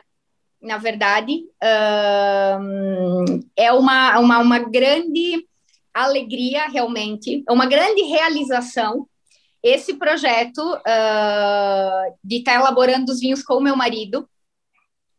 na 0.61 0.77
verdade. 0.77 1.45
Uh, 1.61 3.43
é 3.55 3.71
uma, 3.71 4.19
uma, 4.19 4.39
uma 4.39 4.59
grande 4.59 5.45
alegria, 5.93 6.67
realmente, 6.67 7.43
é 7.47 7.51
uma 7.51 7.65
grande 7.65 8.01
realização 8.03 9.07
esse 9.61 9.93
projeto 9.93 10.59
uh, 10.59 12.15
de 12.21 12.37
estar 12.37 12.53
tá 12.53 12.59
elaborando 12.59 13.11
os 13.11 13.19
vinhos 13.19 13.41
com 13.41 13.55
o 13.55 13.61
meu 13.61 13.77
marido, 13.77 14.27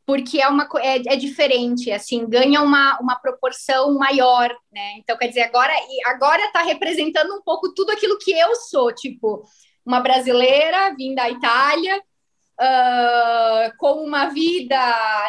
porque 0.06 0.40
é 0.40 0.48
uma 0.48 0.68
é, 0.80 1.14
é, 1.14 1.16
diferente, 1.16 1.90
assim, 1.90 2.26
ganha 2.28 2.60
uma, 2.62 2.98
uma 3.00 3.16
proporção 3.16 3.94
maior, 3.94 4.54
né? 4.72 4.94
Então, 4.98 5.16
quer 5.16 5.28
dizer, 5.28 5.42
agora 5.42 5.72
agora 6.06 6.44
está 6.44 6.62
representando 6.62 7.34
um 7.34 7.42
pouco 7.42 7.72
tudo 7.72 7.90
aquilo 7.90 8.18
que 8.18 8.32
eu 8.32 8.54
sou, 8.54 8.94
tipo, 8.94 9.42
uma 9.84 10.00
brasileira 10.00 10.94
vinda 10.94 11.22
da 11.22 11.30
Itália, 11.30 12.02
uh, 12.60 13.76
com 13.78 14.04
uma 14.04 14.26
vida 14.26 14.76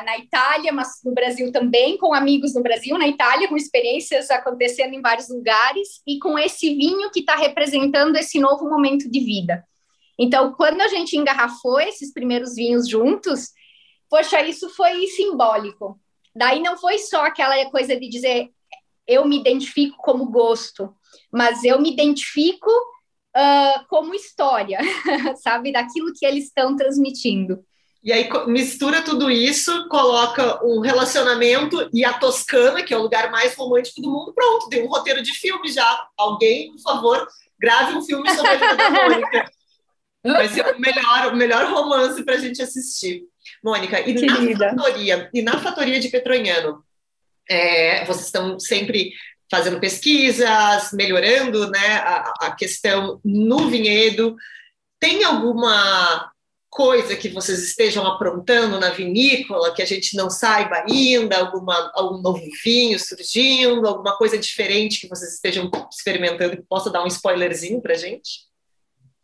na 0.05 0.17
Itália, 0.17 0.71
mas 0.71 0.99
no 1.03 1.13
Brasil 1.13 1.51
também, 1.51 1.97
com 1.97 2.13
amigos 2.13 2.53
no 2.53 2.61
Brasil, 2.61 2.97
na 2.97 3.07
Itália, 3.07 3.47
com 3.47 3.57
experiências 3.57 4.29
acontecendo 4.29 4.93
em 4.93 5.01
vários 5.01 5.29
lugares, 5.29 6.01
e 6.05 6.19
com 6.19 6.37
esse 6.37 6.73
vinho 6.75 7.11
que 7.11 7.21
está 7.21 7.35
representando 7.35 8.15
esse 8.17 8.39
novo 8.39 8.69
momento 8.69 9.09
de 9.09 9.19
vida. 9.19 9.63
Então, 10.17 10.53
quando 10.53 10.81
a 10.81 10.87
gente 10.87 11.17
engarrafou 11.17 11.79
esses 11.79 12.13
primeiros 12.13 12.55
vinhos 12.55 12.87
juntos, 12.87 13.49
poxa, 14.15 14.41
isso 14.41 14.69
foi 14.69 15.07
simbólico. 15.07 15.99
Daí 16.33 16.61
não 16.61 16.77
foi 16.77 16.97
só 16.99 17.25
aquela 17.25 17.69
coisa 17.69 17.99
de 17.99 18.07
dizer 18.07 18.49
eu 19.05 19.25
me 19.25 19.37
identifico 19.37 19.97
como 19.97 20.31
gosto, 20.31 20.95
mas 21.31 21.63
eu 21.63 21.79
me 21.79 21.91
identifico 21.91 22.71
uh, 22.71 23.85
como 23.89 24.15
história, 24.15 24.79
sabe? 25.43 25.71
Daquilo 25.71 26.13
que 26.17 26.25
eles 26.25 26.45
estão 26.45 26.77
transmitindo. 26.77 27.63
E 28.01 28.11
aí 28.13 28.29
mistura 28.47 29.01
tudo 29.01 29.29
isso, 29.29 29.87
coloca 29.89 30.65
um 30.65 30.79
relacionamento 30.79 31.89
e 31.93 32.05
a 32.05 32.13
Toscana, 32.13 32.83
que 32.83 32.93
é 32.93 32.97
o 32.97 33.01
lugar 33.01 33.29
mais 33.29 33.53
romântico 33.55 34.01
do 34.01 34.09
mundo, 34.09 34.33
pronto, 34.33 34.69
tem 34.69 34.83
um 34.83 34.89
roteiro 34.89 35.21
de 35.21 35.33
filme 35.33 35.69
já. 35.69 36.07
Alguém, 36.17 36.71
por 36.71 36.81
favor, 36.81 37.27
grave 37.59 37.97
um 37.97 38.01
filme 38.01 38.29
sobre 38.33 38.51
a 38.51 38.55
vida 38.55 38.75
da 38.75 38.89
Mônica. 38.89 39.51
Vai 40.23 40.47
ser 40.47 40.65
o 40.65 40.79
melhor, 40.79 41.33
o 41.33 41.35
melhor 41.35 41.65
romance 41.65 42.23
para 42.23 42.35
a 42.35 42.39
gente 42.39 42.61
assistir. 42.61 43.27
Mônica, 43.65 43.99
e 43.99 44.13
Querida. 44.13 44.73
na 44.73 44.83
fatoria, 44.83 45.29
e 45.33 45.41
na 45.41 45.59
fatoria 45.59 45.99
de 45.99 46.09
Petroniano, 46.09 46.83
é, 47.49 48.05
vocês 48.05 48.27
estão 48.27 48.59
sempre 48.59 49.11
fazendo 49.49 49.79
pesquisas, 49.79 50.91
melhorando 50.93 51.71
né, 51.71 51.95
a, 51.97 52.33
a 52.41 52.55
questão 52.55 53.19
no 53.25 53.67
vinhedo. 53.67 54.35
Tem 54.99 55.23
alguma 55.23 56.31
coisa 56.69 57.15
que 57.15 57.29
vocês 57.29 57.63
estejam 57.63 58.05
aprontando 58.05 58.79
na 58.79 58.91
vinícola 58.91 59.73
que 59.73 59.81
a 59.81 59.85
gente 59.85 60.15
não 60.15 60.29
saiba 60.29 60.83
ainda, 60.87 61.37
alguma, 61.39 61.91
algum 61.95 62.21
novo 62.21 62.43
vinho 62.63 62.99
surgindo, 62.99 63.87
alguma 63.87 64.15
coisa 64.15 64.37
diferente 64.37 64.99
que 64.99 65.07
vocês 65.07 65.33
estejam 65.33 65.71
experimentando 65.91 66.55
que 66.55 66.63
possa 66.63 66.91
dar 66.91 67.03
um 67.03 67.07
spoilerzinho 67.07 67.81
para 67.81 67.95
gente? 67.95 68.44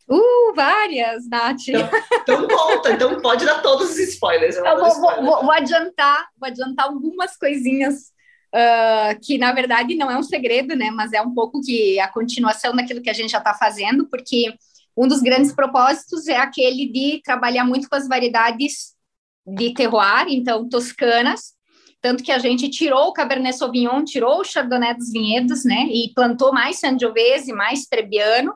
Uh, 0.10 0.54
várias, 0.56 1.28
Nath. 1.28 1.68
Então, 1.68 1.89
então, 2.22 2.47
conta, 2.47 2.91
então 2.91 3.22
pode 3.22 3.45
dar 3.45 3.62
todos 3.62 3.91
os 3.91 3.97
spoilers. 3.97 4.56
Eu, 4.56 4.66
eu 4.66 4.78
vou, 4.78 4.88
spoilers. 4.88 5.26
Vou, 5.26 5.41
vou, 5.43 5.52
adiantar, 5.52 6.28
vou 6.38 6.47
adiantar 6.47 6.86
algumas 6.88 7.38
coisinhas 7.38 8.12
uh, 8.54 9.20
que 9.22 9.38
na 9.38 9.54
verdade 9.54 9.95
não 9.95 10.12
é 10.12 10.18
um 10.18 10.24
segredo, 10.24 10.76
né? 10.76 10.91
Mas 10.91 11.14
é 11.14 11.22
um 11.22 11.34
pouco 11.34 11.62
que 11.62 11.99
a 11.99 12.08
continuação 12.08 12.76
daquilo 12.76 13.02
que 13.02 13.10
a 13.10 13.14
gente 13.14 13.32
já 13.32 13.38
está 13.38 13.54
fazendo, 13.54 14.08
porque 14.08 14.54
um 14.95 15.08
dos 15.08 15.22
grandes 15.22 15.54
propósitos 15.54 16.28
é 16.28 16.38
aquele 16.38 16.91
de 16.91 17.22
trabalhar 17.24 17.64
muito 17.64 17.89
com 17.89 17.95
as 17.95 18.08
variedades 18.08 18.93
de 19.45 19.74
terroir, 19.74 20.28
então 20.28 20.68
toscanas, 20.68 21.54
tanto 22.02 22.24
que 22.24 22.32
a 22.32 22.39
gente 22.39 22.70
tirou 22.70 23.08
o 23.08 23.14
Cabernet 23.14 23.56
Sauvignon, 23.56 24.04
tirou 24.04 24.41
o 24.41 24.43
Chardonnay 24.43 24.95
dos 24.95 25.12
vinhedos, 25.12 25.64
né? 25.64 25.88
E 25.91 26.12
plantou 26.14 26.52
mais 26.52 26.80
Sangiovese, 26.80 27.54
mais 27.54 27.86
Trebbiano. 27.86 28.54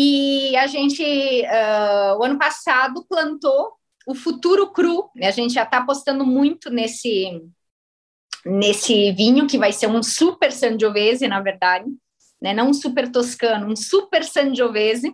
E 0.00 0.56
a 0.56 0.68
gente, 0.68 1.02
uh, 1.02 2.20
o 2.20 2.22
ano 2.22 2.38
passado, 2.38 3.04
plantou 3.08 3.72
o 4.06 4.14
futuro 4.14 4.70
cru. 4.70 5.10
Né? 5.12 5.26
A 5.26 5.32
gente 5.32 5.52
já 5.52 5.64
está 5.64 5.78
apostando 5.78 6.24
muito 6.24 6.70
nesse 6.70 7.42
nesse 8.46 9.10
vinho, 9.12 9.48
que 9.48 9.58
vai 9.58 9.72
ser 9.72 9.88
um 9.88 10.00
super 10.00 10.52
Sangiovese, 10.52 11.26
na 11.26 11.40
verdade, 11.40 11.84
né? 12.40 12.54
não 12.54 12.70
um 12.70 12.72
super 12.72 13.10
toscano, 13.10 13.66
um 13.66 13.74
super 13.74 14.24
Sangiovese, 14.24 15.12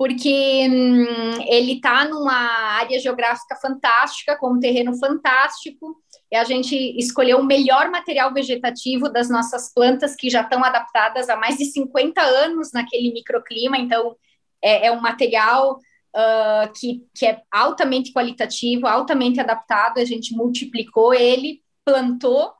porque 0.00 0.66
hum, 0.66 1.42
ele 1.46 1.72
está 1.72 2.06
numa 2.06 2.32
área 2.32 2.98
geográfica 2.98 3.54
fantástica, 3.56 4.34
com 4.38 4.54
um 4.54 4.58
terreno 4.58 4.96
fantástico, 4.98 5.94
e 6.32 6.36
a 6.36 6.42
gente 6.42 6.74
escolheu 6.98 7.40
o 7.40 7.44
melhor 7.44 7.90
material 7.90 8.32
vegetativo 8.32 9.10
das 9.10 9.28
nossas 9.28 9.70
plantas, 9.74 10.16
que 10.16 10.30
já 10.30 10.40
estão 10.40 10.64
adaptadas 10.64 11.28
há 11.28 11.36
mais 11.36 11.58
de 11.58 11.66
50 11.66 12.18
anos 12.18 12.72
naquele 12.72 13.12
microclima, 13.12 13.76
então 13.76 14.16
é, 14.62 14.86
é 14.86 14.90
um 14.90 15.02
material 15.02 15.74
uh, 15.74 16.72
que, 16.74 17.06
que 17.14 17.26
é 17.26 17.42
altamente 17.52 18.10
qualitativo, 18.10 18.86
altamente 18.86 19.38
adaptado, 19.38 19.98
a 19.98 20.04
gente 20.06 20.34
multiplicou 20.34 21.12
ele 21.12 21.60
plantou 21.84 22.54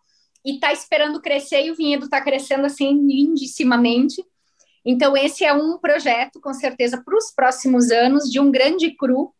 e 0.44 0.56
está 0.56 0.74
esperando 0.74 1.22
crescer 1.22 1.64
e 1.64 1.70
o 1.70 1.74
vinhedo 1.74 2.04
está 2.04 2.20
crescendo 2.20 2.66
assim 2.66 2.92
lindissimamente. 3.06 4.22
Então, 4.84 5.16
esse 5.16 5.44
é 5.44 5.52
um 5.52 5.78
projeto, 5.78 6.40
com 6.40 6.54
certeza, 6.54 7.02
para 7.04 7.16
os 7.16 7.30
próximos 7.30 7.90
anos, 7.90 8.30
de 8.30 8.40
um 8.40 8.50
grande 8.50 8.90
cru, 8.96 9.32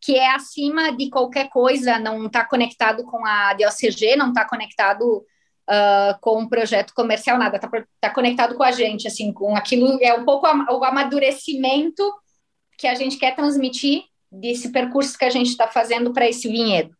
que 0.00 0.16
é 0.16 0.34
acima 0.34 0.94
de 0.96 1.08
qualquer 1.08 1.48
coisa, 1.48 1.98
não 1.98 2.26
está 2.26 2.44
conectado 2.44 3.04
com 3.04 3.24
a 3.24 3.54
DOCG, 3.54 4.16
não 4.16 4.28
está 4.28 4.44
conectado 4.44 5.24
uh, 5.70 6.18
com 6.20 6.40
um 6.40 6.48
projeto 6.48 6.92
comercial, 6.92 7.38
nada, 7.38 7.56
está 7.56 7.70
tá 8.00 8.10
conectado 8.10 8.56
com 8.56 8.64
a 8.64 8.72
gente, 8.72 9.06
assim, 9.06 9.32
com 9.32 9.54
aquilo, 9.56 9.98
é 10.02 10.12
um 10.14 10.24
pouco 10.24 10.46
o 10.46 10.84
amadurecimento 10.84 12.02
que 12.76 12.88
a 12.88 12.96
gente 12.96 13.16
quer 13.16 13.36
transmitir 13.36 14.02
desse 14.30 14.72
percurso 14.72 15.16
que 15.16 15.24
a 15.24 15.30
gente 15.30 15.50
está 15.50 15.68
fazendo 15.68 16.12
para 16.12 16.28
esse 16.28 16.48
vinhedo. 16.48 16.96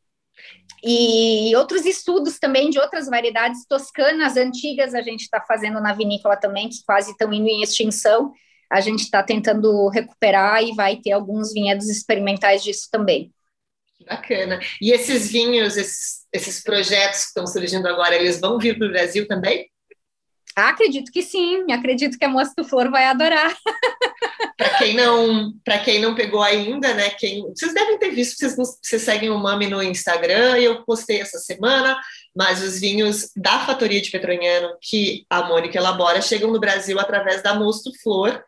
E 0.85 1.55
outros 1.55 1.87
estudos 1.87 2.39
também 2.39 2.69
de 2.69 2.79
outras 2.79 3.07
variedades 3.07 3.65
toscanas 3.67 4.37
antigas 4.37 4.95
a 4.95 5.03
gente 5.03 5.21
está 5.21 5.41
fazendo 5.41 5.81
na 5.81 5.93
vinícola 5.93 6.37
também, 6.37 6.69
que 6.69 6.85
quase 6.85 7.13
estão 7.13 7.33
indo 7.33 7.47
em 7.47 7.63
extinção. 7.63 8.33
A 8.71 8.81
gente 8.81 9.01
está 9.01 9.23
tentando 9.23 9.89
recuperar 9.89 10.63
e 10.63 10.75
vai 10.75 10.97
ter 10.97 11.13
alguns 11.13 11.53
vinhedos 11.53 11.89
experimentais 11.89 12.65
disso 12.65 12.89
também. 12.91 13.33
Bacana. 14.07 14.59
E 14.81 14.91
esses 14.91 15.31
vinhos, 15.31 15.77
esses, 15.77 16.27
esses 16.33 16.63
projetos 16.63 17.21
que 17.21 17.27
estão 17.27 17.47
surgindo 17.47 17.87
agora, 17.87 18.17
eles 18.17 18.41
vão 18.41 18.59
vir 18.59 18.77
para 18.77 18.89
o 18.89 18.91
Brasil 18.91 19.29
também? 19.29 19.71
Acredito 20.55 21.11
que 21.11 21.23
sim, 21.23 21.71
acredito 21.73 22.19
que 22.19 22.25
a 22.25 22.29
moça 22.29 22.53
do 22.57 22.65
Flor 22.65 22.91
vai 22.91 23.07
adorar. 23.07 23.57
para 24.57 24.71
quem 24.79 24.95
não, 24.95 25.53
para 25.65 25.79
quem 25.79 26.01
não 26.01 26.15
pegou 26.15 26.43
ainda, 26.43 26.93
né? 26.95 27.11
Quem, 27.11 27.43
vocês 27.55 27.73
devem 27.73 27.99
ter 27.99 28.11
visto, 28.11 28.39
vocês, 28.39 28.55
vocês 28.55 29.03
seguem 29.03 29.31
o 29.31 29.39
Mami 29.39 29.67
no 29.67 29.83
Instagram, 29.83 30.59
eu 30.59 30.85
postei 30.85 31.21
essa 31.21 31.39
semana, 31.39 31.99
mas 32.37 32.63
os 32.63 32.79
vinhos 32.79 33.31
da 33.37 33.61
Fatoria 33.61 34.01
de 34.01 34.11
Petroniano 34.11 34.77
que 34.81 35.25
a 35.29 35.43
Mônica 35.43 35.79
elabora 35.79 36.21
chegam 36.21 36.51
no 36.51 36.61
Brasil 36.61 36.99
através 37.01 37.43
da 37.43 37.55
Mosto 37.55 37.91
Flor, 38.03 38.43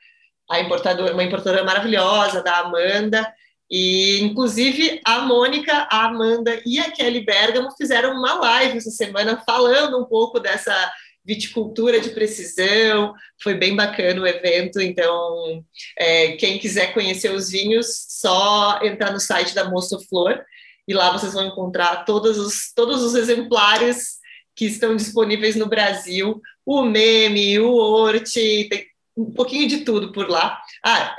a 0.50 0.60
importadora, 0.60 1.14
uma 1.14 1.24
importadora 1.24 1.64
maravilhosa 1.64 2.42
da 2.42 2.58
Amanda. 2.58 3.26
E, 3.70 4.20
inclusive, 4.20 5.00
a 5.06 5.20
Mônica, 5.20 5.88
a 5.90 6.04
Amanda 6.04 6.60
e 6.66 6.78
a 6.78 6.90
Kelly 6.90 7.24
Bergamo 7.24 7.70
fizeram 7.76 8.12
uma 8.12 8.34
live 8.34 8.76
essa 8.76 8.90
semana 8.90 9.42
falando 9.44 9.98
um 9.98 10.04
pouco 10.04 10.38
dessa 10.38 10.92
viticultura 11.24 12.00
de 12.00 12.10
precisão, 12.10 13.14
foi 13.42 13.54
bem 13.54 13.74
bacana 13.74 14.20
o 14.20 14.26
evento, 14.26 14.80
então 14.80 15.64
é, 15.98 16.32
quem 16.32 16.58
quiser 16.58 16.92
conhecer 16.92 17.30
os 17.32 17.50
vinhos, 17.50 17.86
só 18.08 18.80
entrar 18.82 19.12
no 19.12 19.20
site 19.20 19.54
da 19.54 19.68
Moço 19.68 19.98
Flor, 20.08 20.44
e 20.86 20.92
lá 20.92 21.10
vocês 21.10 21.32
vão 21.32 21.46
encontrar 21.46 22.04
todos 22.04 22.38
os, 22.38 22.72
todos 22.74 23.02
os 23.02 23.14
exemplares 23.14 24.18
que 24.54 24.66
estão 24.66 24.94
disponíveis 24.94 25.56
no 25.56 25.66
Brasil, 25.66 26.40
o 26.64 26.82
meme, 26.82 27.58
o 27.58 27.74
Orte, 27.74 28.68
tem 28.68 28.86
um 29.16 29.32
pouquinho 29.32 29.68
de 29.68 29.78
tudo 29.80 30.12
por 30.12 30.28
lá. 30.28 30.60
Ah, 30.84 31.14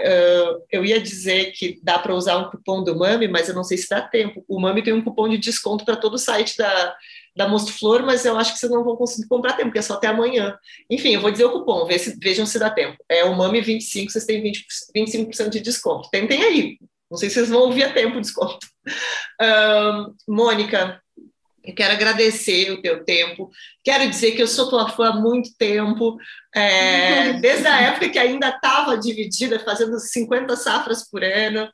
eu 0.69 0.83
ia 0.83 0.99
dizer 0.99 1.51
que 1.53 1.79
dá 1.81 1.97
para 1.97 2.13
usar 2.13 2.37
um 2.37 2.49
cupom 2.49 2.83
do 2.83 2.97
Mami, 2.97 3.27
mas 3.27 3.47
eu 3.47 3.55
não 3.55 3.63
sei 3.63 3.77
se 3.77 3.89
dá 3.89 4.01
tempo. 4.01 4.43
O 4.47 4.59
Mami 4.59 4.83
tem 4.83 4.93
um 4.93 5.01
cupom 5.01 5.29
de 5.29 5.37
desconto 5.37 5.85
para 5.85 5.95
todo 5.95 6.15
o 6.15 6.19
site 6.19 6.57
da, 6.57 6.95
da 7.35 7.47
Mosto 7.47 7.73
Flor, 7.73 8.03
mas 8.03 8.25
eu 8.25 8.37
acho 8.37 8.53
que 8.53 8.59
vocês 8.59 8.71
não 8.71 8.83
vão 8.83 8.95
conseguir 8.95 9.27
comprar 9.27 9.53
tempo, 9.53 9.69
porque 9.69 9.79
é 9.79 9.81
só 9.81 9.95
até 9.95 10.07
amanhã. 10.07 10.57
Enfim, 10.89 11.09
eu 11.15 11.21
vou 11.21 11.31
dizer 11.31 11.45
o 11.45 11.51
cupom, 11.51 11.85
vejam 12.17 12.45
se 12.45 12.57
dá 12.57 12.69
tempo. 12.69 12.97
É 13.09 13.25
o 13.25 13.35
MAMI25, 13.35 14.09
vocês 14.09 14.25
têm 14.25 14.41
20, 14.41 14.65
25% 14.95 15.49
de 15.49 15.59
desconto. 15.59 16.09
Tentem 16.09 16.41
aí. 16.41 16.77
Não 17.09 17.17
sei 17.17 17.29
se 17.29 17.35
vocês 17.35 17.49
vão 17.49 17.61
ouvir 17.61 17.83
a 17.83 17.93
tempo 17.93 18.17
o 18.17 18.21
desconto. 18.21 18.67
Mônica, 20.27 21.01
eu 21.65 21.73
quero 21.73 21.93
agradecer 21.93 22.71
o 22.71 22.81
teu 22.81 23.03
tempo. 23.03 23.49
Quero 23.83 24.09
dizer 24.09 24.31
que 24.31 24.41
eu 24.41 24.47
sou 24.47 24.69
tua 24.69 24.89
fã 24.89 25.09
há 25.09 25.15
muito 25.15 25.49
tempo, 25.57 26.17
é, 26.53 27.33
desde 27.33 27.67
a 27.67 27.81
época 27.81 28.09
que 28.09 28.19
ainda 28.19 28.49
estava 28.49 28.97
dividida, 28.97 29.59
fazendo 29.59 29.99
50 29.99 30.55
safras 30.55 31.09
por 31.09 31.23
ano. 31.23 31.69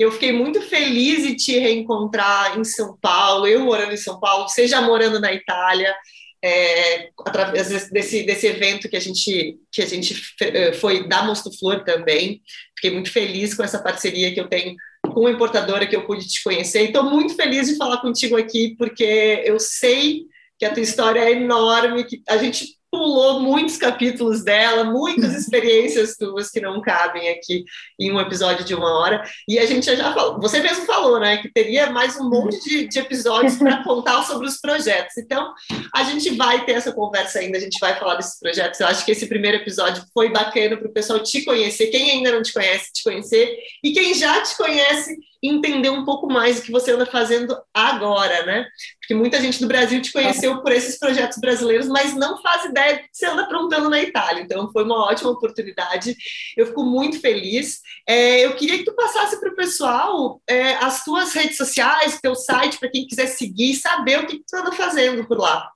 Eu 0.00 0.10
fiquei 0.10 0.32
muito 0.32 0.62
feliz 0.62 1.24
de 1.26 1.36
te 1.36 1.58
reencontrar 1.58 2.58
em 2.58 2.64
São 2.64 2.96
Paulo, 3.02 3.46
eu 3.46 3.60
morando 3.60 3.92
em 3.92 3.98
São 3.98 4.18
Paulo, 4.18 4.48
seja 4.48 4.80
morando 4.80 5.20
na 5.20 5.30
Itália, 5.30 5.94
é, 6.42 7.10
através 7.18 7.68
desse, 7.90 8.22
desse 8.22 8.46
evento 8.46 8.88
que 8.88 8.96
a 8.96 9.00
gente, 9.00 9.58
que 9.70 9.82
a 9.82 9.86
gente 9.86 10.18
eh, 10.40 10.72
foi 10.72 11.06
da 11.06 11.22
Mosto 11.22 11.50
Flor 11.58 11.84
também. 11.84 12.40
Fiquei 12.74 12.90
muito 12.92 13.12
feliz 13.12 13.52
com 13.52 13.62
essa 13.62 13.78
parceria 13.78 14.32
que 14.32 14.40
eu 14.40 14.48
tenho 14.48 14.74
com 15.12 15.26
a 15.26 15.30
importadora 15.30 15.86
que 15.86 15.94
eu 15.94 16.06
pude 16.06 16.26
te 16.26 16.42
conhecer. 16.42 16.84
Estou 16.84 17.04
muito 17.04 17.34
feliz 17.34 17.68
de 17.68 17.76
falar 17.76 17.98
contigo 17.98 18.38
aqui, 18.38 18.74
porque 18.78 19.42
eu 19.44 19.60
sei 19.60 20.22
que 20.58 20.64
a 20.64 20.72
tua 20.72 20.82
história 20.82 21.20
é 21.20 21.32
enorme, 21.32 22.04
que 22.04 22.22
a 22.26 22.38
gente 22.38 22.79
pulou 22.90 23.40
muitos 23.40 23.76
capítulos 23.76 24.42
dela, 24.42 24.84
muitas 24.84 25.34
experiências 25.38 26.16
tuas 26.16 26.50
que 26.50 26.60
não 26.60 26.80
cabem 26.80 27.30
aqui 27.30 27.64
em 27.98 28.12
um 28.12 28.20
episódio 28.20 28.64
de 28.64 28.74
uma 28.74 28.98
hora. 28.98 29.22
E 29.48 29.58
a 29.58 29.66
gente 29.66 29.84
já 29.84 30.12
falou, 30.12 30.40
você 30.40 30.60
mesmo 30.60 30.84
falou, 30.84 31.20
né, 31.20 31.38
que 31.38 31.52
teria 31.52 31.90
mais 31.90 32.16
um 32.18 32.28
monte 32.28 32.60
de, 32.62 32.88
de 32.88 32.98
episódios 32.98 33.56
para 33.56 33.82
contar 33.84 34.22
sobre 34.24 34.46
os 34.46 34.58
projetos. 34.60 35.16
Então, 35.18 35.52
a 35.94 36.02
gente 36.04 36.30
vai 36.36 36.64
ter 36.64 36.72
essa 36.72 36.92
conversa 36.92 37.38
ainda, 37.38 37.58
a 37.58 37.60
gente 37.60 37.78
vai 37.80 37.98
falar 37.98 38.16
desses 38.16 38.38
projetos. 38.38 38.80
Eu 38.80 38.88
acho 38.88 39.04
que 39.04 39.12
esse 39.12 39.26
primeiro 39.26 39.58
episódio 39.58 40.04
foi 40.12 40.30
bacana 40.30 40.76
para 40.76 40.88
o 40.88 40.92
pessoal 40.92 41.20
te 41.20 41.44
conhecer, 41.44 41.88
quem 41.88 42.10
ainda 42.10 42.32
não 42.32 42.42
te 42.42 42.52
conhece, 42.52 42.92
te 42.92 43.02
conhecer, 43.02 43.56
e 43.82 43.92
quem 43.92 44.14
já 44.14 44.42
te 44.42 44.56
conhece, 44.56 45.16
entender 45.42 45.90
um 45.90 46.04
pouco 46.04 46.26
mais 46.26 46.58
o 46.58 46.62
que 46.62 46.70
você 46.70 46.92
anda 46.92 47.06
fazendo 47.06 47.56
agora, 47.72 48.44
né? 48.44 48.66
Porque 49.00 49.14
muita 49.14 49.40
gente 49.40 49.60
do 49.60 49.66
Brasil 49.66 50.00
te 50.02 50.12
conheceu 50.12 50.60
por 50.60 50.70
esses 50.70 50.98
projetos 50.98 51.38
brasileiros, 51.38 51.88
mas 51.88 52.14
não 52.14 52.40
faz 52.42 52.66
ideia 52.66 52.96
do 52.96 53.00
que 53.00 53.08
você 53.12 53.26
anda 53.26 53.42
aprontando 53.42 53.88
na 53.88 54.00
Itália. 54.00 54.42
Então, 54.42 54.70
foi 54.70 54.84
uma 54.84 55.06
ótima 55.06 55.30
oportunidade. 55.30 56.14
Eu 56.56 56.66
fico 56.66 56.84
muito 56.84 57.20
feliz. 57.20 57.80
É, 58.06 58.44
eu 58.44 58.54
queria 58.54 58.78
que 58.78 58.84
tu 58.84 58.94
passasse 58.94 59.40
para 59.40 59.50
o 59.50 59.56
pessoal 59.56 60.42
é, 60.46 60.74
as 60.74 61.04
tuas 61.04 61.32
redes 61.32 61.56
sociais, 61.56 62.20
teu 62.20 62.34
site, 62.34 62.78
para 62.78 62.90
quem 62.90 63.06
quiser 63.06 63.26
seguir 63.26 63.70
e 63.70 63.76
saber 63.76 64.20
o 64.20 64.26
que, 64.26 64.38
tu 64.38 64.56
anda 64.56 64.72
fazendo 64.72 65.26
por 65.26 65.38
lá. 65.38 65.70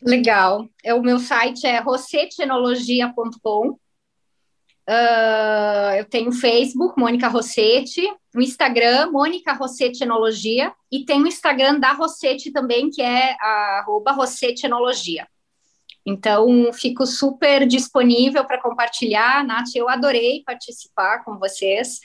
Legal. 0.00 0.66
É, 0.82 0.94
o 0.94 1.02
meu 1.02 1.18
site 1.18 1.66
é 1.66 1.78
rossetenologia.com. 1.78 3.78
Uh, 4.88 5.94
eu 5.96 6.04
tenho 6.04 6.32
Facebook, 6.32 6.98
Mônica 6.98 7.28
Rossetti, 7.28 8.02
o 8.34 8.40
Instagram, 8.40 9.10
Mônica 9.12 9.52
Rossetti 9.52 10.02
Enologia, 10.02 10.72
e 10.90 11.04
tem 11.04 11.22
o 11.22 11.26
Instagram 11.26 11.78
da 11.78 11.92
Rossetti 11.92 12.50
também, 12.50 12.90
que 12.90 13.00
é 13.00 13.36
arroba 13.40 14.12
Rossetti 14.12 14.66
Enologia. 14.66 15.26
Então, 16.04 16.72
fico 16.72 17.06
super 17.06 17.66
disponível 17.66 18.44
para 18.44 18.60
compartilhar. 18.60 19.46
Nath, 19.46 19.74
eu 19.76 19.88
adorei 19.88 20.42
participar 20.44 21.24
com 21.24 21.38
vocês. 21.38 22.00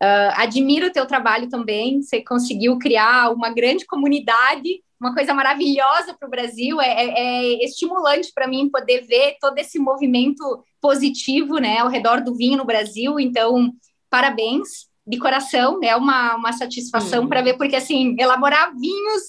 Uh, 0.00 0.34
admiro 0.36 0.86
o 0.86 0.92
teu 0.92 1.06
trabalho 1.06 1.48
também. 1.48 2.02
Você 2.02 2.22
conseguiu 2.22 2.78
criar 2.78 3.32
uma 3.32 3.50
grande 3.50 3.84
comunidade, 3.84 4.80
uma 5.02 5.12
coisa 5.12 5.34
maravilhosa 5.34 6.14
para 6.18 6.28
o 6.28 6.30
Brasil. 6.30 6.80
É, 6.80 6.88
é, 6.88 7.08
é 7.18 7.64
estimulante 7.64 8.30
para 8.32 8.46
mim 8.46 8.70
poder 8.70 9.04
ver 9.04 9.36
todo 9.40 9.58
esse 9.58 9.78
movimento 9.78 10.64
positivo 10.80 11.58
né, 11.58 11.78
ao 11.78 11.88
redor 11.88 12.22
do 12.22 12.36
vinho 12.36 12.56
no 12.56 12.64
Brasil. 12.64 13.18
Então, 13.18 13.72
parabéns 14.08 14.86
de 15.04 15.18
coração, 15.18 15.80
é 15.82 15.96
uma, 15.96 16.36
uma 16.36 16.52
satisfação 16.52 17.22
uhum. 17.22 17.28
para 17.28 17.42
ver, 17.42 17.56
porque 17.56 17.74
assim, 17.74 18.14
elaborar 18.16 18.72
vinhos 18.78 19.22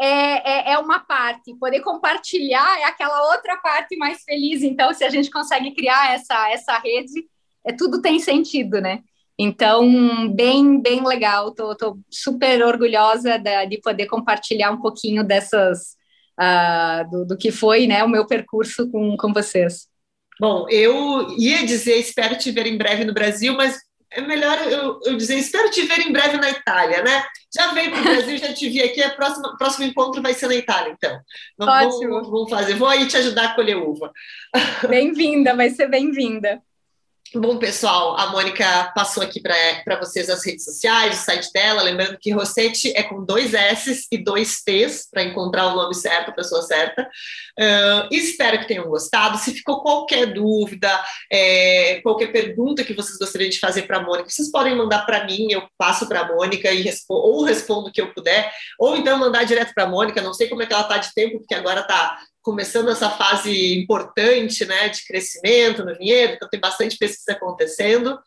é, 0.00 0.70
é, 0.70 0.72
é, 0.72 0.78
uma 0.78 0.98
parte, 0.98 1.54
poder 1.54 1.80
compartilhar 1.82 2.80
é 2.80 2.84
aquela 2.84 3.30
outra 3.30 3.56
parte 3.58 3.96
mais 3.96 4.24
feliz. 4.24 4.62
Então, 4.62 4.92
se 4.92 5.04
a 5.04 5.10
gente 5.10 5.30
consegue 5.30 5.72
criar 5.72 6.12
essa, 6.12 6.50
essa 6.50 6.76
rede, 6.78 7.28
é, 7.64 7.72
tudo 7.72 8.02
tem 8.02 8.18
sentido, 8.18 8.80
né? 8.80 9.02
Então, 9.42 10.28
bem, 10.34 10.82
bem 10.82 11.02
legal. 11.02 11.50
Tô, 11.54 11.74
tô 11.74 11.98
super 12.10 12.62
orgulhosa 12.62 13.38
da, 13.38 13.64
de 13.64 13.80
poder 13.80 14.04
compartilhar 14.04 14.70
um 14.70 14.82
pouquinho 14.82 15.24
dessas, 15.24 15.96
uh, 16.38 17.10
do, 17.10 17.24
do 17.24 17.38
que 17.38 17.50
foi 17.50 17.86
né, 17.86 18.04
o 18.04 18.08
meu 18.08 18.26
percurso 18.26 18.90
com, 18.90 19.16
com 19.16 19.32
vocês. 19.32 19.88
Bom, 20.38 20.66
eu 20.68 21.34
ia 21.38 21.64
dizer 21.64 21.96
espero 21.96 22.36
te 22.36 22.50
ver 22.50 22.66
em 22.66 22.76
breve 22.76 23.02
no 23.02 23.14
Brasil, 23.14 23.54
mas 23.54 23.78
é 24.12 24.20
melhor 24.20 24.58
eu, 24.68 25.00
eu, 25.06 25.16
dizer 25.16 25.36
espero 25.36 25.70
te 25.70 25.86
ver 25.86 26.00
em 26.00 26.12
breve 26.12 26.36
na 26.36 26.50
Itália, 26.50 27.02
né? 27.02 27.24
Já 27.54 27.72
veio 27.72 27.92
para 27.92 28.00
o 28.00 28.04
Brasil, 28.04 28.36
já 28.36 28.52
te 28.52 28.68
vi 28.68 28.82
aqui, 28.82 29.02
o 29.02 29.16
próximo, 29.16 29.56
próximo 29.56 29.86
encontro 29.86 30.20
vai 30.20 30.34
ser 30.34 30.48
na 30.48 30.54
Itália, 30.54 30.92
então. 30.92 31.18
Ótimo. 31.58 32.10
Vamos, 32.10 32.30
vamos 32.30 32.50
fazer, 32.50 32.74
vou 32.74 32.88
aí 32.88 33.06
te 33.06 33.16
ajudar 33.16 33.44
a 33.44 33.54
colher 33.54 33.78
uva. 33.78 34.12
Bem-vinda, 34.86 35.56
vai 35.56 35.70
ser 35.70 35.88
bem-vinda. 35.88 36.60
Bom, 37.32 37.58
pessoal, 37.58 38.18
a 38.18 38.26
Mônica 38.32 38.90
passou 38.92 39.22
aqui 39.22 39.40
para 39.40 40.00
vocês 40.00 40.28
as 40.28 40.44
redes 40.44 40.64
sociais, 40.64 41.20
o 41.20 41.24
site 41.24 41.52
dela. 41.52 41.80
Lembrando 41.80 42.18
que 42.18 42.32
Rossetti 42.32 42.92
é 42.96 43.04
com 43.04 43.24
dois 43.24 43.54
S 43.54 44.08
e 44.10 44.18
dois 44.18 44.62
T's 44.64 45.06
para 45.08 45.22
encontrar 45.22 45.68
o 45.68 45.76
nome 45.76 45.94
certo, 45.94 46.30
a 46.30 46.34
pessoa 46.34 46.60
certa. 46.62 47.02
Uh, 47.56 48.08
espero 48.10 48.58
que 48.58 48.66
tenham 48.66 48.88
gostado. 48.88 49.38
Se 49.38 49.54
ficou 49.54 49.80
qualquer 49.80 50.34
dúvida, 50.34 50.90
é, 51.30 52.00
qualquer 52.02 52.32
pergunta 52.32 52.82
que 52.82 52.94
vocês 52.94 53.16
gostariam 53.16 53.48
de 53.48 53.60
fazer 53.60 53.82
para 53.82 53.98
a 53.98 54.02
Mônica, 54.02 54.28
vocês 54.28 54.50
podem 54.50 54.74
mandar 54.74 55.06
para 55.06 55.24
mim, 55.24 55.52
eu 55.52 55.62
passo 55.78 56.08
para 56.08 56.22
a 56.22 56.34
Mônica 56.34 56.68
e 56.72 56.92
ou 57.08 57.44
respondo 57.44 57.90
o 57.90 57.92
que 57.92 58.00
eu 58.00 58.12
puder, 58.12 58.52
ou 58.76 58.96
então 58.96 59.16
mandar 59.16 59.44
direto 59.44 59.72
para 59.72 59.84
a 59.84 59.88
Mônica. 59.88 60.20
Não 60.20 60.34
sei 60.34 60.48
como 60.48 60.62
é 60.62 60.66
que 60.66 60.72
ela 60.72 60.82
está 60.82 60.98
de 60.98 61.14
tempo, 61.14 61.38
porque 61.38 61.54
agora 61.54 61.82
está 61.82 62.18
começando 62.42 62.88
essa 62.88 63.10
fase 63.10 63.78
importante 63.78 64.64
né, 64.64 64.88
de 64.88 65.04
crescimento 65.04 65.84
no 65.84 65.96
vinhedo, 65.96 66.34
então 66.34 66.48
tem 66.48 66.60
bastante 66.60 66.96
pesquisa 66.96 67.32
acontecendo. 67.32 68.18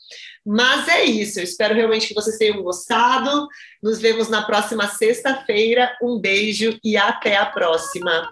Mas 0.45 0.88
é 0.88 1.03
isso, 1.03 1.39
eu 1.39 1.43
espero 1.43 1.74
realmente 1.74 2.07
que 2.07 2.14
vocês 2.14 2.38
tenham 2.38 2.61
gostado. 2.61 3.47
Nos 3.82 3.99
vemos 3.99 4.30
na 4.30 4.43
próxima 4.43 4.88
sexta-feira. 4.88 5.95
Um 6.01 6.20
beijo 6.20 6.78
e 6.84 6.97
até 6.97 7.38
a 7.38 7.45
próxima. 7.45 8.32